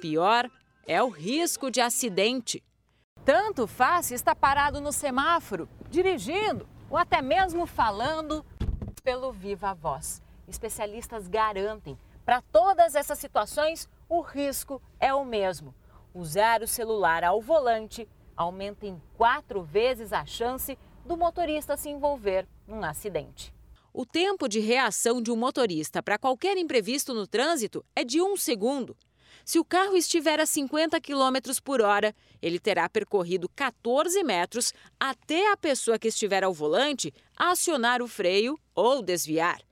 Pior 0.00 0.50
é 0.84 1.00
o 1.00 1.10
risco 1.10 1.70
de 1.70 1.80
acidente. 1.80 2.60
Tanto 3.24 3.68
faz 3.68 4.06
se 4.06 4.14
está 4.14 4.34
parado 4.34 4.80
no 4.80 4.90
semáforo, 4.90 5.68
dirigindo 5.88 6.68
ou 6.90 6.96
até 6.96 7.22
mesmo 7.22 7.66
falando 7.66 8.44
pelo 9.04 9.30
viva 9.30 9.72
voz. 9.74 10.20
Especialistas 10.48 11.28
garantem, 11.28 11.96
para 12.24 12.42
todas 12.42 12.96
essas 12.96 13.20
situações, 13.20 13.88
o 14.08 14.20
risco 14.20 14.80
é 15.00 15.12
o 15.12 15.24
mesmo. 15.24 15.74
Usar 16.14 16.62
o 16.62 16.66
celular 16.66 17.24
ao 17.24 17.40
volante 17.40 18.08
aumenta 18.36 18.86
em 18.86 19.00
quatro 19.16 19.62
vezes 19.62 20.12
a 20.12 20.24
chance 20.24 20.78
do 21.04 21.16
motorista 21.16 21.76
se 21.76 21.88
envolver 21.88 22.46
num 22.66 22.82
acidente. 22.84 23.52
O 23.92 24.04
tempo 24.04 24.48
de 24.48 24.60
reação 24.60 25.22
de 25.22 25.30
um 25.30 25.36
motorista 25.36 26.02
para 26.02 26.18
qualquer 26.18 26.56
imprevisto 26.56 27.14
no 27.14 27.26
trânsito 27.26 27.84
é 27.94 28.04
de 28.04 28.20
um 28.20 28.36
segundo. 28.36 28.96
Se 29.44 29.58
o 29.58 29.64
carro 29.64 29.96
estiver 29.96 30.40
a 30.40 30.46
50 30.46 31.00
km 31.00 31.36
por 31.62 31.80
hora, 31.80 32.14
ele 32.42 32.58
terá 32.58 32.88
percorrido 32.88 33.48
14 33.54 34.22
metros 34.22 34.72
até 34.98 35.50
a 35.52 35.56
pessoa 35.56 35.98
que 35.98 36.08
estiver 36.08 36.44
ao 36.44 36.52
volante 36.52 37.12
acionar 37.36 38.02
o 38.02 38.08
freio 38.08 38.58
ou 38.74 39.02
desviar. 39.02 39.62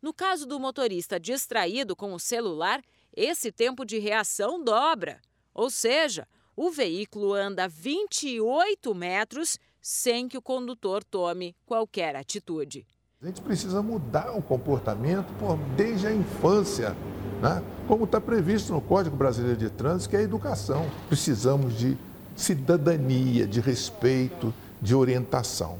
No 0.00 0.12
caso 0.12 0.46
do 0.46 0.60
motorista 0.60 1.18
distraído 1.18 1.96
com 1.96 2.12
o 2.12 2.20
celular, 2.20 2.82
esse 3.16 3.50
tempo 3.52 3.84
de 3.84 3.98
reação 3.98 4.62
dobra. 4.62 5.20
Ou 5.54 5.70
seja, 5.70 6.26
o 6.56 6.70
veículo 6.70 7.32
anda 7.32 7.68
28 7.68 8.94
metros 8.94 9.58
sem 9.80 10.28
que 10.28 10.38
o 10.38 10.42
condutor 10.42 11.04
tome 11.04 11.54
qualquer 11.66 12.16
atitude. 12.16 12.86
A 13.22 13.26
gente 13.26 13.40
precisa 13.40 13.82
mudar 13.82 14.36
o 14.36 14.42
comportamento 14.42 15.32
por, 15.38 15.56
desde 15.76 16.06
a 16.06 16.12
infância, 16.14 16.96
né? 17.40 17.62
como 17.88 18.04
está 18.04 18.20
previsto 18.20 18.72
no 18.72 18.80
Código 18.80 19.16
Brasileiro 19.16 19.58
de 19.58 19.70
Trânsito, 19.70 20.10
que 20.10 20.16
é 20.16 20.20
a 20.20 20.22
educação. 20.22 20.88
Precisamos 21.08 21.78
de 21.78 21.96
cidadania, 22.36 23.46
de 23.46 23.60
respeito, 23.60 24.52
de 24.80 24.94
orientação. 24.94 25.78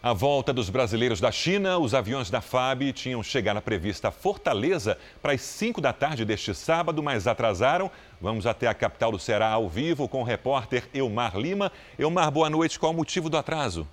A 0.00 0.12
volta 0.12 0.52
dos 0.52 0.70
brasileiros 0.70 1.18
da 1.18 1.32
China, 1.32 1.76
os 1.76 1.92
aviões 1.92 2.30
da 2.30 2.40
FAB 2.40 2.92
tinham 2.92 3.20
chegado 3.20 3.60
prevista 3.60 4.12
Fortaleza 4.12 4.96
para 5.20 5.32
as 5.32 5.40
5 5.40 5.80
da 5.80 5.92
tarde 5.92 6.24
deste 6.24 6.54
sábado, 6.54 7.02
mas 7.02 7.26
atrasaram. 7.26 7.90
Vamos 8.20 8.46
até 8.46 8.68
a 8.68 8.74
capital 8.74 9.10
do 9.10 9.18
Ceará 9.18 9.48
ao 9.48 9.68
vivo 9.68 10.08
com 10.08 10.20
o 10.20 10.24
repórter 10.24 10.88
Elmar 10.94 11.36
Lima. 11.36 11.72
Elmar, 11.98 12.30
boa 12.30 12.48
noite. 12.48 12.78
Qual 12.78 12.92
o 12.92 12.94
motivo 12.94 13.28
do 13.28 13.36
atraso? 13.36 13.88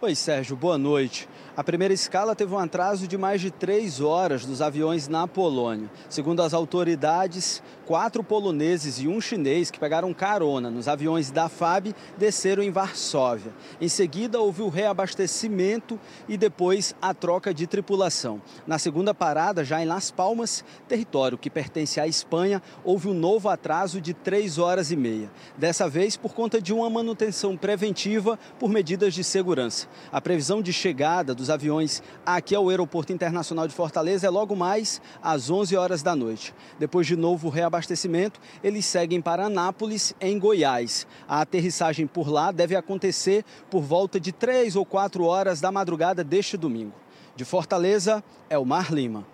Oi, 0.00 0.14
Sérgio, 0.14 0.54
boa 0.54 0.78
noite. 0.78 1.28
A 1.56 1.62
primeira 1.62 1.94
escala 1.94 2.34
teve 2.34 2.52
um 2.52 2.58
atraso 2.58 3.06
de 3.06 3.16
mais 3.16 3.40
de 3.40 3.48
três 3.48 4.00
horas 4.00 4.44
dos 4.44 4.60
aviões 4.60 5.06
na 5.06 5.28
Polônia. 5.28 5.88
Segundo 6.08 6.42
as 6.42 6.52
autoridades, 6.52 7.62
quatro 7.86 8.24
poloneses 8.24 8.98
e 8.98 9.06
um 9.06 9.20
chinês 9.20 9.70
que 9.70 9.78
pegaram 9.78 10.12
carona 10.12 10.68
nos 10.68 10.88
aviões 10.88 11.30
da 11.30 11.48
FAB 11.48 11.94
desceram 12.18 12.60
em 12.60 12.72
Varsóvia. 12.72 13.52
Em 13.80 13.88
seguida, 13.88 14.40
houve 14.40 14.62
o 14.62 14.68
reabastecimento 14.68 16.00
e 16.28 16.36
depois 16.36 16.92
a 17.00 17.14
troca 17.14 17.54
de 17.54 17.68
tripulação. 17.68 18.42
Na 18.66 18.76
segunda 18.76 19.14
parada, 19.14 19.64
já 19.64 19.80
em 19.80 19.86
Las 19.86 20.10
Palmas, 20.10 20.64
território 20.88 21.38
que 21.38 21.48
pertence 21.48 22.00
à 22.00 22.08
Espanha, 22.08 22.60
houve 22.82 23.06
um 23.06 23.14
novo 23.14 23.48
atraso 23.48 24.00
de 24.00 24.12
três 24.12 24.58
horas 24.58 24.90
e 24.90 24.96
meia. 24.96 25.30
Dessa 25.56 25.88
vez, 25.88 26.16
por 26.16 26.34
conta 26.34 26.60
de 26.60 26.72
uma 26.72 26.90
manutenção 26.90 27.56
preventiva 27.56 28.36
por 28.58 28.68
medidas 28.68 29.14
de 29.14 29.22
segurança. 29.22 29.86
A 30.10 30.20
previsão 30.20 30.60
de 30.60 30.72
chegada 30.72 31.32
dos 31.32 31.43
dos 31.44 31.50
aviões 31.50 32.02
aqui 32.24 32.54
ao 32.54 32.70
Aeroporto 32.70 33.12
Internacional 33.12 33.68
de 33.68 33.74
Fortaleza 33.74 34.26
é 34.26 34.30
logo 34.30 34.56
mais 34.56 35.00
às 35.22 35.50
11 35.50 35.76
horas 35.76 36.02
da 36.02 36.16
noite. 36.16 36.54
Depois 36.78 37.06
de 37.06 37.16
novo 37.16 37.50
reabastecimento, 37.50 38.40
eles 38.62 38.86
seguem 38.86 39.20
para 39.20 39.44
Anápolis, 39.44 40.14
em 40.18 40.38
Goiás. 40.38 41.06
A 41.28 41.42
aterrissagem 41.42 42.06
por 42.06 42.28
lá 42.30 42.50
deve 42.50 42.74
acontecer 42.74 43.44
por 43.70 43.82
volta 43.82 44.18
de 44.18 44.32
3 44.32 44.74
ou 44.74 44.86
4 44.86 45.22
horas 45.22 45.60
da 45.60 45.70
madrugada 45.70 46.24
deste 46.24 46.56
domingo. 46.56 46.94
De 47.36 47.44
Fortaleza, 47.44 48.24
Elmar 48.48 48.90
Lima. 48.90 49.26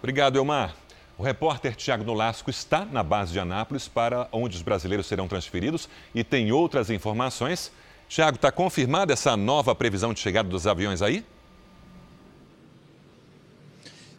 Obrigado, 0.00 0.36
Elmar. 0.36 0.74
O 1.16 1.22
repórter 1.22 1.76
Tiago 1.76 2.02
Nolasco 2.02 2.50
está 2.50 2.84
na 2.84 3.04
base 3.04 3.30
de 3.30 3.38
Anápolis, 3.38 3.86
para 3.86 4.26
onde 4.32 4.56
os 4.56 4.62
brasileiros 4.62 5.06
serão 5.06 5.28
transferidos, 5.28 5.88
e 6.12 6.24
tem 6.24 6.50
outras 6.50 6.90
informações. 6.90 7.70
Tiago, 8.10 8.34
está 8.34 8.50
confirmada 8.50 9.12
essa 9.12 9.36
nova 9.36 9.72
previsão 9.72 10.12
de 10.12 10.18
chegada 10.18 10.48
dos 10.48 10.66
aviões 10.66 11.00
aí? 11.00 11.24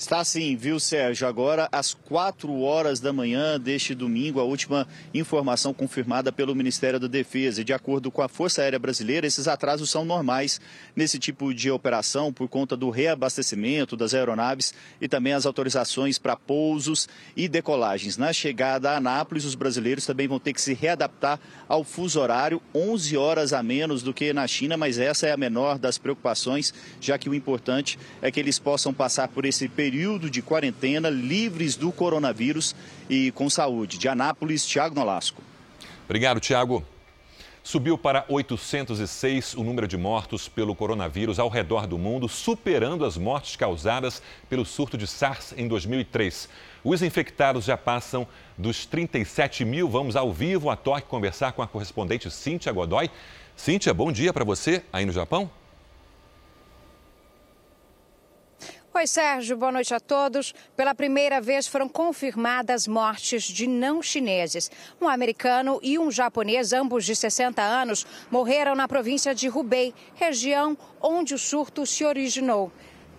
Está 0.02 0.26
sim, 0.26 0.56
viu, 0.56 0.80
Sérgio? 0.80 1.28
Agora, 1.28 1.70
às 1.72 1.94
4 1.94 2.60
horas 2.62 3.00
da 3.00 3.14
manhã 3.14 3.60
deste 3.60 3.94
domingo, 3.94 4.40
a 4.40 4.44
última 4.44 4.88
informação 5.14 5.76
confirmada 5.76 6.32
pelo 6.32 6.56
Ministério 6.56 7.00
da 7.00 7.06
Defesa. 7.06 7.64
De 7.64 7.72
acordo 7.72 8.10
com 8.10 8.24
a 8.24 8.28
Força 8.28 8.64
Aérea 8.64 8.80
Brasileira, 8.80 9.28
esses 9.28 9.48
atrasos 9.48 9.92
são 9.92 10.04
normais 10.04 10.60
nesse 10.96 11.20
tipo 11.20 11.54
de 11.54 11.70
operação 11.70 12.34
por 12.34 12.50
conta 12.50 12.76
do 12.76 12.90
reabastecimento 12.90 13.96
das 13.96 14.16
aeronaves 14.16 14.74
e 15.00 15.08
também 15.08 15.34
as 15.34 15.46
autorizações 15.46 16.18
para 16.18 16.36
pousos 16.36 17.08
e 17.38 17.48
decolagens. 17.48 18.18
Na 18.18 18.34
chegada 18.34 18.90
a 18.90 18.98
Anápolis, 18.98 19.46
os 19.46 19.54
brasileiros 19.54 20.04
também 20.04 20.28
vão 20.28 20.40
ter 20.40 20.54
que 20.54 20.62
se 20.62 20.74
readaptar 20.74 21.40
ao 21.70 21.84
fuso 21.84 22.20
horário, 22.20 22.60
11 22.74 23.16
horas 23.18 23.54
a 23.54 23.62
menos 23.62 24.02
do 24.02 24.16
que 24.16 24.34
na 24.34 24.48
China, 24.48 24.76
mas 24.76 24.98
essa 24.98 25.28
é 25.28 25.32
a 25.32 25.38
menor 25.38 25.78
das 25.78 26.00
preocupações, 26.00 26.74
já 27.00 27.20
que 27.20 27.30
o 27.30 27.36
importante 27.36 28.00
é 28.20 28.32
que 28.32 28.40
eles 28.40 28.58
possam 28.58 28.92
passar 28.92 29.28
por 29.28 29.46
esse 29.46 29.70
período 29.70 29.91
período 29.92 30.30
de 30.30 30.42
quarentena 30.42 31.10
livres 31.10 31.76
do 31.76 31.92
coronavírus 31.92 32.74
e 33.10 33.30
com 33.34 33.50
saúde. 33.50 33.98
De 33.98 34.08
Anápolis, 34.08 34.66
Tiago 34.66 34.96
Nolasco. 34.96 35.44
Obrigado, 36.06 36.40
Tiago. 36.40 36.82
Subiu 37.62 37.98
para 37.98 38.24
806 38.30 39.54
o 39.54 39.66
número 39.66 39.90
de 39.90 39.98
mortos 39.98 40.48
pelo 40.48 40.74
coronavírus 40.74 41.40
ao 41.40 41.50
redor 41.50 41.88
do 41.88 41.98
mundo, 41.98 42.30
superando 42.30 43.04
as 43.04 43.18
mortes 43.18 43.58
causadas 43.58 44.24
pelo 44.50 44.66
surto 44.66 44.98
de 44.98 45.06
SARS 45.06 45.54
em 45.58 45.68
2003. 45.68 46.48
Os 46.86 47.02
infectados 47.02 47.66
já 47.66 47.76
passam 47.76 48.26
dos 48.58 48.86
37 48.86 49.66
mil. 49.66 49.90
Vamos 49.90 50.16
ao 50.16 50.32
vivo 50.32 50.70
a 50.70 50.78
Toque 50.78 51.06
conversar 51.06 51.52
com 51.52 51.62
a 51.62 51.68
correspondente 51.68 52.32
Cíntia 52.32 52.72
Godoy. 52.72 53.10
Cíntia, 53.58 53.94
bom 53.94 54.10
dia 54.10 54.32
para 54.32 54.46
você 54.46 54.84
aí 54.94 55.06
no 55.06 55.12
Japão. 55.12 55.52
Oi, 58.94 59.08
Sérgio, 59.08 59.56
boa 59.56 59.72
noite 59.72 59.94
a 59.94 60.02
todos. 60.02 60.54
Pela 60.76 60.94
primeira 60.94 61.40
vez 61.40 61.66
foram 61.66 61.88
confirmadas 61.88 62.88
mortes 62.88 63.44
de 63.44 63.66
não 63.66 64.02
chineses. 64.02 64.70
Um 65.00 65.08
americano 65.08 65.80
e 65.82 65.98
um 65.98 66.12
japonês, 66.12 66.74
ambos 66.74 67.06
de 67.06 67.16
60 67.16 67.62
anos, 67.62 68.06
morreram 68.30 68.76
na 68.76 68.90
província 68.90 69.34
de 69.34 69.48
Hubei, 69.48 69.94
região 70.14 70.78
onde 71.02 71.34
o 71.34 71.40
surto 71.40 71.86
se 71.86 72.04
originou. 72.04 72.70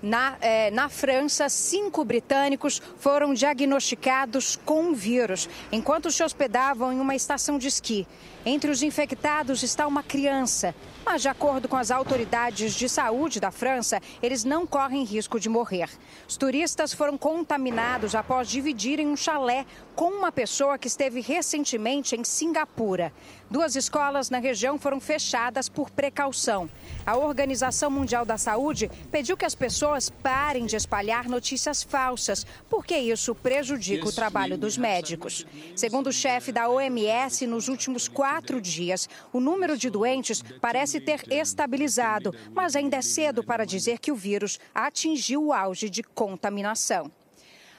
Na, 0.02 0.36
eh, 0.42 0.70
na, 0.72 0.90
França, 0.90 1.48
cinco 1.48 2.04
britânicos 2.04 2.82
foram 2.98 3.32
diagnosticados 3.32 4.56
com 4.66 4.90
o 4.90 4.94
vírus 4.94 5.48
enquanto 5.70 6.10
se 6.10 6.24
hospedavam 6.24 6.92
em 6.92 7.00
uma 7.00 7.14
estação 7.14 7.56
de 7.56 7.68
esqui. 7.68 8.06
Entre 8.44 8.72
os 8.72 8.82
infectados 8.82 9.62
está 9.62 9.86
uma 9.86 10.02
criança. 10.02 10.74
Mas, 11.04 11.22
de 11.22 11.28
acordo 11.28 11.68
com 11.68 11.76
as 11.76 11.90
autoridades 11.92 12.74
de 12.74 12.88
saúde 12.88 13.40
da 13.40 13.50
França, 13.50 14.00
eles 14.20 14.44
não 14.44 14.66
correm 14.66 15.04
risco 15.04 15.38
de 15.38 15.48
morrer. 15.48 15.88
Os 16.28 16.36
turistas 16.36 16.92
foram 16.92 17.16
contaminados 17.16 18.14
após 18.14 18.48
dividirem 18.48 19.06
um 19.06 19.16
chalé 19.16 19.64
com 19.94 20.10
uma 20.10 20.32
pessoa 20.32 20.78
que 20.78 20.86
esteve 20.86 21.20
recentemente 21.20 22.16
em 22.16 22.24
Singapura. 22.24 23.12
Duas 23.50 23.76
escolas 23.76 24.30
na 24.30 24.38
região 24.38 24.78
foram 24.78 25.00
fechadas 25.00 25.68
por 25.68 25.90
precaução. 25.90 26.70
A 27.04 27.16
Organização 27.16 27.90
Mundial 27.90 28.24
da 28.24 28.38
Saúde 28.38 28.90
pediu 29.10 29.36
que 29.36 29.44
as 29.44 29.54
pessoas 29.54 30.08
parem 30.08 30.66
de 30.66 30.76
espalhar 30.76 31.28
notícias 31.28 31.82
falsas, 31.82 32.46
porque 32.70 32.96
isso 32.96 33.34
prejudica 33.34 34.08
o 34.08 34.12
trabalho 34.12 34.56
dos 34.56 34.78
médicos. 34.78 35.46
Segundo 35.76 36.08
o 36.08 36.12
chefe 36.12 36.50
da 36.50 36.68
OMS, 36.68 37.46
nos 37.46 37.68
últimos 37.68 38.08
quatro 38.08 38.31
dias, 38.60 39.08
o 39.32 39.40
número 39.40 39.76
de 39.76 39.90
doentes 39.90 40.42
parece 40.60 41.00
ter 41.00 41.24
estabilizado, 41.30 42.34
mas 42.52 42.76
ainda 42.76 42.96
é 42.96 43.02
cedo 43.02 43.44
para 43.44 43.66
dizer 43.66 43.98
que 43.98 44.12
o 44.12 44.16
vírus 44.16 44.58
atingiu 44.74 45.44
o 45.44 45.52
auge 45.52 45.90
de 45.90 46.02
contaminação. 46.02 47.10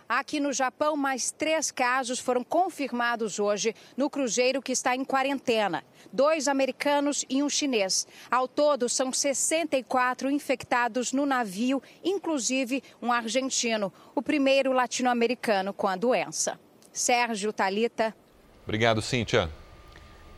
Aqui 0.08 0.40
no 0.40 0.52
Japão, 0.52 0.96
mais 0.96 1.32
três 1.32 1.72
casos 1.72 2.20
foram 2.20 2.44
confirmados 2.44 3.40
hoje 3.40 3.74
no 3.96 4.10
cruzeiro 4.10 4.62
que 4.62 4.72
está 4.72 4.96
em 4.96 5.04
quarentena. 5.04 5.84
Dois 6.12 6.48
americanos 6.48 7.26
e 7.30 7.42
um 7.42 7.50
chinês. 7.50 8.06
Ao 8.30 8.48
todo, 8.48 8.88
são 8.90 9.12
64 9.12 10.30
infectados 10.30 11.14
no 11.14 11.26
navio, 11.26 11.82
inclusive 12.04 12.84
um 13.02 13.12
argentino, 13.12 13.92
o 14.14 14.22
primeiro 14.22 14.72
latino-americano 14.72 15.74
com 15.74 15.88
a 15.88 15.96
doença. 15.96 16.60
Sérgio 16.92 17.52
Talita. 17.52 18.16
Obrigado, 18.64 19.02
Cíntia. 19.02 19.50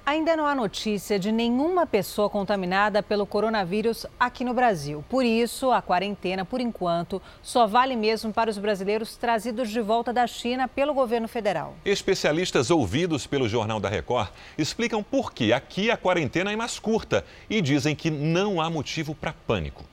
Ainda 0.06 0.38
não 0.38 0.46
há 0.46 0.54
notícia 0.54 1.18
de 1.18 1.32
nenhuma 1.32 1.88
pessoa 1.88 2.30
contaminada 2.30 3.02
pelo 3.02 3.26
coronavírus 3.26 4.06
aqui 4.20 4.44
no 4.46 4.54
Brasil. 4.54 5.04
Por 5.10 5.26
isso, 5.26 5.72
a 5.72 5.82
quarentena, 5.82 6.46
por 6.46 6.62
enquanto, 6.62 7.20
só 7.42 7.66
vale 7.66 7.96
mesmo 7.96 8.32
para 8.32 8.52
os 8.52 8.60
brasileiros 8.60 9.18
trazidos 9.18 9.68
de 9.72 9.82
volta 9.82 10.14
da 10.14 10.28
China 10.28 10.68
pelo 10.68 10.94
governo 10.94 11.28
federal. 11.28 11.76
Especialistas 11.84 12.70
ouvidos 12.70 13.26
pelo 13.26 13.50
Jornal 13.50 13.80
da 13.80 13.90
Record 13.90 14.30
explicam 14.60 15.02
por 15.02 15.34
que 15.34 15.52
aqui 15.52 15.90
a 15.90 15.98
quarentena 15.98 16.52
é 16.52 16.56
mais 16.56 16.78
curta 16.78 17.26
e 17.50 17.60
dizem 17.60 17.96
que 17.96 18.12
não 18.12 18.62
há 18.62 18.70
motivo 18.70 19.16
para 19.16 19.34
pânico. 19.34 19.84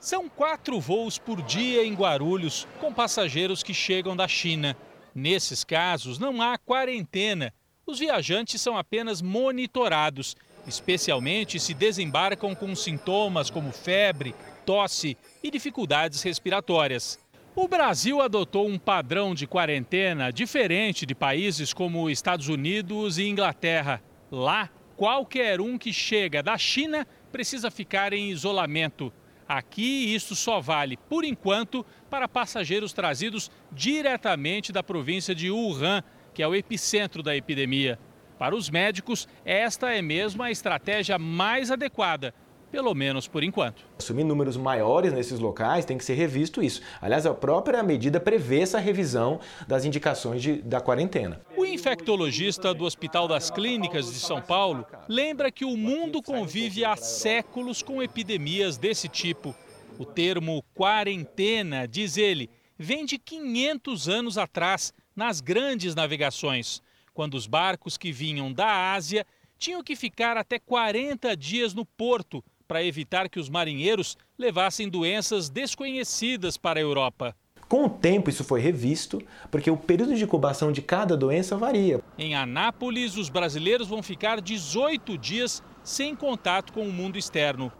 São 0.00 0.30
quatro 0.30 0.80
voos 0.80 1.18
por 1.18 1.42
dia 1.42 1.84
em 1.84 1.92
Guarulhos 1.92 2.66
com 2.80 2.90
passageiros 2.90 3.62
que 3.62 3.74
chegam 3.74 4.16
da 4.16 4.26
China. 4.26 4.74
Nesses 5.14 5.62
casos, 5.62 6.18
não 6.18 6.40
há 6.40 6.56
quarentena 6.56 7.52
os 7.90 7.98
viajantes 7.98 8.60
são 8.62 8.76
apenas 8.76 9.20
monitorados, 9.20 10.36
especialmente 10.66 11.58
se 11.58 11.74
desembarcam 11.74 12.54
com 12.54 12.74
sintomas 12.74 13.50
como 13.50 13.72
febre, 13.72 14.34
tosse 14.64 15.16
e 15.42 15.50
dificuldades 15.50 16.22
respiratórias. 16.22 17.18
O 17.56 17.66
Brasil 17.66 18.22
adotou 18.22 18.68
um 18.68 18.78
padrão 18.78 19.34
de 19.34 19.46
quarentena 19.46 20.32
diferente 20.32 21.04
de 21.04 21.14
países 21.14 21.74
como 21.74 22.08
Estados 22.08 22.48
Unidos 22.48 23.18
e 23.18 23.24
Inglaterra. 23.24 24.00
Lá, 24.30 24.70
qualquer 24.96 25.60
um 25.60 25.76
que 25.76 25.92
chega 25.92 26.42
da 26.42 26.56
China 26.56 27.06
precisa 27.32 27.70
ficar 27.70 28.12
em 28.12 28.30
isolamento. 28.30 29.12
Aqui, 29.48 30.14
isso 30.14 30.36
só 30.36 30.60
vale, 30.60 30.96
por 30.96 31.24
enquanto, 31.24 31.84
para 32.08 32.28
passageiros 32.28 32.92
trazidos 32.92 33.50
diretamente 33.72 34.70
da 34.70 34.80
província 34.80 35.34
de 35.34 35.50
Wuhan, 35.50 36.04
que 36.40 36.44
é 36.44 36.48
o 36.48 36.54
epicentro 36.54 37.22
da 37.22 37.36
epidemia. 37.36 37.98
Para 38.38 38.56
os 38.56 38.70
médicos, 38.70 39.28
esta 39.44 39.92
é 39.92 40.00
mesmo 40.00 40.42
a 40.42 40.50
estratégia 40.50 41.18
mais 41.18 41.70
adequada, 41.70 42.32
pelo 42.72 42.94
menos 42.94 43.28
por 43.28 43.44
enquanto. 43.44 43.84
Assumir 43.98 44.24
números 44.24 44.56
maiores 44.56 45.12
nesses 45.12 45.38
locais 45.38 45.84
tem 45.84 45.98
que 45.98 46.04
ser 46.04 46.14
revisto 46.14 46.62
isso. 46.62 46.80
Aliás, 46.98 47.26
a 47.26 47.34
própria 47.34 47.82
medida 47.82 48.18
prevê 48.18 48.60
essa 48.60 48.78
revisão 48.78 49.38
das 49.68 49.84
indicações 49.84 50.40
de, 50.40 50.62
da 50.62 50.80
quarentena. 50.80 51.42
O 51.58 51.66
infectologista 51.66 52.72
do 52.72 52.84
Hospital 52.84 53.28
das 53.28 53.50
Clínicas 53.50 54.06
de 54.06 54.18
São 54.18 54.40
Paulo 54.40 54.86
lembra 55.06 55.52
que 55.52 55.66
o 55.66 55.76
mundo 55.76 56.22
convive 56.22 56.86
há 56.86 56.96
séculos 56.96 57.82
com 57.82 58.02
epidemias 58.02 58.78
desse 58.78 59.08
tipo. 59.08 59.54
O 59.98 60.06
termo 60.06 60.64
quarentena, 60.72 61.86
diz 61.86 62.16
ele, 62.16 62.48
vem 62.78 63.04
de 63.04 63.18
500 63.18 64.08
anos 64.08 64.38
atrás, 64.38 64.94
nas 65.14 65.40
grandes 65.40 65.94
navegações, 65.94 66.82
quando 67.12 67.34
os 67.34 67.46
barcos 67.46 67.98
que 67.98 68.12
vinham 68.12 68.52
da 68.52 68.92
Ásia 68.92 69.26
tinham 69.58 69.82
que 69.82 69.94
ficar 69.94 70.36
até 70.36 70.58
40 70.58 71.36
dias 71.36 71.74
no 71.74 71.84
porto 71.84 72.42
para 72.66 72.84
evitar 72.84 73.28
que 73.28 73.40
os 73.40 73.48
marinheiros 73.48 74.16
levassem 74.38 74.88
doenças 74.88 75.50
desconhecidas 75.50 76.56
para 76.56 76.78
a 76.78 76.82
Europa. 76.82 77.36
Com 77.68 77.84
o 77.84 77.90
tempo, 77.90 78.30
isso 78.30 78.42
foi 78.42 78.60
revisto, 78.60 79.22
porque 79.50 79.70
o 79.70 79.76
período 79.76 80.14
de 80.14 80.24
incubação 80.24 80.72
de 80.72 80.82
cada 80.82 81.16
doença 81.16 81.56
varia. 81.56 82.00
Em 82.18 82.34
Anápolis, 82.34 83.16
os 83.16 83.28
brasileiros 83.28 83.86
vão 83.86 84.02
ficar 84.02 84.40
18 84.40 85.16
dias 85.18 85.62
sem 85.84 86.16
contato 86.16 86.72
com 86.72 86.82
o 86.82 86.92
mundo 86.92 87.18
externo. 87.18 87.72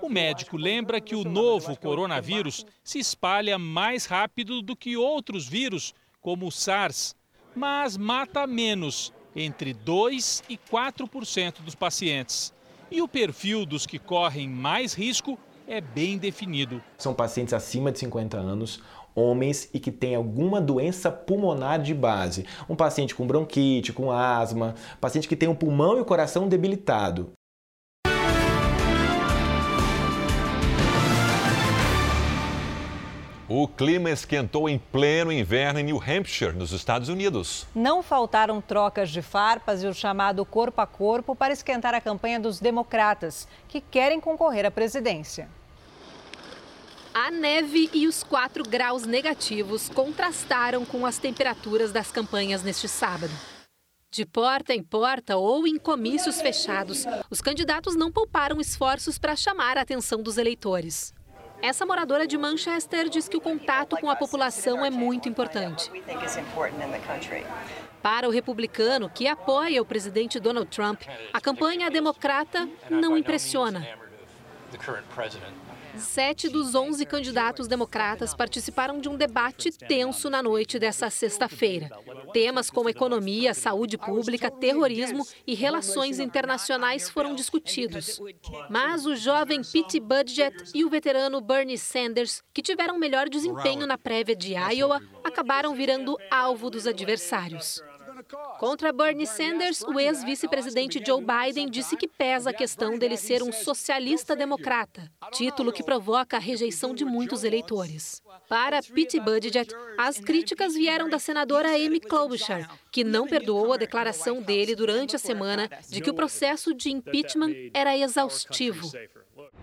O 0.00 0.08
médico 0.08 0.56
lembra 0.56 1.00
que 1.00 1.14
o 1.14 1.24
novo 1.24 1.76
coronavírus 1.76 2.66
se 2.82 2.98
espalha 2.98 3.58
mais 3.58 4.04
rápido 4.06 4.60
do 4.60 4.76
que 4.76 4.96
outros 4.96 5.48
vírus, 5.48 5.94
como 6.22 6.46
o 6.46 6.52
SARS, 6.52 7.14
mas 7.54 7.96
mata 7.96 8.46
menos, 8.46 9.12
entre 9.34 9.74
2 9.74 10.44
e 10.48 10.56
4% 10.56 11.60
dos 11.60 11.74
pacientes. 11.74 12.54
E 12.90 13.02
o 13.02 13.08
perfil 13.08 13.66
dos 13.66 13.84
que 13.84 13.98
correm 13.98 14.48
mais 14.48 14.94
risco 14.94 15.36
é 15.66 15.80
bem 15.80 16.16
definido. 16.16 16.82
São 16.96 17.12
pacientes 17.12 17.52
acima 17.52 17.90
de 17.90 17.98
50 17.98 18.36
anos, 18.36 18.80
homens 19.14 19.68
e 19.74 19.80
que 19.80 19.90
têm 19.90 20.14
alguma 20.14 20.60
doença 20.60 21.10
pulmonar 21.10 21.82
de 21.82 21.92
base. 21.92 22.46
Um 22.68 22.76
paciente 22.76 23.14
com 23.14 23.26
bronquite, 23.26 23.92
com 23.92 24.10
asma, 24.10 24.74
paciente 25.00 25.28
que 25.28 25.36
tem 25.36 25.48
o 25.48 25.56
pulmão 25.56 25.98
e 25.98 26.00
o 26.00 26.04
coração 26.04 26.48
debilitado. 26.48 27.32
O 33.54 33.68
clima 33.68 34.08
esquentou 34.08 34.66
em 34.66 34.78
pleno 34.78 35.30
inverno 35.30 35.78
em 35.78 35.82
New 35.82 36.00
Hampshire, 36.02 36.54
nos 36.54 36.72
Estados 36.72 37.10
Unidos. 37.10 37.66
Não 37.74 38.02
faltaram 38.02 38.62
trocas 38.62 39.10
de 39.10 39.20
farpas 39.20 39.82
e 39.82 39.86
o 39.86 39.92
chamado 39.92 40.42
corpo 40.46 40.80
a 40.80 40.86
corpo 40.86 41.36
para 41.36 41.52
esquentar 41.52 41.92
a 41.92 42.00
campanha 42.00 42.40
dos 42.40 42.58
democratas, 42.58 43.46
que 43.68 43.78
querem 43.78 44.18
concorrer 44.18 44.64
à 44.64 44.70
presidência. 44.70 45.50
A 47.12 47.30
neve 47.30 47.90
e 47.92 48.08
os 48.08 48.22
4 48.22 48.64
graus 48.64 49.04
negativos 49.04 49.90
contrastaram 49.90 50.86
com 50.86 51.04
as 51.04 51.18
temperaturas 51.18 51.92
das 51.92 52.10
campanhas 52.10 52.62
neste 52.62 52.88
sábado. 52.88 53.34
De 54.10 54.24
porta 54.24 54.72
em 54.72 54.82
porta 54.82 55.36
ou 55.36 55.66
em 55.66 55.78
comícios 55.78 56.40
fechados, 56.40 57.04
os 57.28 57.42
candidatos 57.42 57.96
não 57.96 58.10
pouparam 58.10 58.62
esforços 58.62 59.18
para 59.18 59.36
chamar 59.36 59.76
a 59.76 59.82
atenção 59.82 60.22
dos 60.22 60.38
eleitores. 60.38 61.12
Essa 61.62 61.86
moradora 61.86 62.26
de 62.26 62.36
Manchester 62.36 63.08
diz 63.08 63.28
que 63.28 63.36
o 63.36 63.40
contato 63.40 63.96
com 63.96 64.10
a 64.10 64.16
população 64.16 64.84
é 64.84 64.90
muito 64.90 65.28
importante. 65.28 65.88
Para 68.02 68.28
o 68.28 68.32
republicano, 68.32 69.08
que 69.08 69.28
apoia 69.28 69.80
o 69.80 69.84
presidente 69.84 70.40
Donald 70.40 70.68
Trump, 70.68 71.02
a 71.32 71.40
campanha 71.40 71.88
democrata 71.88 72.68
não 72.90 73.16
impressiona. 73.16 73.86
Sete 75.96 76.48
dos 76.48 76.74
11 76.74 77.04
candidatos 77.04 77.68
democratas 77.68 78.34
participaram 78.34 79.00
de 79.00 79.08
um 79.08 79.16
debate 79.16 79.70
tenso 79.70 80.30
na 80.30 80.42
noite 80.42 80.78
dessa 80.78 81.10
sexta-feira. 81.10 81.90
Temas 82.32 82.70
como 82.70 82.88
economia, 82.88 83.54
saúde 83.54 83.98
pública, 83.98 84.50
terrorismo 84.50 85.26
e 85.46 85.54
relações 85.54 86.18
internacionais 86.18 87.08
foram 87.10 87.34
discutidos. 87.34 88.20
Mas 88.70 89.06
o 89.06 89.14
jovem 89.14 89.62
Pete 89.62 90.00
Buttigieg 90.00 90.54
e 90.74 90.84
o 90.84 90.90
veterano 90.90 91.40
Bernie 91.40 91.78
Sanders, 91.78 92.42
que 92.52 92.62
tiveram 92.62 92.98
melhor 92.98 93.28
desempenho 93.28 93.86
na 93.86 93.98
prévia 93.98 94.34
de 94.34 94.54
Iowa, 94.54 95.00
acabaram 95.22 95.74
virando 95.74 96.16
alvo 96.30 96.70
dos 96.70 96.86
adversários. 96.86 97.82
Contra 98.58 98.92
Bernie 98.92 99.26
Sanders, 99.26 99.82
o 99.82 99.98
ex-vice-presidente 99.98 101.02
Joe 101.04 101.22
Biden 101.22 101.68
disse 101.68 101.96
que 101.96 102.08
pesa 102.08 102.50
a 102.50 102.54
questão 102.54 102.96
dele 102.96 103.16
ser 103.16 103.42
um 103.42 103.52
socialista 103.52 104.34
democrata, 104.34 105.10
título 105.32 105.72
que 105.72 105.82
provoca 105.82 106.36
a 106.36 106.40
rejeição 106.40 106.94
de 106.94 107.04
muitos 107.04 107.44
eleitores. 107.44 108.22
Para 108.48 108.80
Pete 108.82 109.20
Buttigieg, 109.20 109.68
as 109.98 110.18
críticas 110.18 110.74
vieram 110.74 111.08
da 111.10 111.18
senadora 111.18 111.74
Amy 111.74 112.00
Klobuchar, 112.00 112.70
que 112.90 113.04
não 113.04 113.26
perdoou 113.26 113.72
a 113.72 113.76
declaração 113.76 114.40
dele 114.40 114.74
durante 114.74 115.16
a 115.16 115.18
semana 115.18 115.68
de 115.88 116.00
que 116.00 116.10
o 116.10 116.14
processo 116.14 116.74
de 116.74 116.90
impeachment 116.90 117.70
era 117.74 117.96
exaustivo. 117.96 118.90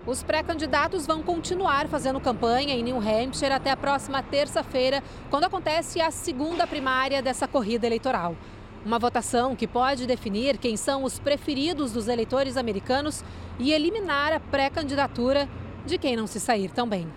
Os 0.06 0.24
pré-candidatos 0.24 1.06
vão 1.06 1.22
continuar 1.22 1.88
fazendo 1.88 2.20
campanha 2.20 2.74
em 2.74 2.84
New 2.84 2.98
Hampshire 2.98 3.54
até 3.54 3.72
a 3.72 3.78
próxima 3.78 4.24
terça-feira, 4.24 5.04
quando 5.30 5.46
acontece 5.46 6.02
a 6.02 6.12
segunda 6.12 6.66
primária 6.66 7.22
dessa 7.22 7.48
corrida 7.48 7.86
eleitoral. 7.86 8.36
Uma 8.86 8.98
votação 8.98 9.56
que 9.56 9.68
pode 9.68 10.08
definir 10.08 10.58
quem 10.58 10.78
são 10.78 11.04
os 11.04 11.20
preferidos 11.20 11.92
dos 11.92 12.08
eleitores 12.08 12.56
americanos 12.56 13.24
e 13.60 13.74
eliminar 13.74 14.32
a 14.32 14.40
pré-candidatura 14.40 15.50
de 15.86 15.98
quem 15.98 16.16
não 16.16 16.26
se 16.26 16.40
sair 16.40 16.72
tão 16.72 16.88
bem. 16.88 17.08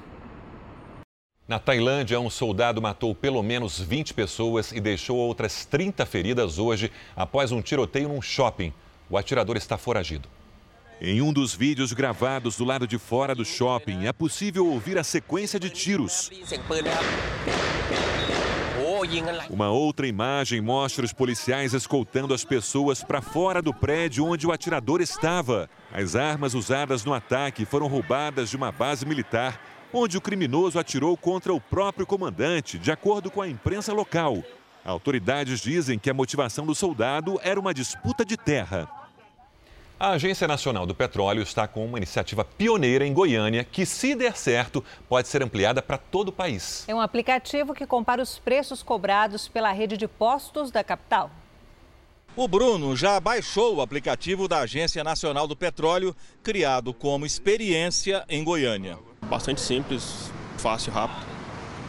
Na 1.46 1.58
Tailândia, 1.58 2.18
um 2.18 2.30
soldado 2.30 2.80
matou 2.80 3.14
pelo 3.14 3.42
menos 3.42 3.78
20 3.78 4.14
pessoas 4.14 4.72
e 4.72 4.80
deixou 4.80 5.16
outras 5.16 5.64
30 5.64 6.04
feridas 6.06 6.58
hoje 6.58 6.90
após 7.14 7.52
um 7.52 7.62
tiroteio 7.62 8.08
num 8.08 8.22
shopping. 8.22 8.72
O 9.08 9.16
atirador 9.16 9.56
está 9.56 9.76
foragido. 9.76 10.28
Em 11.00 11.20
um 11.20 11.32
dos 11.32 11.54
vídeos 11.54 11.92
gravados 11.92 12.56
do 12.56 12.64
lado 12.64 12.86
de 12.86 12.96
fora 12.96 13.34
do 13.34 13.44
shopping, 13.44 14.06
é 14.06 14.12
possível 14.12 14.66
ouvir 14.66 14.96
a 14.98 15.04
sequência 15.04 15.58
de 15.58 15.68
tiros. 15.68 16.30
Uma 19.50 19.70
outra 19.70 20.06
imagem 20.06 20.60
mostra 20.60 21.04
os 21.04 21.12
policiais 21.12 21.74
escoltando 21.74 22.32
as 22.32 22.44
pessoas 22.44 23.02
para 23.02 23.20
fora 23.20 23.60
do 23.60 23.74
prédio 23.74 24.24
onde 24.26 24.46
o 24.46 24.52
atirador 24.52 25.00
estava. 25.00 25.68
As 25.92 26.14
armas 26.14 26.54
usadas 26.54 27.04
no 27.04 27.12
ataque 27.12 27.64
foram 27.64 27.86
roubadas 27.86 28.50
de 28.50 28.56
uma 28.56 28.70
base 28.70 29.04
militar, 29.04 29.60
onde 29.92 30.16
o 30.16 30.20
criminoso 30.20 30.78
atirou 30.78 31.16
contra 31.16 31.52
o 31.52 31.60
próprio 31.60 32.06
comandante, 32.06 32.78
de 32.78 32.92
acordo 32.92 33.30
com 33.30 33.42
a 33.42 33.48
imprensa 33.48 33.92
local. 33.92 34.42
Autoridades 34.84 35.60
dizem 35.60 35.98
que 35.98 36.10
a 36.10 36.14
motivação 36.14 36.64
do 36.64 36.74
soldado 36.74 37.38
era 37.42 37.58
uma 37.58 37.74
disputa 37.74 38.24
de 38.24 38.36
terra. 38.36 39.01
A 40.02 40.14
Agência 40.14 40.48
Nacional 40.48 40.84
do 40.84 40.96
Petróleo 40.96 41.44
está 41.44 41.68
com 41.68 41.86
uma 41.86 41.96
iniciativa 41.96 42.44
pioneira 42.44 43.06
em 43.06 43.12
Goiânia 43.12 43.62
que, 43.62 43.86
se 43.86 44.16
der 44.16 44.36
certo, 44.36 44.84
pode 45.08 45.28
ser 45.28 45.44
ampliada 45.44 45.80
para 45.80 45.96
todo 45.96 46.30
o 46.30 46.32
país. 46.32 46.82
É 46.88 46.92
um 46.92 47.00
aplicativo 47.00 47.72
que 47.72 47.86
compara 47.86 48.20
os 48.20 48.36
preços 48.36 48.82
cobrados 48.82 49.46
pela 49.46 49.70
rede 49.70 49.96
de 49.96 50.08
postos 50.08 50.72
da 50.72 50.82
capital. 50.82 51.30
O 52.34 52.48
Bruno 52.48 52.96
já 52.96 53.20
baixou 53.20 53.76
o 53.76 53.80
aplicativo 53.80 54.48
da 54.48 54.58
Agência 54.58 55.04
Nacional 55.04 55.46
do 55.46 55.54
Petróleo, 55.54 56.16
criado 56.42 56.92
como 56.92 57.24
experiência 57.24 58.24
em 58.28 58.42
Goiânia. 58.42 58.98
Bastante 59.30 59.60
simples, 59.60 60.32
fácil, 60.58 60.92
rápido. 60.92 61.24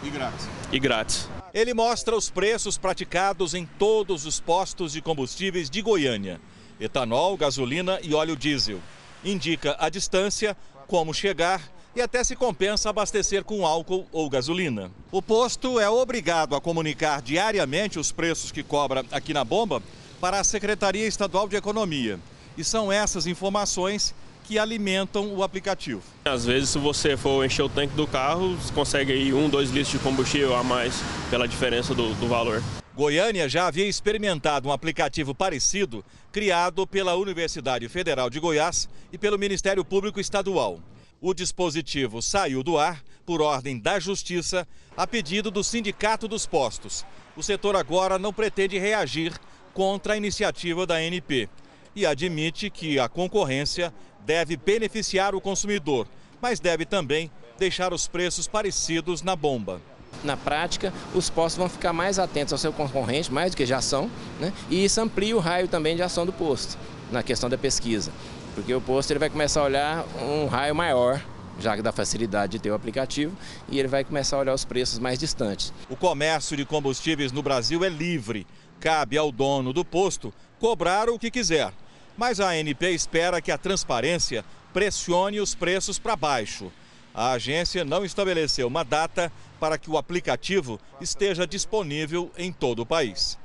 E 0.03 0.11
grátis. 0.11 0.49
E 0.71 0.79
grátis. 0.79 1.29
Ele 1.51 1.73
mostra 1.73 2.15
os 2.15 2.29
preços 2.29 2.77
praticados 2.77 3.55
em 3.55 3.65
todos 3.65 4.27
os 4.27 4.39
postos 4.39 4.93
de 4.93 5.01
combustíveis 5.01 5.67
de 5.67 5.81
Goiânia 5.81 6.39
etanol, 6.83 7.37
gasolina 7.37 7.99
e 8.03 8.13
óleo 8.13 8.35
diesel. 8.35 8.79
Indica 9.23 9.75
a 9.79 9.89
distância, 9.89 10.55
como 10.87 11.13
chegar 11.13 11.61
e 11.95 12.01
até 12.01 12.23
se 12.23 12.35
compensa 12.35 12.89
abastecer 12.89 13.43
com 13.43 13.65
álcool 13.65 14.05
ou 14.11 14.29
gasolina. 14.29 14.91
O 15.11 15.21
posto 15.21 15.79
é 15.79 15.89
obrigado 15.89 16.55
a 16.55 16.61
comunicar 16.61 17.21
diariamente 17.21 17.99
os 17.99 18.11
preços 18.11 18.51
que 18.51 18.63
cobra 18.63 19.05
aqui 19.11 19.33
na 19.33 19.43
bomba 19.43 19.81
para 20.19 20.39
a 20.39 20.43
Secretaria 20.43 21.05
Estadual 21.07 21.47
de 21.47 21.55
Economia. 21.55 22.19
E 22.57 22.63
são 22.63 22.91
essas 22.91 23.27
informações 23.27 24.13
que 24.43 24.59
alimentam 24.59 25.33
o 25.33 25.43
aplicativo. 25.43 26.01
Às 26.25 26.45
vezes, 26.45 26.69
se 26.69 26.77
você 26.77 27.15
for 27.15 27.45
encher 27.45 27.63
o 27.63 27.69
tanque 27.69 27.95
do 27.95 28.05
carro, 28.05 28.55
você 28.55 28.73
consegue 28.73 29.13
aí 29.13 29.33
um, 29.33 29.49
dois 29.49 29.69
litros 29.69 29.91
de 29.91 29.99
combustível 29.99 30.55
a 30.55 30.63
mais 30.63 31.01
pela 31.29 31.47
diferença 31.47 31.95
do, 31.95 32.13
do 32.15 32.27
valor. 32.27 32.61
Goiânia 32.95 33.49
já 33.49 33.65
havia 33.65 33.87
experimentado 33.87 34.69
um 34.69 34.71
aplicativo 34.71 35.33
parecido 35.33 36.05
criado 36.31 36.85
pela 36.85 37.15
Universidade 37.15 37.89
Federal 37.89 38.29
de 38.29 38.39
Goiás 38.39 38.87
e 39.11 39.17
pelo 39.17 39.39
Ministério 39.39 39.83
Público 39.83 40.19
Estadual. 40.19 40.79
O 41.19 41.33
dispositivo 41.33 42.21
saiu 42.21 42.61
do 42.61 42.77
ar 42.77 43.03
por 43.25 43.41
ordem 43.41 43.79
da 43.79 43.99
Justiça 43.99 44.67
a 44.95 45.07
pedido 45.07 45.49
do 45.49 45.63
Sindicato 45.63 46.27
dos 46.27 46.45
Postos. 46.45 47.03
O 47.35 47.41
setor 47.41 47.75
agora 47.75 48.19
não 48.19 48.31
pretende 48.31 48.77
reagir 48.77 49.33
contra 49.73 50.13
a 50.13 50.17
iniciativa 50.17 50.85
da 50.85 51.01
NP 51.01 51.49
e 51.95 52.05
admite 52.05 52.69
que 52.69 52.99
a 52.99 53.09
concorrência 53.09 53.91
deve 54.23 54.55
beneficiar 54.55 55.33
o 55.33 55.41
consumidor, 55.41 56.07
mas 56.39 56.59
deve 56.59 56.85
também 56.85 57.31
deixar 57.57 57.91
os 57.91 58.07
preços 58.07 58.47
parecidos 58.47 59.23
na 59.23 59.35
bomba 59.35 59.81
na 60.23 60.37
prática, 60.37 60.93
os 61.13 61.29
postos 61.29 61.57
vão 61.57 61.69
ficar 61.69 61.93
mais 61.93 62.19
atentos 62.19 62.53
ao 62.53 62.59
seu 62.59 62.71
concorrente, 62.71 63.31
mais 63.31 63.51
do 63.51 63.57
que 63.57 63.65
já 63.65 63.81
são, 63.81 64.09
né? 64.39 64.53
e 64.69 64.83
isso 64.85 64.99
amplia 65.01 65.35
o 65.35 65.39
raio 65.39 65.67
também 65.67 65.95
de 65.95 66.01
ação 66.01 66.25
do 66.25 66.33
posto, 66.33 66.77
na 67.11 67.21
questão 67.21 67.49
da 67.49 67.57
pesquisa. 67.57 68.11
Porque 68.55 68.73
o 68.73 68.81
posto 68.81 69.11
ele 69.11 69.19
vai 69.19 69.29
começar 69.29 69.61
a 69.61 69.65
olhar 69.65 70.05
um 70.21 70.45
raio 70.47 70.75
maior, 70.75 71.21
já 71.59 71.75
que 71.75 71.81
dá 71.81 71.91
facilidade 71.91 72.53
de 72.53 72.59
ter 72.59 72.71
o 72.71 72.75
aplicativo, 72.75 73.35
e 73.69 73.79
ele 73.79 73.87
vai 73.87 74.03
começar 74.03 74.37
a 74.37 74.39
olhar 74.39 74.53
os 74.53 74.65
preços 74.65 74.99
mais 74.99 75.19
distantes. 75.19 75.73
O 75.89 75.95
comércio 75.95 76.55
de 76.55 76.65
combustíveis 76.65 77.31
no 77.31 77.41
Brasil 77.41 77.83
é 77.83 77.89
livre. 77.89 78.45
Cabe 78.79 79.17
ao 79.17 79.31
dono 79.31 79.73
do 79.73 79.83
posto 79.83 80.33
cobrar 80.59 81.09
o 81.09 81.17
que 81.17 81.31
quiser. 81.31 81.71
Mas 82.17 82.39
a 82.39 82.49
ANP 82.49 82.83
espera 82.93 83.41
que 83.41 83.51
a 83.51 83.57
transparência 83.57 84.45
pressione 84.71 85.39
os 85.39 85.55
preços 85.55 85.97
para 85.97 86.15
baixo. 86.15 86.71
A 87.13 87.31
agência 87.31 87.85
não 87.85 88.03
estabeleceu 88.03 88.67
uma 88.67 88.83
data 88.83 89.31
para 89.63 89.77
que 89.77 89.89
o 89.89 89.97
aplicativo 89.97 90.77
esteja 90.99 91.47
disponível 91.47 92.29
em 92.37 92.51
todo 92.51 92.81
o 92.81 92.85
país. 92.85 93.39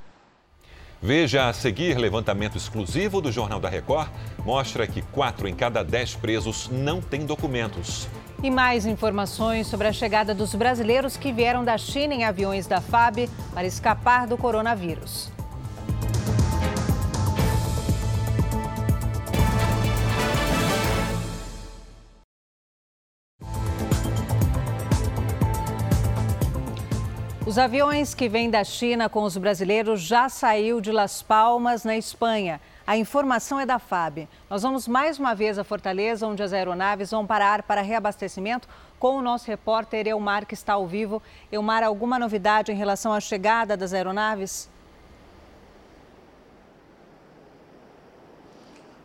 Veja 1.01 1.49
a 1.49 1.53
seguir 1.53 1.97
levantamento 1.97 2.57
exclusivo 2.57 3.21
do 3.21 3.31
Jornal 3.31 3.61
da 3.61 3.69
Record 3.69 4.11
mostra 4.45 4.85
que 4.85 5.01
quatro 5.01 5.47
em 5.47 5.55
cada 5.55 5.85
dez 5.85 6.17
presos 6.17 6.69
não 6.73 7.01
têm 7.01 7.25
documentos. 7.25 8.09
E 8.43 8.51
mais 8.51 8.85
informações 8.85 9.69
sobre 9.69 9.87
a 9.87 9.93
chegada 9.93 10.35
dos 10.35 10.57
brasileiros 10.57 11.17
que 11.17 11.33
vieram 11.33 11.65
da 11.65 11.79
China 11.79 12.15
em 12.15 12.25
aviões 12.25 12.67
da 12.67 12.81
FAB 12.81 13.31
para 13.55 13.69
escapar 13.69 14.27
do 14.27 14.37
coronavírus. 14.37 15.31
Os 27.59 27.65
aviões 27.65 28.15
que 28.15 28.29
vêm 28.29 28.49
da 28.49 28.63
China 28.63 29.09
com 29.09 29.25
os 29.25 29.37
brasileiros 29.37 30.01
já 30.01 30.29
saiu 30.29 30.81
de 30.81 30.93
Las 30.93 31.23
Palmas, 31.23 31.83
na 31.83 31.97
Espanha. 31.97 32.61
A 32.87 32.97
informação 32.97 33.59
é 33.59 33.67
da 33.67 33.81
FAB. 33.81 34.29
Nós 34.49 34.63
vamos 34.63 34.87
mais 34.87 35.19
uma 35.19 35.35
vez 35.35 35.59
a 35.59 35.65
Fortaleza, 35.65 36.25
onde 36.25 36.41
as 36.41 36.53
aeronaves 36.53 37.11
vão 37.11 37.27
parar 37.27 37.65
para 37.65 37.81
reabastecimento 37.81 38.69
com 38.97 39.17
o 39.17 39.21
nosso 39.21 39.49
repórter 39.49 40.07
Elmar, 40.07 40.47
que 40.47 40.55
está 40.55 40.75
ao 40.75 40.87
vivo. 40.87 41.21
Elmar, 41.51 41.83
alguma 41.83 42.17
novidade 42.17 42.71
em 42.71 42.77
relação 42.77 43.13
à 43.13 43.19
chegada 43.19 43.77
das 43.77 43.93
aeronaves? 43.93 44.71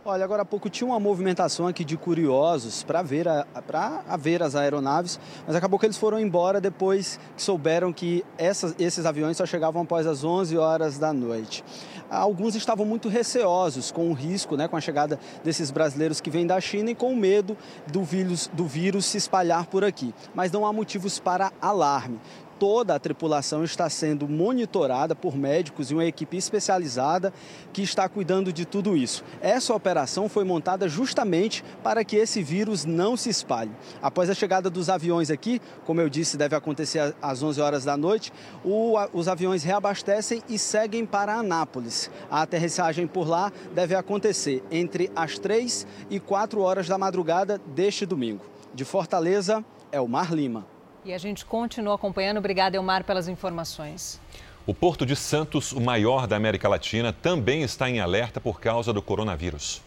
Olha, 0.06 0.26
agora 0.26 0.42
há 0.42 0.46
pouco 0.46 0.70
tinha 0.70 0.86
uma 0.86 1.00
movimentação 1.00 1.66
aqui 1.66 1.86
de 1.86 1.96
curiosos 1.96 2.84
para 2.84 3.02
ver, 3.02 3.26
a, 3.26 4.18
ver 4.20 4.44
as 4.44 4.54
aeronaves, 4.54 5.18
mas 5.48 5.56
acabou 5.56 5.80
que 5.80 5.86
eles 5.86 5.96
foram 5.96 6.20
embora 6.20 6.60
depois 6.60 7.18
que 7.38 7.42
souberam 7.42 7.94
que 7.94 8.22
essas, 8.38 8.76
esses 8.78 9.06
aviões 9.06 9.38
só 9.38 9.46
chegavam 9.46 9.84
após 9.84 10.06
as 10.06 10.22
11 10.22 10.58
horas 10.58 11.00
da 11.00 11.14
noite. 11.14 11.64
Alguns 12.12 12.54
estavam 12.54 12.86
muito 12.86 13.08
receosos 13.08 13.94
com 13.94 14.10
o 14.10 14.14
risco, 14.14 14.58
né, 14.58 14.68
com 14.68 14.76
a 14.76 14.82
chegada 14.82 15.18
desses 15.42 15.72
brasileiros 15.72 16.20
que 16.20 16.30
vêm 16.30 16.46
da 16.46 16.60
China 16.60 16.92
e 16.92 16.96
com 16.96 17.16
medo 17.16 17.56
do 17.90 18.04
vírus, 18.04 18.52
do 18.52 18.66
vírus 18.66 19.06
se 19.06 19.18
espalhar 19.18 19.68
por 19.68 19.86
aqui. 19.86 20.14
Mas 20.36 20.52
não 20.52 20.66
há 20.66 20.74
motivos 20.74 21.18
para 21.18 21.50
alarme 21.62 22.20
toda 22.64 22.96
a 22.96 23.00
tripulação 23.00 23.62
está 23.66 23.90
sendo 23.90 24.26
monitorada 24.26 25.14
por 25.14 25.36
médicos 25.36 25.92
e 25.92 25.94
uma 25.94 26.06
equipe 26.06 26.38
especializada 26.38 27.34
que 27.74 27.82
está 27.82 28.08
cuidando 28.08 28.54
de 28.54 28.64
tudo 28.64 28.96
isso. 28.96 29.22
Essa 29.42 29.74
operação 29.74 30.30
foi 30.30 30.46
montada 30.46 30.88
justamente 30.88 31.62
para 31.84 32.06
que 32.06 32.16
esse 32.16 32.42
vírus 32.42 32.86
não 32.86 33.18
se 33.18 33.30
espalhe. 33.30 33.72
Após 34.02 34.30
a 34.30 34.34
chegada 34.34 34.70
dos 34.70 34.90
aviões 34.90 35.30
aqui, 35.30 35.62
como 35.86 36.00
eu 36.00 36.08
disse, 36.08 36.38
deve 36.38 36.56
acontecer 36.56 37.14
às 37.22 37.44
11 37.44 37.60
horas 37.60 37.84
da 37.84 37.98
noite, 37.98 38.32
o, 38.64 38.94
os 39.12 39.28
aviões 39.28 39.62
reabastecem 39.66 40.42
e 40.48 40.58
seguem 40.58 41.06
para 41.06 41.36
Anápolis. 41.36 42.10
A 42.32 42.44
aterrissagem 42.44 43.08
por 43.08 43.28
lá 43.28 43.52
deve 43.76 43.94
acontecer 43.94 44.64
entre 44.72 45.12
as 45.14 45.38
3 45.38 45.86
e 46.10 46.18
4 46.18 46.62
horas 46.62 46.88
da 46.88 46.98
madrugada 46.98 47.60
deste 47.76 48.06
domingo. 48.06 48.46
De 48.74 48.86
Fortaleza, 48.86 49.66
Elmar 49.92 50.34
Lima. 50.34 50.73
E 51.06 51.14
a 51.14 51.18
gente 51.18 51.46
continua 51.46 51.96
acompanhando. 51.96 52.38
Obrigada, 52.38 52.78
Elmar, 52.78 53.04
pelas 53.04 53.28
informações. 53.28 54.20
O 54.66 54.74
Porto 54.74 55.06
de 55.06 55.16
Santos, 55.16 55.74
o 55.74 55.82
maior 55.82 56.26
da 56.26 56.38
América 56.38 56.70
Latina, 56.70 57.12
também 57.12 57.64
está 57.64 57.90
em 57.90 58.00
alerta 58.00 58.40
por 58.40 58.62
causa 58.62 58.94
do 58.94 59.02
coronavírus. 59.02 59.82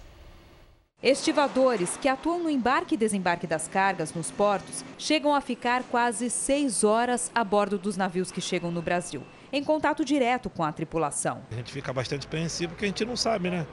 Estivadores 1.03 1.97
que 1.97 2.09
atuam 2.09 2.43
no 2.43 2.51
embarque 2.51 2.95
e 2.95 2.99
desembarque 2.99 3.47
das 3.47 3.69
cargas 3.69 4.13
nos 4.13 4.31
portos 4.31 4.85
chegam 4.99 5.35
a 5.35 5.41
ficar 5.41 5.83
quase 5.85 6.29
seis 6.29 6.85
horas 6.85 7.31
a 7.35 7.45
bordo 7.45 7.79
dos 7.79 7.97
navios 7.97 8.31
que 8.31 8.41
chegam 8.41 8.71
no 8.71 8.83
Brasil, 8.83 9.23
em 9.53 9.63
contato 9.65 10.05
direto 10.05 10.51
com 10.51 10.65
a 10.65 10.73
tripulação. 10.73 11.43
A 11.51 11.55
gente 11.55 11.73
fica 11.73 11.93
bastante 11.93 12.27
apreensivo 12.27 12.73
porque 12.73 12.87
a 12.87 12.89
gente 12.89 13.05
não 13.05 13.17
sabe, 13.17 13.51
né? 13.51 13.67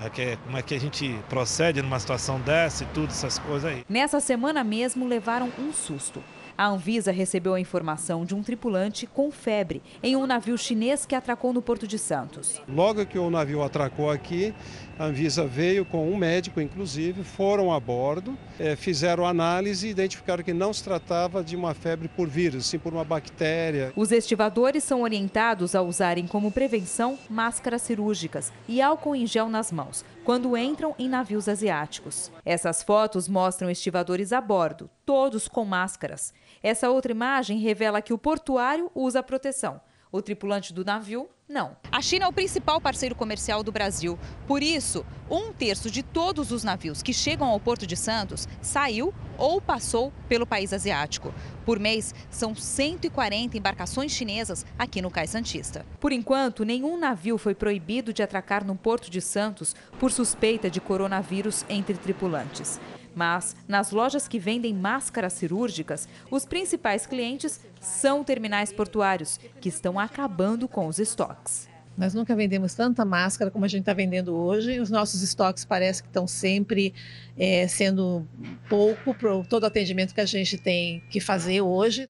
É 0.00 0.36
como 0.36 0.56
é 0.56 0.62
que 0.62 0.74
a 0.74 0.78
gente 0.78 1.18
procede 1.28 1.82
numa 1.82 1.98
situação 1.98 2.40
dessa 2.40 2.84
e 2.84 2.86
tudo, 2.88 3.10
essas 3.10 3.38
coisas 3.40 3.64
aí. 3.64 3.84
Nessa 3.88 4.20
semana 4.20 4.62
mesmo 4.62 5.08
levaram 5.08 5.50
um 5.58 5.72
susto. 5.72 6.22
A 6.58 6.66
Anvisa 6.66 7.12
recebeu 7.12 7.54
a 7.54 7.60
informação 7.60 8.24
de 8.24 8.34
um 8.34 8.42
tripulante 8.42 9.06
com 9.06 9.30
febre 9.30 9.80
em 10.02 10.16
um 10.16 10.26
navio 10.26 10.58
chinês 10.58 11.06
que 11.06 11.14
atracou 11.14 11.52
no 11.52 11.62
Porto 11.62 11.86
de 11.86 11.96
Santos. 12.00 12.60
Logo 12.68 13.06
que 13.06 13.16
o 13.16 13.30
navio 13.30 13.62
atracou 13.62 14.10
aqui, 14.10 14.52
a 14.98 15.04
Anvisa 15.04 15.46
veio 15.46 15.84
com 15.84 16.10
um 16.10 16.16
médico, 16.16 16.60
inclusive, 16.60 17.22
foram 17.22 17.72
a 17.72 17.78
bordo, 17.78 18.36
é, 18.58 18.74
fizeram 18.74 19.24
análise 19.24 19.86
e 19.86 19.90
identificaram 19.90 20.42
que 20.42 20.52
não 20.52 20.72
se 20.72 20.82
tratava 20.82 21.44
de 21.44 21.54
uma 21.54 21.74
febre 21.74 22.08
por 22.08 22.26
vírus, 22.28 22.66
sim 22.66 22.76
por 22.76 22.92
uma 22.92 23.04
bactéria. 23.04 23.92
Os 23.94 24.10
estivadores 24.10 24.82
são 24.82 25.02
orientados 25.02 25.76
a 25.76 25.82
usarem 25.82 26.26
como 26.26 26.50
prevenção 26.50 27.16
máscaras 27.30 27.82
cirúrgicas 27.82 28.52
e 28.66 28.82
álcool 28.82 29.14
em 29.14 29.28
gel 29.28 29.48
nas 29.48 29.70
mãos 29.70 30.04
quando 30.28 30.54
entram 30.58 30.94
em 30.98 31.08
navios 31.08 31.48
asiáticos. 31.48 32.30
Essas 32.44 32.82
fotos 32.82 33.26
mostram 33.26 33.70
estivadores 33.70 34.30
a 34.30 34.42
bordo, 34.42 34.90
todos 35.06 35.48
com 35.48 35.64
máscaras. 35.64 36.34
Essa 36.68 36.90
outra 36.90 37.10
imagem 37.10 37.60
revela 37.60 38.02
que 38.02 38.12
o 38.12 38.18
portuário 38.18 38.90
usa 38.94 39.22
proteção. 39.22 39.80
O 40.12 40.20
tripulante 40.20 40.70
do 40.70 40.84
navio, 40.84 41.26
não. 41.48 41.74
A 41.90 42.02
China 42.02 42.26
é 42.26 42.28
o 42.28 42.32
principal 42.32 42.78
parceiro 42.78 43.14
comercial 43.14 43.62
do 43.62 43.72
Brasil. 43.72 44.18
Por 44.46 44.62
isso, 44.62 45.02
um 45.30 45.50
terço 45.50 45.90
de 45.90 46.02
todos 46.02 46.52
os 46.52 46.62
navios 46.62 47.02
que 47.02 47.14
chegam 47.14 47.48
ao 47.48 47.58
Porto 47.58 47.86
de 47.86 47.96
Santos 47.96 48.46
saiu 48.60 49.14
ou 49.38 49.62
passou 49.62 50.12
pelo 50.28 50.46
país 50.46 50.74
asiático. 50.74 51.32
Por 51.64 51.78
mês, 51.78 52.14
são 52.28 52.54
140 52.54 53.56
embarcações 53.56 54.12
chinesas 54.12 54.66
aqui 54.78 55.00
no 55.00 55.10
Cais 55.10 55.30
Santista. 55.30 55.86
Por 55.98 56.12
enquanto, 56.12 56.66
nenhum 56.66 56.98
navio 56.98 57.38
foi 57.38 57.54
proibido 57.54 58.12
de 58.12 58.22
atracar 58.22 58.62
no 58.62 58.76
Porto 58.76 59.10
de 59.10 59.22
Santos 59.22 59.74
por 59.98 60.12
suspeita 60.12 60.68
de 60.68 60.82
coronavírus 60.82 61.64
entre 61.66 61.96
tripulantes. 61.96 62.78
Mas, 63.14 63.56
nas 63.66 63.90
lojas 63.90 64.28
que 64.28 64.38
vendem 64.38 64.74
máscaras 64.74 65.32
cirúrgicas, 65.32 66.08
os 66.30 66.44
principais 66.44 67.06
clientes 67.06 67.60
são 67.80 68.22
terminais 68.24 68.72
portuários, 68.72 69.38
que 69.60 69.68
estão 69.68 69.98
acabando 69.98 70.68
com 70.68 70.86
os 70.86 70.98
estoques. 70.98 71.68
Nós 71.98 72.14
nunca 72.14 72.36
vendemos 72.36 72.74
tanta 72.74 73.04
máscara 73.04 73.50
como 73.50 73.64
a 73.64 73.68
gente 73.68 73.80
está 73.80 73.92
vendendo 73.92 74.32
hoje. 74.32 74.78
Os 74.78 74.88
nossos 74.88 75.20
estoques 75.20 75.64
parece 75.64 76.00
que 76.00 76.08
estão 76.08 76.28
sempre 76.28 76.94
é, 77.36 77.66
sendo 77.66 78.24
pouco 78.68 79.12
para 79.12 79.42
todo 79.42 79.64
o 79.64 79.66
atendimento 79.66 80.14
que 80.14 80.20
a 80.20 80.26
gente 80.26 80.56
tem 80.56 81.02
que 81.10 81.18
fazer 81.18 81.60
hoje. 81.60 82.08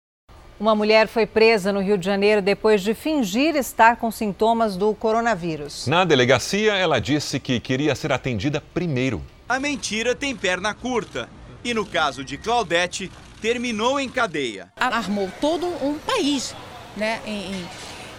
Uma 0.58 0.74
mulher 0.74 1.10
foi 1.10 1.26
presa 1.26 1.74
no 1.74 1.82
Rio 1.82 1.98
de 1.98 2.06
Janeiro 2.06 2.42
depois 2.42 2.82
de 2.82 2.94
fingir 2.94 3.58
estar 3.58 3.98
com 3.98 4.10
sintomas 4.10 4.78
do 4.78 4.96
coronavírus. 4.96 5.88
Na 5.88 6.06
delegacia, 6.06 6.74
ela 6.76 7.00
disse 7.02 7.38
que 7.38 7.60
queria 7.60 7.94
ser 7.94 8.14
atendida 8.14 8.62
primeiro 8.74 9.22
a 9.54 9.60
mentira 9.60 10.16
tem 10.16 10.36
perna 10.36 10.74
curta. 10.74 11.30
E 11.64 11.74
no 11.74 11.86
caso 11.86 12.24
de 12.24 12.38
Claudete, 12.38 13.12
terminou 13.40 14.00
em 14.00 14.10
cadeia. 14.10 14.74
Armou 14.76 15.32
todo 15.40 15.68
um 15.68 15.98
país, 16.00 16.56
né, 16.98 17.22
em, 17.26 17.66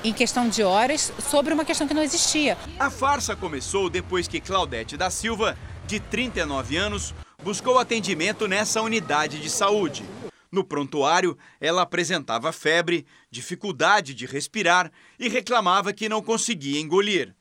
em 0.04 0.12
questão 0.12 0.48
de 0.48 0.62
horas, 0.62 1.12
sobre 1.18 1.52
uma 1.52 1.64
questão 1.64 1.88
que 1.88 1.94
não 1.94 2.02
existia. 2.02 2.56
A 2.78 2.88
farsa 2.88 3.34
começou 3.34 3.90
depois 3.90 4.28
que 4.28 4.40
Claudete 4.40 4.96
da 4.96 5.10
Silva, 5.10 5.58
de 5.86 5.98
39 5.98 6.76
anos, 6.76 7.12
buscou 7.42 7.78
atendimento 7.80 8.46
nessa 8.46 8.80
unidade 8.80 9.40
de 9.40 9.50
saúde. 9.50 10.04
No 10.52 10.62
prontuário, 10.62 11.36
ela 11.60 11.82
apresentava 11.82 12.52
febre, 12.52 13.04
dificuldade 13.28 14.14
de 14.14 14.24
respirar 14.24 14.90
e 15.18 15.28
reclamava 15.28 15.92
que 15.92 16.08
não 16.08 16.22
conseguia 16.22 16.80
engolir. 16.80 17.34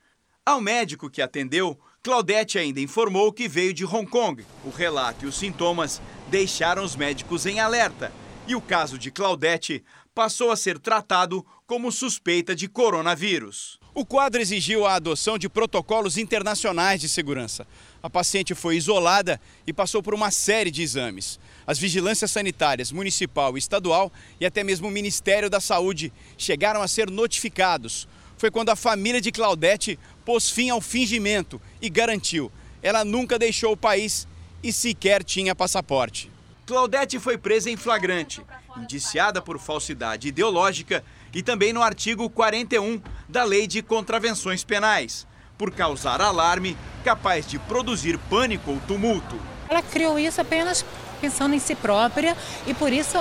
Ao 0.44 0.60
médico 0.60 1.08
que 1.08 1.22
atendeu, 1.22 1.78
Claudete 2.04 2.58
ainda 2.58 2.82
informou 2.82 3.32
que 3.32 3.48
veio 3.48 3.72
de 3.72 3.86
Hong 3.86 4.04
Kong. 4.04 4.44
O 4.62 4.68
relato 4.68 5.24
e 5.24 5.26
os 5.26 5.38
sintomas 5.38 6.02
deixaram 6.28 6.84
os 6.84 6.94
médicos 6.94 7.46
em 7.46 7.60
alerta 7.60 8.12
e 8.46 8.54
o 8.54 8.60
caso 8.60 8.98
de 8.98 9.10
Claudete 9.10 9.82
passou 10.14 10.50
a 10.50 10.56
ser 10.56 10.78
tratado 10.78 11.42
como 11.66 11.90
suspeita 11.90 12.54
de 12.54 12.68
coronavírus. 12.68 13.80
O 13.94 14.04
quadro 14.04 14.42
exigiu 14.42 14.84
a 14.84 14.96
adoção 14.96 15.38
de 15.38 15.48
protocolos 15.48 16.18
internacionais 16.18 17.00
de 17.00 17.08
segurança. 17.08 17.66
A 18.02 18.10
paciente 18.10 18.54
foi 18.54 18.76
isolada 18.76 19.40
e 19.66 19.72
passou 19.72 20.02
por 20.02 20.12
uma 20.12 20.30
série 20.30 20.70
de 20.70 20.82
exames. 20.82 21.40
As 21.66 21.78
vigilâncias 21.78 22.30
sanitárias 22.30 22.92
municipal 22.92 23.56
e 23.56 23.58
estadual 23.58 24.12
e 24.38 24.44
até 24.44 24.62
mesmo 24.62 24.88
o 24.88 24.90
Ministério 24.90 25.48
da 25.48 25.58
Saúde 25.58 26.12
chegaram 26.36 26.82
a 26.82 26.88
ser 26.88 27.10
notificados 27.10 28.06
foi 28.36 28.50
quando 28.50 28.70
a 28.70 28.76
família 28.76 29.20
de 29.20 29.32
Claudete 29.32 29.98
pôs 30.24 30.50
fim 30.50 30.70
ao 30.70 30.80
fingimento 30.80 31.60
e 31.80 31.88
garantiu: 31.88 32.50
ela 32.82 33.04
nunca 33.04 33.38
deixou 33.38 33.72
o 33.72 33.76
país 33.76 34.26
e 34.62 34.72
sequer 34.72 35.22
tinha 35.22 35.54
passaporte. 35.54 36.30
Claudete 36.66 37.18
foi 37.18 37.36
presa 37.36 37.70
em 37.70 37.76
flagrante, 37.76 38.42
indiciada 38.76 39.42
por 39.42 39.58
falsidade 39.58 40.28
ideológica 40.28 41.04
e 41.34 41.42
também 41.42 41.72
no 41.72 41.82
artigo 41.82 42.28
41 42.30 43.02
da 43.28 43.44
Lei 43.44 43.66
de 43.66 43.82
Contravenções 43.82 44.64
Penais, 44.64 45.26
por 45.58 45.70
causar 45.70 46.20
alarme 46.20 46.76
capaz 47.04 47.46
de 47.46 47.58
produzir 47.58 48.18
pânico 48.30 48.70
ou 48.70 48.80
tumulto. 48.80 49.38
Ela 49.68 49.82
criou 49.82 50.18
isso 50.18 50.40
apenas 50.40 50.84
pensando 51.20 51.54
em 51.54 51.58
si 51.58 51.74
própria 51.74 52.36
e 52.66 52.72
por 52.72 52.92
isso, 52.92 53.18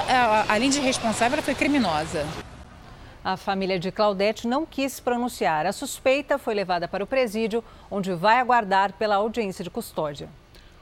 além 0.47 0.69
de 0.69 0.79
responsável, 0.79 1.37
ela 1.37 1.41
foi 1.41 1.55
criminosa. 1.55 2.25
A 3.23 3.37
família 3.37 3.79
de 3.79 3.89
Claudete 3.89 4.45
não 4.45 4.65
quis 4.65 4.99
pronunciar. 4.99 5.65
A 5.65 5.71
suspeita 5.71 6.37
foi 6.37 6.53
levada 6.53 6.89
para 6.89 7.05
o 7.05 7.07
presídio, 7.07 7.63
onde 7.89 8.13
vai 8.13 8.37
aguardar 8.37 8.91
pela 8.93 9.15
audiência 9.15 9.63
de 9.63 9.69
custódia. 9.69 10.27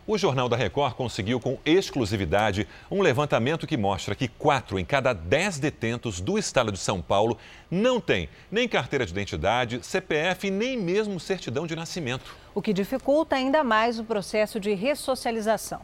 O 0.07 0.17
Jornal 0.17 0.49
da 0.49 0.57
Record 0.57 0.95
conseguiu 0.95 1.39
com 1.39 1.59
exclusividade 1.63 2.67
um 2.89 3.03
levantamento 3.03 3.67
que 3.67 3.77
mostra 3.77 4.15
que 4.15 4.27
quatro 4.27 4.79
em 4.79 4.83
cada 4.83 5.13
dez 5.13 5.59
detentos 5.59 6.19
do 6.19 6.35
estado 6.39 6.71
de 6.71 6.79
São 6.79 6.99
Paulo 6.99 7.37
não 7.69 8.01
têm 8.01 8.27
nem 8.49 8.67
carteira 8.67 9.05
de 9.05 9.11
identidade, 9.11 9.79
CPF 9.83 10.49
nem 10.49 10.75
mesmo 10.75 11.19
certidão 11.19 11.67
de 11.67 11.75
nascimento. 11.75 12.35
O 12.55 12.61
que 12.61 12.73
dificulta 12.73 13.35
ainda 13.35 13.63
mais 13.63 13.99
o 13.99 14.03
processo 14.03 14.59
de 14.59 14.73
ressocialização. 14.73 15.81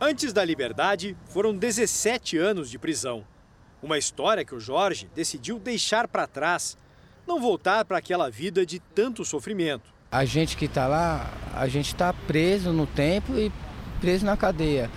Antes 0.00 0.32
da 0.32 0.42
liberdade, 0.42 1.14
foram 1.26 1.54
17 1.54 2.38
anos 2.38 2.70
de 2.70 2.78
prisão. 2.78 3.22
Uma 3.82 3.98
história 3.98 4.44
que 4.44 4.54
o 4.54 4.60
Jorge 4.60 5.08
decidiu 5.14 5.58
deixar 5.58 6.08
para 6.08 6.26
trás, 6.26 6.76
não 7.26 7.40
voltar 7.40 7.84
para 7.84 7.98
aquela 7.98 8.30
vida 8.30 8.64
de 8.64 8.80
tanto 8.80 9.24
sofrimento. 9.24 9.94
A 10.10 10.24
gente 10.24 10.56
que 10.56 10.64
está 10.64 10.86
lá, 10.86 11.30
a 11.54 11.68
gente 11.68 11.88
está 11.88 12.12
preso 12.12 12.72
no 12.72 12.86
tempo 12.86 13.36
e 13.36 13.52
preso 14.00 14.24
na 14.24 14.36
cadeia. 14.36 14.90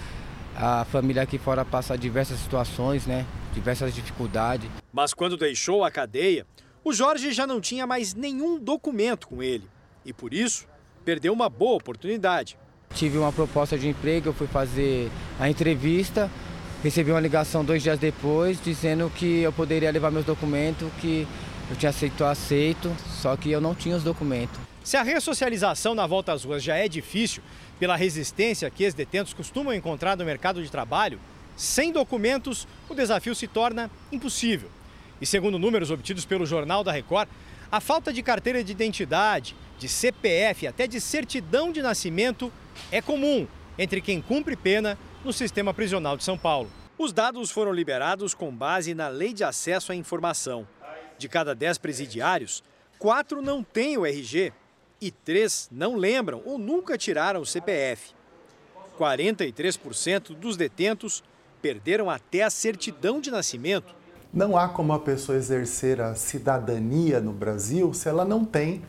A 0.55 0.85
família 0.85 1.23
aqui 1.23 1.37
fora 1.37 1.65
passa 1.65 1.97
diversas 1.97 2.39
situações, 2.39 3.05
né? 3.05 3.25
Diversas 3.53 3.93
dificuldades. 3.93 4.69
Mas 4.91 5.13
quando 5.13 5.35
deixou 5.35 5.83
a 5.83 5.91
cadeia, 5.91 6.45
o 6.83 6.93
Jorge 6.93 7.31
já 7.31 7.45
não 7.45 7.59
tinha 7.59 7.85
mais 7.85 8.13
nenhum 8.13 8.59
documento 8.59 9.27
com 9.27 9.43
ele. 9.43 9.67
E 10.05 10.13
por 10.13 10.33
isso, 10.33 10.67
perdeu 11.03 11.33
uma 11.33 11.49
boa 11.49 11.75
oportunidade. 11.75 12.57
Tive 12.93 13.17
uma 13.17 13.31
proposta 13.31 13.77
de 13.77 13.87
emprego, 13.87 14.29
eu 14.29 14.33
fui 14.33 14.47
fazer 14.47 15.11
a 15.39 15.49
entrevista 15.49 16.29
Recebi 16.81 17.11
uma 17.11 17.19
ligação 17.19 17.65
dois 17.65 17.83
dias 17.83 17.99
depois 17.99 18.57
dizendo 18.63 19.11
que 19.13 19.41
eu 19.41 19.51
poderia 19.51 19.91
levar 19.91 20.11
meus 20.11 20.23
documentos, 20.25 20.89
que 21.01 21.27
eu 21.69 21.75
tinha 21.75 21.89
aceito 21.89 22.23
aceito, 22.23 22.95
só 23.21 23.35
que 23.35 23.51
eu 23.51 23.59
não 23.59 23.75
tinha 23.75 23.97
os 23.97 24.03
documentos. 24.03 24.57
Se 24.81 24.95
a 24.95 25.03
ressocialização 25.03 25.93
na 25.93 26.07
volta 26.07 26.31
às 26.31 26.45
ruas 26.45 26.63
já 26.63 26.77
é 26.77 26.87
difícil, 26.87 27.43
pela 27.77 27.97
resistência 27.97 28.69
que 28.69 28.85
ex-detentos 28.85 29.33
costumam 29.33 29.73
encontrar 29.73 30.15
no 30.15 30.23
mercado 30.23 30.63
de 30.63 30.71
trabalho, 30.71 31.19
Sem 31.59 31.91
documentos, 31.91 32.65
o 32.87 32.95
desafio 32.95 33.35
se 33.35 33.45
torna 33.45 33.91
impossível. 34.13 34.69
E 35.19 35.25
segundo 35.25 35.59
números 35.59 35.91
obtidos 35.91 36.23
pelo 36.23 36.45
Jornal 36.45 36.85
da 36.85 36.93
Record, 36.93 37.27
a 37.69 37.81
falta 37.81 38.13
de 38.13 38.23
carteira 38.23 38.63
de 38.63 38.71
identidade, 38.71 39.53
de 39.77 39.89
CPF 39.89 40.65
até 40.65 40.87
de 40.87 41.01
certidão 41.01 41.69
de 41.73 41.81
nascimento 41.81 42.49
é 42.89 43.01
comum 43.01 43.45
entre 43.77 43.99
quem 43.99 44.21
cumpre 44.21 44.55
pena 44.55 44.97
no 45.23 45.33
sistema 45.33 45.73
prisional 45.73 46.15
de 46.15 46.23
São 46.23 46.37
Paulo. 46.37 46.69
Os 46.97 47.11
dados 47.11 47.51
foram 47.51 47.71
liberados 47.73 48.33
com 48.33 48.53
base 48.53 48.93
na 48.93 49.07
Lei 49.07 49.33
de 49.33 49.43
Acesso 49.43 49.91
à 49.91 49.95
Informação. 49.95 50.67
De 51.17 51.27
cada 51.27 51.53
10 51.53 51.77
presidiários, 51.77 52.63
quatro 52.97 53.41
não 53.41 53.63
têm 53.63 53.97
o 53.97 54.05
RG 54.05 54.53
e 55.01 55.11
três 55.11 55.69
não 55.71 55.95
lembram 55.95 56.41
ou 56.45 56.57
nunca 56.57 56.97
tiraram 56.97 57.41
o 57.41 57.45
CPF. 57.45 58.13
43% 58.97 60.35
dos 60.35 60.57
detentos 60.57 61.23
perderam 61.61 62.09
até 62.09 62.43
a 62.43 62.49
certidão 62.49 63.19
de 63.19 63.31
nascimento. 63.31 63.95
Não 64.31 64.57
há 64.57 64.69
como 64.69 64.93
a 64.93 64.99
pessoa 64.99 65.37
exercer 65.37 65.99
a 65.99 66.15
cidadania 66.15 67.19
no 67.19 67.31
Brasil 67.31 67.93
se 67.93 68.07
ela 68.07 68.23
não 68.23 68.45
tem 68.45 68.81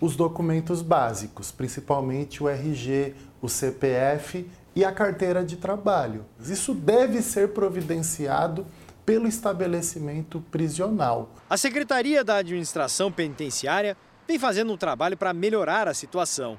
os 0.00 0.16
documentos 0.16 0.82
básicos, 0.82 1.50
principalmente 1.50 2.42
o 2.42 2.48
RG, 2.48 3.14
o 3.40 3.48
CPF 3.48 4.46
e 4.74 4.84
a 4.84 4.92
carteira 4.92 5.44
de 5.44 5.56
trabalho. 5.56 6.24
Isso 6.40 6.74
deve 6.74 7.20
ser 7.22 7.48
providenciado 7.48 8.66
pelo 9.04 9.26
estabelecimento 9.26 10.40
prisional. 10.50 11.34
A 11.48 11.56
Secretaria 11.56 12.22
da 12.22 12.36
Administração 12.36 13.10
Penitenciária 13.10 13.96
vem 14.26 14.38
fazendo 14.38 14.72
um 14.72 14.76
trabalho 14.76 15.16
para 15.16 15.32
melhorar 15.32 15.88
a 15.88 15.94
situação. 15.94 16.58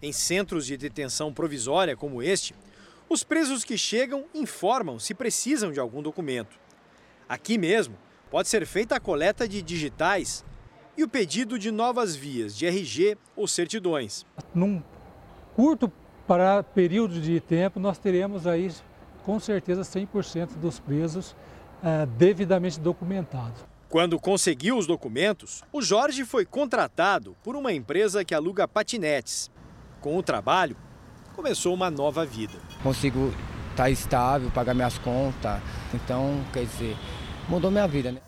Em 0.00 0.12
centros 0.12 0.66
de 0.66 0.76
detenção 0.76 1.32
provisória 1.32 1.96
como 1.96 2.22
este, 2.22 2.54
os 3.08 3.24
presos 3.24 3.64
que 3.64 3.76
chegam 3.76 4.24
informam 4.32 4.98
se 4.98 5.14
precisam 5.14 5.72
de 5.72 5.80
algum 5.80 6.00
documento. 6.00 6.56
Aqui 7.28 7.58
mesmo, 7.58 7.96
pode 8.30 8.48
ser 8.48 8.66
feita 8.66 8.96
a 8.96 9.00
coleta 9.00 9.48
de 9.48 9.60
digitais 9.60 10.44
e 10.96 11.02
o 11.02 11.08
pedido 11.08 11.58
de 11.58 11.70
novas 11.70 12.14
vias 12.14 12.56
de 12.56 12.66
RG 12.66 13.16
ou 13.34 13.48
certidões. 13.48 14.24
Num 14.54 14.82
curto 15.54 15.92
para 16.26 16.62
período 16.62 17.20
de 17.20 17.40
tempo, 17.40 17.78
nós 17.78 17.98
teremos 17.98 18.46
aí 18.46 18.70
com 19.24 19.38
certeza 19.40 19.82
100% 19.82 20.56
dos 20.56 20.78
presos 20.78 21.34
eh, 21.82 22.06
devidamente 22.16 22.80
documentados. 22.80 23.64
Quando 23.88 24.18
conseguiu 24.18 24.76
os 24.76 24.86
documentos, 24.86 25.62
o 25.72 25.80
Jorge 25.80 26.24
foi 26.24 26.44
contratado 26.44 27.36
por 27.44 27.54
uma 27.54 27.72
empresa 27.72 28.24
que 28.24 28.34
aluga 28.34 28.66
patinetes. 28.66 29.50
Com 30.00 30.16
o 30.16 30.22
trabalho, 30.22 30.76
começou 31.36 31.72
uma 31.72 31.90
nova 31.90 32.26
vida. 32.26 32.54
Consigo 32.82 33.28
estar 33.70 33.84
tá 33.84 33.90
estável, 33.90 34.50
pagar 34.50 34.74
minhas 34.74 34.98
contas. 34.98 35.60
Então, 35.92 36.44
quer 36.52 36.64
dizer, 36.64 36.96
mudou 37.48 37.70
minha 37.70 37.86
vida, 37.86 38.12
né? 38.12 38.20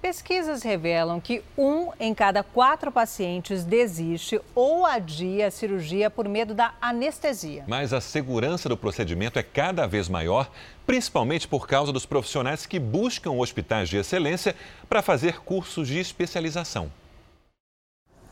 Pesquisas 0.00 0.62
revelam 0.62 1.20
que 1.20 1.42
um 1.56 1.90
em 1.98 2.14
cada 2.14 2.44
quatro 2.44 2.92
pacientes 2.92 3.64
desiste 3.64 4.40
ou 4.54 4.86
adia 4.86 5.48
a 5.48 5.50
cirurgia 5.50 6.08
por 6.08 6.28
medo 6.28 6.54
da 6.54 6.72
anestesia. 6.80 7.64
Mas 7.66 7.92
a 7.92 8.00
segurança 8.00 8.68
do 8.68 8.76
procedimento 8.76 9.40
é 9.40 9.42
cada 9.42 9.88
vez 9.88 10.08
maior, 10.08 10.48
principalmente 10.86 11.48
por 11.48 11.66
causa 11.66 11.92
dos 11.92 12.06
profissionais 12.06 12.64
que 12.64 12.78
buscam 12.78 13.32
hospitais 13.32 13.88
de 13.88 13.96
excelência 13.96 14.54
para 14.88 15.02
fazer 15.02 15.40
cursos 15.40 15.88
de 15.88 15.98
especialização. 15.98 16.92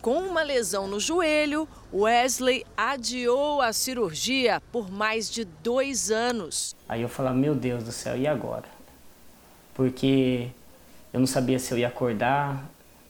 Com 0.01 0.19
uma 0.19 0.45
lesão 0.45 0.87
no 0.87 1.01
joelho, 1.01 1.69
Wesley 1.93 2.65
adiou 2.77 3.61
a 3.61 3.73
cirurgia 3.73 4.63
por 4.71 4.89
mais 4.89 5.29
de 5.29 5.45
dois 5.45 6.13
anos. 6.13 6.77
Aí 6.89 7.03
eu 7.03 7.09
falava, 7.09 7.35
meu 7.35 7.57
Deus 7.57 7.83
do 7.83 7.91
céu, 7.91 8.17
e 8.17 8.25
agora? 8.25 8.67
Porque 9.75 10.49
eu 11.13 11.21
não 11.21 11.27
sabia 11.27 11.59
se 11.59 11.73
eu 11.73 11.79
ia 11.79 11.89
acordar, 11.89 12.65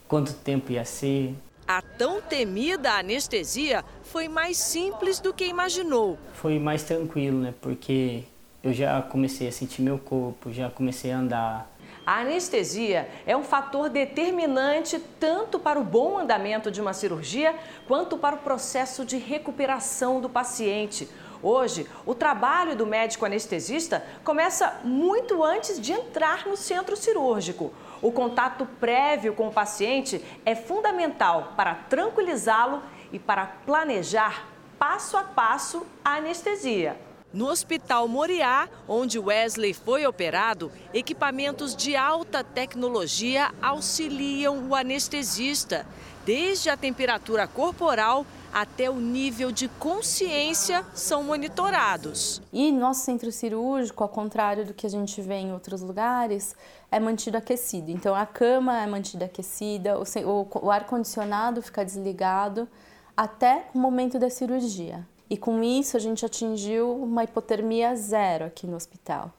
quanto 0.09 0.33
tempo 0.33 0.73
ia 0.73 0.85
ser. 0.85 1.35
A 1.67 1.83
tão 1.83 2.23
temida 2.23 2.93
anestesia 2.93 3.85
foi 4.05 4.29
mais 4.29 4.57
simples 4.57 5.19
do 5.19 5.35
que 5.35 5.45
imaginou. 5.45 6.17
Foi 6.35 6.59
mais 6.59 6.85
tranquilo, 6.85 7.41
né? 7.41 7.55
Porque 7.61 8.23
eu 8.63 8.73
já 8.73 9.03
comecei 9.03 9.49
a 9.49 9.53
sentir 9.53 9.83
meu 9.83 9.99
corpo, 9.99 10.53
já 10.53 10.71
comecei 10.71 11.11
a 11.11 11.19
andar. 11.19 11.77
A 12.07 12.21
anestesia 12.21 13.09
é 13.27 13.37
um 13.37 13.43
fator 13.43 13.89
determinante 13.89 15.01
tanto 15.19 15.59
para 15.59 15.79
o 15.79 15.83
bom 15.83 16.19
andamento 16.19 16.71
de 16.71 16.81
uma 16.81 16.93
cirurgia 16.93 17.53
quanto 17.89 18.17
para 18.17 18.37
o 18.37 18.39
processo 18.39 19.05
de 19.05 19.17
recuperação 19.17 20.21
do 20.21 20.29
paciente. 20.29 21.09
Hoje, 21.43 21.87
o 22.07 22.15
trabalho 22.15 22.77
do 22.77 22.87
médico 22.87 23.27
anestesista 23.27 24.05
começa 24.25 24.81
muito 24.85 25.43
antes 25.43 25.81
de 25.81 25.93
entrar 25.93 26.47
no 26.47 26.57
centro 26.57 26.97
cirúrgico. 26.97 27.73
O 28.03 28.13
contato 28.13 28.67
prévio 28.79 29.35
com 29.35 29.49
o 29.49 29.53
paciente 29.53 30.23
é 30.45 30.55
fundamental 30.55 31.55
para 31.57 31.75
tranquilizá-lo 31.75 32.83
e 33.13 33.19
para 33.19 33.47
planejar 33.47 34.49
passo 34.79 35.17
a 35.17 35.25
passo 35.25 35.87
a 36.05 36.17
anestesia. 36.17 36.97
No 37.33 37.49
Hospital 37.49 38.09
Moriá, 38.09 38.69
onde 38.89 39.19
Wesley 39.19 39.75
foi 39.75 40.07
operado, 40.07 40.71
equipamentos 40.95 41.75
de 41.75 41.97
alta 41.97 42.43
tecnologia 42.43 43.53
auxiliam 43.61 44.69
o 44.69 44.75
anestesista, 44.75 45.87
desde 46.25 46.71
a 46.71 46.77
temperatura 46.77 47.47
corporal 47.47 48.25
até 48.53 48.89
o 48.89 48.97
nível 48.97 49.53
de 49.53 49.69
consciência 49.69 50.83
são 50.95 51.23
monitorados. 51.23 52.41
E 52.51 52.73
nosso 52.73 53.05
centro 53.05 53.31
cirúrgico, 53.31 54.03
ao 54.03 54.09
contrário 54.09 54.65
do 54.65 54.73
que 54.73 54.87
a 54.87 54.91
gente 54.91 55.21
vê 55.21 55.35
em 55.35 55.53
outros 55.53 55.83
lugares, 55.83 56.57
é 56.91 57.01
mantido 57.01 57.37
aquecido. 57.37 57.91
Então 57.91 58.15
a 58.15 58.27
cama 58.27 58.81
é 58.81 58.87
mantida 58.87 59.27
aquecida, 59.27 59.99
o, 59.99 60.49
o 60.63 60.71
ar-condicionado 60.71 61.63
fica 61.63 61.85
desligado 61.85 62.69
até 63.17 63.67
o 63.75 63.79
momento 63.79 64.19
da 64.19 64.31
cirurgia. 64.31 65.07
E 65.29 65.37
com 65.37 65.63
isso 65.63 65.97
a 65.97 66.01
gente 66.01 66.25
atingiu 66.25 66.93
uma 66.93 67.25
hipotermia 67.25 67.95
zero 67.97 68.45
aqui 68.45 68.67
no 68.67 68.77
hospital. 68.77 69.33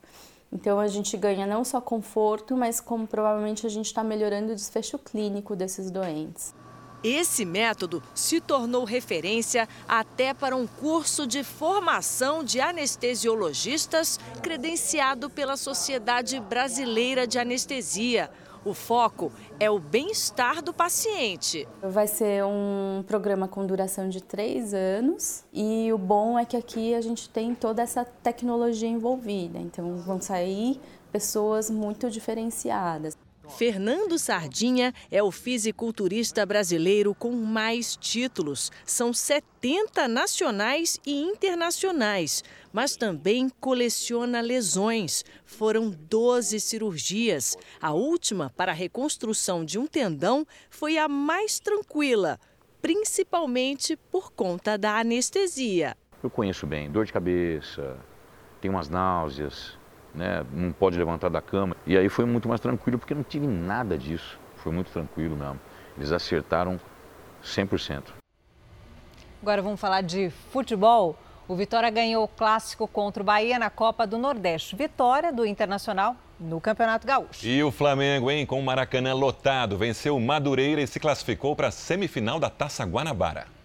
Então 0.51 0.79
a 0.79 0.87
gente 0.87 1.15
ganha 1.17 1.45
não 1.45 1.63
só 1.63 1.79
conforto, 1.79 2.55
mas 2.55 2.79
como 2.79 3.07
provavelmente 3.07 3.65
a 3.65 3.69
gente 3.69 3.85
está 3.87 4.03
melhorando 4.03 4.51
o 4.51 4.55
desfecho 4.55 4.97
clínico 4.97 5.55
desses 5.55 5.91
doentes. 5.91 6.53
Esse 7.03 7.45
método 7.45 8.01
se 8.15 8.41
tornou 8.41 8.83
referência 8.83 9.67
até 9.87 10.33
para 10.33 10.55
um 10.55 10.65
curso 10.65 11.27
de 11.27 11.43
formação 11.43 12.43
de 12.43 12.59
anestesiologistas 12.59 14.19
credenciado 14.41 15.29
pela 15.29 15.55
Sociedade 15.55 16.39
Brasileira 16.39 17.27
de 17.27 17.37
Anestesia. 17.37 18.31
O 18.65 18.73
foco 18.73 19.31
é 19.59 19.69
o 19.69 19.79
bem-estar 19.79 20.61
do 20.61 20.73
paciente. 20.73 21.67
Vai 21.81 22.07
ser 22.07 22.43
um 22.43 23.03
programa 23.07 23.47
com 23.47 23.65
duração 23.65 24.09
de 24.09 24.21
três 24.21 24.73
anos 24.73 25.45
e 25.53 25.93
o 25.93 25.97
bom 25.97 26.37
é 26.37 26.43
que 26.43 26.57
aqui 26.57 26.93
a 26.93 26.99
gente 26.99 27.29
tem 27.29 27.55
toda 27.55 27.81
essa 27.81 28.03
tecnologia 28.03 28.89
envolvida. 28.89 29.59
Então 29.59 29.95
vão 29.97 30.19
sair 30.19 30.81
pessoas 31.11 31.69
muito 31.69 32.09
diferenciadas. 32.09 33.15
Fernando 33.49 34.19
Sardinha 34.19 34.93
é 35.09 35.23
o 35.23 35.31
fisiculturista 35.31 36.45
brasileiro 36.45 37.15
com 37.15 37.31
mais 37.31 37.95
títulos. 37.95 38.71
São 38.85 39.13
70 39.13 40.07
nacionais 40.07 40.99
e 41.05 41.21
internacionais, 41.21 42.43
mas 42.73 42.95
também 42.95 43.49
coleciona 43.59 44.41
lesões. 44.41 45.23
Foram 45.45 45.89
12 45.89 46.59
cirurgias. 46.59 47.57
A 47.81 47.93
última, 47.93 48.51
para 48.55 48.73
a 48.73 48.75
reconstrução 48.75 49.63
de 49.63 49.79
um 49.79 49.87
tendão, 49.87 50.45
foi 50.69 50.97
a 50.97 51.07
mais 51.07 51.59
tranquila, 51.59 52.39
principalmente 52.81 53.95
por 54.11 54.31
conta 54.31 54.77
da 54.77 54.99
anestesia. 54.99 55.95
Eu 56.21 56.29
conheço 56.29 56.67
bem 56.67 56.91
dor 56.91 57.05
de 57.05 57.13
cabeça, 57.13 57.97
tenho 58.59 58.73
umas 58.73 58.89
náuseas, 58.89 59.76
né? 60.17 60.43
não 60.51 60.71
pode 60.71 60.97
levantar 60.97 61.29
da 61.29 61.41
cama. 61.41 61.77
E 61.85 61.97
aí 61.97 62.09
foi 62.09 62.25
muito 62.25 62.49
mais 62.49 62.59
tranquilo 62.59 62.97
porque 62.97 63.13
não 63.13 63.23
tive 63.23 63.47
nada 63.47 63.97
disso. 63.97 64.39
Foi 64.57 64.71
muito 64.71 64.91
tranquilo 64.91 65.35
mesmo. 65.35 65.59
Eles 65.95 66.11
acertaram 66.11 66.79
100%. 67.43 68.03
Agora 69.41 69.61
vamos 69.61 69.79
falar 69.79 70.01
de 70.01 70.29
futebol. 70.51 71.15
O 71.47 71.55
Vitória 71.55 71.89
ganhou 71.89 72.25
o 72.25 72.27
clássico 72.27 72.87
contra 72.87 73.23
o 73.23 73.25
Bahia 73.25 73.57
na 73.57 73.69
Copa 73.69 74.05
do 74.05 74.17
Nordeste. 74.17 74.75
Vitória 74.75 75.31
do 75.31 75.45
Internacional 75.45 76.15
no 76.39 76.59
Campeonato 76.59 77.07
Gaúcho. 77.07 77.45
E 77.45 77.63
o 77.63 77.71
Flamengo, 77.71 78.29
hein, 78.29 78.45
com 78.45 78.59
o 78.59 78.63
Maracanã 78.63 79.13
lotado, 79.13 79.77
venceu 79.77 80.17
o 80.17 80.21
Madureira 80.21 80.81
e 80.81 80.87
se 80.87 80.99
classificou 80.99 81.55
para 81.55 81.69
a 81.69 81.71
semifinal 81.71 82.39
da 82.39 82.49
Taça 82.49 82.83
Guanabara. 82.83 83.56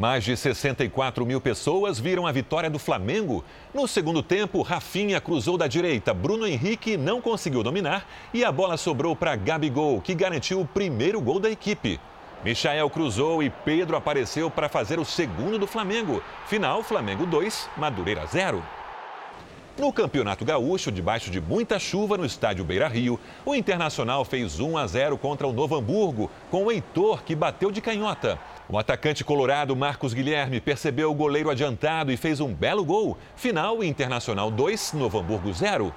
Mais 0.00 0.24
de 0.24 0.34
64 0.34 1.26
mil 1.26 1.42
pessoas 1.42 2.00
viram 2.00 2.26
a 2.26 2.32
vitória 2.32 2.70
do 2.70 2.78
Flamengo. 2.78 3.44
No 3.74 3.86
segundo 3.86 4.22
tempo, 4.22 4.62
Rafinha 4.62 5.20
cruzou 5.20 5.58
da 5.58 5.66
direita, 5.66 6.14
Bruno 6.14 6.46
Henrique 6.46 6.96
não 6.96 7.20
conseguiu 7.20 7.62
dominar 7.62 8.08
e 8.32 8.42
a 8.42 8.50
bola 8.50 8.78
sobrou 8.78 9.14
para 9.14 9.36
Gabigol, 9.36 10.00
que 10.00 10.14
garantiu 10.14 10.58
o 10.58 10.66
primeiro 10.66 11.20
gol 11.20 11.38
da 11.38 11.50
equipe. 11.50 12.00
Michael 12.42 12.88
cruzou 12.88 13.42
e 13.42 13.50
Pedro 13.50 13.94
apareceu 13.94 14.50
para 14.50 14.70
fazer 14.70 14.98
o 14.98 15.04
segundo 15.04 15.58
do 15.58 15.66
Flamengo. 15.66 16.22
Final, 16.46 16.82
Flamengo 16.82 17.26
2, 17.26 17.68
Madureira 17.76 18.24
0. 18.24 18.79
No 19.80 19.94
Campeonato 19.94 20.44
Gaúcho, 20.44 20.92
debaixo 20.92 21.30
de 21.30 21.40
muita 21.40 21.78
chuva 21.78 22.18
no 22.18 22.26
estádio 22.26 22.62
Beira 22.62 22.86
Rio, 22.86 23.18
o 23.46 23.54
Internacional 23.54 24.26
fez 24.26 24.60
1 24.60 24.76
a 24.76 24.86
0 24.86 25.16
contra 25.16 25.46
o 25.46 25.54
Novo 25.54 25.74
Hamburgo, 25.74 26.30
com 26.50 26.64
o 26.64 26.70
Heitor, 26.70 27.22
que 27.22 27.34
bateu 27.34 27.70
de 27.70 27.80
canhota. 27.80 28.38
O 28.68 28.76
atacante 28.76 29.24
colorado 29.24 29.74
Marcos 29.74 30.12
Guilherme 30.12 30.60
percebeu 30.60 31.10
o 31.10 31.14
goleiro 31.14 31.48
adiantado 31.48 32.12
e 32.12 32.18
fez 32.18 32.40
um 32.40 32.52
belo 32.52 32.84
gol. 32.84 33.16
Final 33.34 33.82
Internacional 33.82 34.50
2, 34.50 34.92
Novo 34.92 35.18
Hamburgo 35.18 35.50
0. 35.50 35.90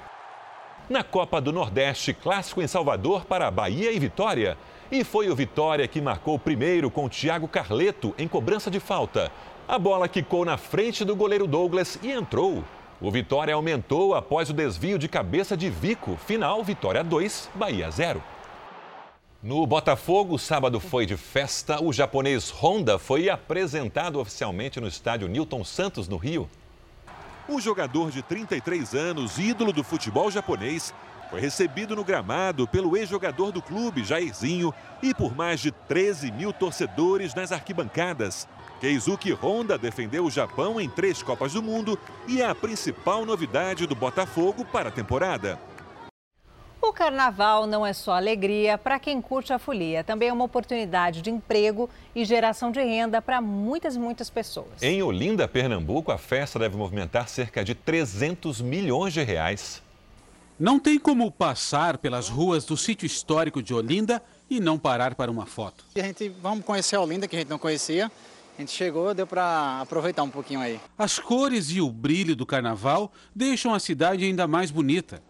Na 0.89 1.03
Copa 1.03 1.41
do 1.41 1.51
Nordeste, 1.51 2.13
clássico 2.13 2.61
em 2.61 2.67
Salvador 2.67 3.25
para 3.25 3.51
Bahia 3.51 3.91
e 3.91 3.99
Vitória. 3.99 4.57
E 4.89 5.03
foi 5.03 5.29
o 5.29 5.36
Vitória 5.36 5.89
que 5.89 5.99
marcou 5.99 6.39
primeiro 6.39 6.89
com 6.89 7.09
Thiago 7.09 7.49
Carleto 7.49 8.15
em 8.17 8.29
cobrança 8.29 8.71
de 8.71 8.79
falta. 8.79 9.29
A 9.67 9.77
bola 9.77 10.07
quicou 10.07 10.45
na 10.45 10.55
frente 10.55 11.03
do 11.03 11.17
goleiro 11.17 11.45
Douglas 11.45 11.99
e 12.01 12.13
entrou. 12.13 12.63
O 13.01 13.11
Vitória 13.11 13.53
aumentou 13.53 14.15
após 14.15 14.49
o 14.49 14.53
desvio 14.53 14.97
de 14.97 15.07
cabeça 15.07 15.57
de 15.57 15.69
Vico. 15.69 16.15
Final, 16.25 16.63
Vitória 16.63 17.03
2, 17.03 17.49
Bahia 17.55 17.89
0. 17.91 18.23
No 19.41 19.67
Botafogo, 19.67 20.39
sábado 20.39 20.79
foi 20.79 21.05
de 21.05 21.17
festa. 21.17 21.83
O 21.83 21.91
japonês 21.91 22.49
Honda 22.49 22.97
foi 22.97 23.29
apresentado 23.29 24.19
oficialmente 24.19 24.79
no 24.79 24.87
estádio 24.87 25.27
Newton 25.27 25.65
Santos, 25.65 26.07
no 26.07 26.15
Rio. 26.15 26.49
O 27.49 27.59
jogador 27.59 28.09
de 28.09 28.21
33 28.21 28.95
anos, 28.95 29.37
ídolo 29.37 29.73
do 29.73 29.83
futebol 29.83 30.31
japonês, 30.31 30.93
foi 31.29 31.41
recebido 31.41 31.93
no 31.93 32.05
gramado 32.05 32.65
pelo 32.65 32.95
ex-jogador 32.95 33.51
do 33.51 33.61
clube, 33.61 34.05
Jairzinho, 34.05 34.73
e 35.01 35.13
por 35.13 35.35
mais 35.35 35.59
de 35.59 35.71
13 35.71 36.31
mil 36.31 36.53
torcedores 36.53 37.35
nas 37.35 37.51
arquibancadas. 37.51 38.47
Keizuki 38.84 39.31
Honda 39.31 39.77
defendeu 39.77 40.25
o 40.25 40.29
Japão 40.29 40.77
em 40.77 40.89
três 40.89 41.23
Copas 41.23 41.53
do 41.53 41.63
Mundo 41.63 41.97
e 42.27 42.41
é 42.41 42.45
a 42.45 42.53
principal 42.53 43.25
novidade 43.25 43.88
do 43.88 43.95
Botafogo 43.95 44.65
para 44.65 44.89
a 44.89 44.91
temporada. 44.91 45.57
O 46.81 46.91
carnaval 46.91 47.65
não 47.65 47.86
é 47.86 47.93
só 47.93 48.11
alegria 48.11 48.77
para 48.77 48.99
quem 48.99 49.21
curte 49.21 49.53
a 49.53 49.57
folia, 49.57 50.03
também 50.03 50.27
é 50.27 50.34
uma 50.34 50.43
oportunidade 50.43 51.21
de 51.21 51.29
emprego 51.29 51.89
e 52.13 52.25
geração 52.25 52.73
de 52.73 52.84
renda 52.84 53.21
para 53.21 53.39
muitas 53.39 53.95
e 53.95 53.99
muitas 53.99 54.29
pessoas. 54.29 54.81
Em 54.84 55.01
Olinda, 55.01 55.47
Pernambuco, 55.47 56.11
a 56.11 56.17
festa 56.17 56.59
deve 56.59 56.75
movimentar 56.75 57.29
cerca 57.29 57.63
de 57.63 57.73
300 57.73 58.59
milhões 58.59 59.13
de 59.13 59.23
reais. 59.23 59.81
Não 60.59 60.77
tem 60.77 60.99
como 60.99 61.31
passar 61.31 61.97
pelas 61.97 62.27
ruas 62.27 62.65
do 62.65 62.75
sítio 62.75 63.05
histórico 63.05 63.63
de 63.63 63.73
Olinda 63.73 64.21
e 64.49 64.59
não 64.59 64.77
parar 64.77 65.15
para 65.15 65.31
uma 65.31 65.45
foto. 65.45 65.86
A 65.95 66.01
gente 66.01 66.27
vamos 66.27 66.65
conhecer 66.65 66.97
Olinda, 66.97 67.29
que 67.29 67.36
a 67.38 67.39
gente 67.39 67.49
não 67.49 67.57
conhecia. 67.57 68.11
A 68.58 68.62
gente 68.62 68.72
chegou, 68.72 69.14
deu 69.14 69.26
para 69.26 69.82
aproveitar 69.82 70.22
um 70.24 70.30
pouquinho 70.30 70.60
aí. 70.60 70.80
As 70.97 71.18
cores 71.18 71.72
e 71.72 71.82
o 71.82 71.89
brilho 71.89 72.36
do 72.36 72.45
carnaval 72.45 73.12
deixam 73.36 73.74
a 73.74 73.80
cidade 73.80 74.24
ainda 74.24 74.47
mais 74.47 74.70
bonita. 74.70 75.22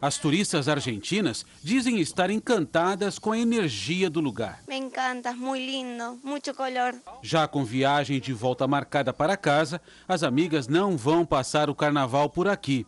As 0.00 0.18
turistas 0.18 0.68
argentinas 0.68 1.46
dizem 1.62 2.00
estar 2.00 2.28
encantadas 2.28 3.20
com 3.20 3.30
a 3.30 3.38
energia 3.38 4.10
do 4.10 4.18
lugar. 4.18 4.60
Me 4.66 4.76
encanta, 4.76 5.32
muito 5.32 5.64
lindo, 5.64 6.18
muito 6.24 6.52
color. 6.54 6.96
Já 7.22 7.46
com 7.46 7.64
viagem 7.64 8.18
de 8.18 8.32
volta 8.32 8.66
marcada 8.66 9.12
para 9.12 9.36
casa, 9.36 9.80
as 10.08 10.24
amigas 10.24 10.66
não 10.66 10.96
vão 10.96 11.24
passar 11.24 11.70
o 11.70 11.74
carnaval 11.76 12.28
por 12.28 12.48
aqui. 12.48 12.84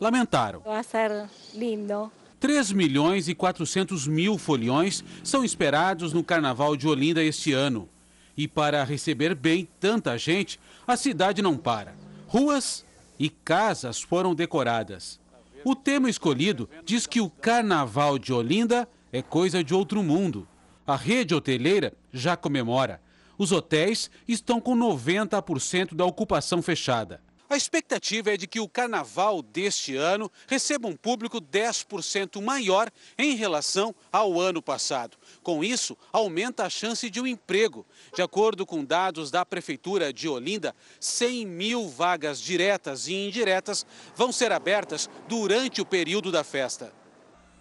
Lamentaram. 0.00 0.60
Vai 0.60 0.84
ser 0.84 1.28
lindo. 1.54 2.12
3 2.38 2.70
milhões 2.70 3.26
e 3.26 3.34
400 3.34 4.06
mil 4.06 4.38
foliões 4.38 5.02
são 5.24 5.44
esperados 5.44 6.12
no 6.12 6.22
Carnaval 6.22 6.76
de 6.76 6.86
Olinda 6.86 7.22
este 7.22 7.52
ano. 7.52 7.88
E 8.36 8.48
para 8.48 8.82
receber 8.84 9.34
bem 9.34 9.68
tanta 9.78 10.18
gente, 10.18 10.58
a 10.86 10.96
cidade 10.96 11.40
não 11.40 11.56
para. 11.56 11.94
Ruas 12.26 12.84
e 13.18 13.30
casas 13.30 14.02
foram 14.02 14.34
decoradas. 14.34 15.20
O 15.64 15.74
tema 15.74 16.10
escolhido 16.10 16.68
diz 16.84 17.06
que 17.06 17.20
o 17.20 17.30
Carnaval 17.30 18.18
de 18.18 18.32
Olinda 18.32 18.88
é 19.12 19.22
coisa 19.22 19.62
de 19.62 19.72
outro 19.72 20.02
mundo. 20.02 20.46
A 20.86 20.96
rede 20.96 21.34
hoteleira 21.34 21.94
já 22.12 22.36
comemora. 22.36 23.00
Os 23.38 23.52
hotéis 23.52 24.10
estão 24.28 24.60
com 24.60 24.76
90% 24.76 25.94
da 25.94 26.04
ocupação 26.04 26.60
fechada. 26.60 27.22
A 27.48 27.56
expectativa 27.56 28.32
é 28.32 28.36
de 28.36 28.46
que 28.46 28.58
o 28.58 28.68
carnaval 28.68 29.40
deste 29.40 29.94
ano 29.94 30.30
receba 30.48 30.88
um 30.88 30.96
público 30.96 31.40
10% 31.40 32.42
maior 32.42 32.90
em 33.16 33.36
relação 33.36 33.94
ao 34.10 34.40
ano 34.40 34.60
passado. 34.60 35.16
Com 35.44 35.62
isso, 35.62 35.94
aumenta 36.10 36.64
a 36.64 36.70
chance 36.70 37.10
de 37.10 37.20
um 37.20 37.26
emprego. 37.26 37.86
De 38.14 38.22
acordo 38.22 38.64
com 38.64 38.82
dados 38.82 39.30
da 39.30 39.44
Prefeitura 39.44 40.10
de 40.10 40.26
Olinda, 40.26 40.74
100 40.98 41.44
mil 41.46 41.86
vagas 41.86 42.40
diretas 42.40 43.08
e 43.08 43.12
indiretas 43.12 43.84
vão 44.16 44.32
ser 44.32 44.50
abertas 44.52 45.08
durante 45.28 45.82
o 45.82 45.84
período 45.84 46.32
da 46.32 46.42
festa. 46.42 46.90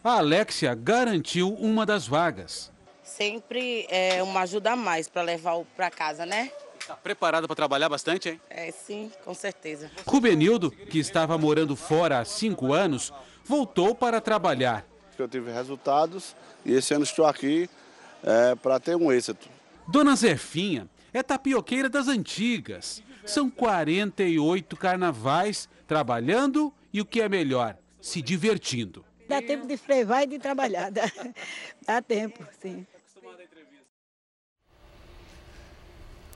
A 0.01 0.19
Alexia 0.19 0.73
garantiu 0.73 1.53
uma 1.55 1.85
das 1.85 2.07
vagas. 2.07 2.71
Sempre 3.03 3.85
é 3.89 4.23
uma 4.23 4.43
ajuda 4.43 4.71
a 4.71 4.75
mais 4.77 5.09
para 5.09 5.21
levar 5.21 5.59
para 5.75 5.91
casa, 5.91 6.25
né? 6.25 6.53
Está 6.79 6.95
preparada 6.95 7.47
para 7.47 7.55
trabalhar 7.55 7.89
bastante, 7.89 8.29
hein? 8.29 8.41
É, 8.49 8.71
sim, 8.71 9.11
com 9.25 9.33
certeza. 9.33 9.91
Rubenildo, 10.07 10.71
que 10.71 10.99
estava 10.99 11.37
morando 11.37 11.75
fora 11.75 12.19
há 12.19 12.25
cinco 12.25 12.71
anos, 12.71 13.11
voltou 13.43 13.93
para 13.93 14.21
trabalhar. 14.21 14.92
Eu 15.17 15.27
tive 15.27 15.51
resultados 15.51 16.35
e 16.65 16.73
esse 16.73 16.93
ano 16.93 17.03
estou 17.03 17.25
aqui 17.25 17.69
é, 18.23 18.55
para 18.55 18.79
ter 18.79 18.95
um 18.95 19.11
êxito. 19.11 19.47
Dona 19.87 20.15
Zefinha 20.15 20.87
é 21.13 21.21
tapioqueira 21.21 21.89
das 21.89 22.07
antigas. 22.07 23.03
São 23.25 23.49
48 23.49 24.75
carnavais 24.75 25.69
trabalhando 25.87 26.73
e 26.91 26.99
o 27.01 27.05
que 27.05 27.21
é 27.21 27.29
melhor, 27.29 27.77
se 28.01 28.21
divertindo. 28.21 29.05
Dá 29.27 29.41
tempo 29.41 29.65
de 29.65 29.77
frevar 29.77 30.23
e 30.23 30.27
de 30.27 30.39
trabalhar. 30.39 30.91
Dá, 30.91 31.03
dá 31.85 32.01
tempo, 32.01 32.45
sim. 32.61 32.85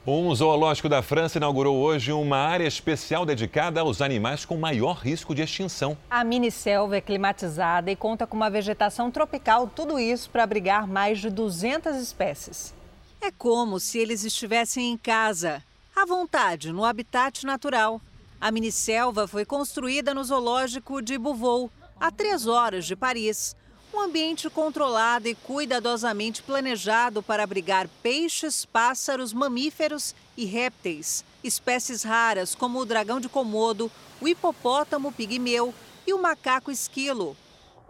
Um 0.10 0.34
zoológico 0.34 0.88
da 0.88 1.02
França 1.02 1.38
inaugurou 1.38 1.76
hoje 1.80 2.14
uma 2.14 2.38
área 2.38 2.66
especial 2.66 3.26
dedicada 3.26 3.82
aos 3.82 4.02
animais 4.02 4.46
com 4.46 4.56
maior 4.56 4.94
risco 4.94 5.36
de 5.36 5.42
extinção. 5.42 5.98
A 6.10 6.24
mini 6.24 6.50
selva 6.50 6.96
é 6.96 7.02
climatizada 7.02 7.92
e 7.92 7.96
conta 7.98 8.26
com 8.26 8.38
uma 8.38 8.50
vegetação 8.50 9.12
tropical, 9.12 9.68
tudo 9.68 10.00
isso 10.00 10.30
para 10.30 10.44
abrigar 10.44 10.88
mais 10.88 11.20
de 11.20 11.30
200 11.30 11.98
espécies. 11.98 12.74
É 13.20 13.30
como 13.32 13.82
se 13.82 14.00
eles 14.00 14.24
estivessem 14.24 14.94
em 14.94 14.98
casa, 14.98 15.62
à 15.94 16.06
vontade, 16.06 16.72
no 16.72 16.86
habitat 16.86 17.46
natural. 17.46 18.00
A 18.40 18.50
mini 18.50 18.72
selva 18.72 19.28
foi 19.28 19.44
construída 19.44 20.14
no 20.14 20.24
zoológico 20.24 21.02
de 21.02 21.18
Beauvau, 21.18 21.70
a 22.00 22.10
três 22.10 22.48
horas 22.48 22.86
de 22.86 22.96
Paris. 22.96 23.58
Um 23.94 24.02
ambiente 24.02 24.50
controlado 24.50 25.28
e 25.28 25.36
cuidadosamente 25.36 26.44
planejado 26.44 27.24
para 27.24 27.44
abrigar 27.44 27.88
peixes, 28.04 28.66
pássaros, 28.66 29.34
mamíferos 29.34 30.14
e 30.36 30.46
répteis. 30.46 31.24
Espécies 31.44 32.04
raras 32.04 32.54
como 32.54 32.80
o 32.80 32.86
dragão 32.86 33.20
de 33.20 33.30
Komodo, 33.30 33.92
o 34.20 34.28
hipopótamo 34.28 35.12
pigmeu 35.12 35.74
e 36.06 36.14
o 36.14 36.22
macaco 36.22 36.72
esquilo. 36.72 37.36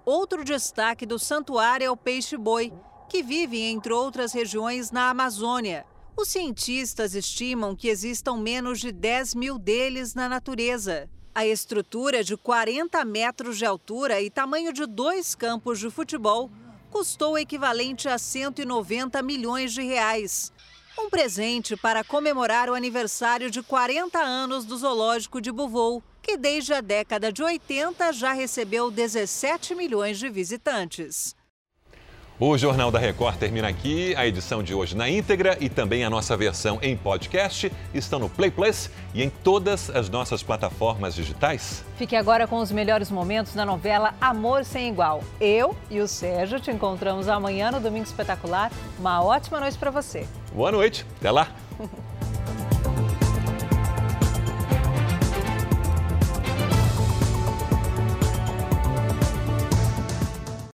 Outro 0.06 0.44
destaque 0.44 1.06
do 1.06 1.20
santuário 1.20 1.86
é 1.86 1.92
o 1.92 1.98
peixe-boi, 1.98 2.72
que 3.10 3.24
vive, 3.24 3.62
entre 3.62 3.92
outras 3.92 4.32
regiões, 4.34 4.92
na 4.92 5.10
Amazônia. 5.10 5.86
Os 6.16 6.30
cientistas 6.30 7.14
estimam 7.14 7.76
que 7.76 7.88
existam 7.88 8.38
menos 8.38 8.80
de 8.80 8.92
10 8.92 9.36
mil 9.36 9.60
deles 9.60 10.14
na 10.16 10.30
natureza. 10.30 11.10
A 11.38 11.46
estrutura 11.46 12.24
de 12.24 12.36
40 12.36 13.06
metros 13.06 13.60
de 13.60 13.66
altura 13.68 14.20
e 14.20 14.28
tamanho 14.28 14.74
de 14.74 14.88
dois 14.88 15.36
campos 15.36 15.78
de 15.78 15.88
futebol 15.88 16.50
custou 16.90 17.34
o 17.34 17.38
equivalente 17.38 18.10
a 18.10 18.18
190 18.18 19.22
milhões 19.22 19.72
de 19.72 19.84
reais. 19.84 20.52
Um 20.98 21.12
presente 21.12 21.78
para 21.78 22.04
comemorar 22.04 22.72
o 22.72 22.74
aniversário 22.74 23.52
de 23.52 23.62
40 23.62 24.18
anos 24.18 24.66
do 24.66 24.76
Zoológico 24.76 25.40
de 25.40 25.52
Beauvau, 25.52 26.02
que 26.24 26.38
desde 26.38 26.74
a 26.74 26.82
década 26.82 27.32
de 27.32 27.44
80 27.44 28.14
já 28.14 28.34
recebeu 28.34 28.90
17 28.90 29.76
milhões 29.76 30.18
de 30.18 30.32
visitantes. 30.32 31.36
O 32.40 32.56
Jornal 32.56 32.92
da 32.92 33.00
Record 33.00 33.38
termina 33.38 33.68
aqui. 33.68 34.16
A 34.16 34.28
edição 34.28 34.62
de 34.62 34.72
hoje 34.72 34.96
na 34.96 35.10
íntegra 35.10 35.58
e 35.60 35.70
também 35.70 36.04
a 36.04 36.10
nossa 36.10 36.38
versão 36.38 36.78
em 36.84 36.96
podcast 36.96 37.72
estão 37.96 38.20
no 38.20 38.30
Play 38.30 38.52
Plus 38.52 38.92
e 39.12 39.24
em 39.24 39.30
todas 39.30 39.90
as 39.90 40.08
nossas 40.08 40.44
plataformas 40.44 41.16
digitais. 41.16 41.84
Fique 41.98 42.16
agora 42.16 42.46
com 42.46 42.58
os 42.58 42.72
melhores 42.72 43.10
momentos 43.10 43.56
da 43.56 43.66
novela 43.66 44.14
Amor 44.22 44.66
Sem 44.66 44.88
Igual. 44.88 45.24
Eu 45.42 45.76
e 45.90 46.00
o 46.00 46.08
Sérgio 46.08 46.60
te 46.60 46.70
encontramos 46.70 47.28
amanhã 47.28 47.72
no 47.72 47.80
Domingo 47.80 48.06
Espetacular. 48.06 48.72
Uma 49.00 49.24
ótima 49.24 49.60
noite 49.60 49.80
para 49.80 49.90
você. 49.90 50.28
Boa 50.54 50.72
noite. 50.72 51.08
Até 51.20 51.32
lá. 51.32 51.48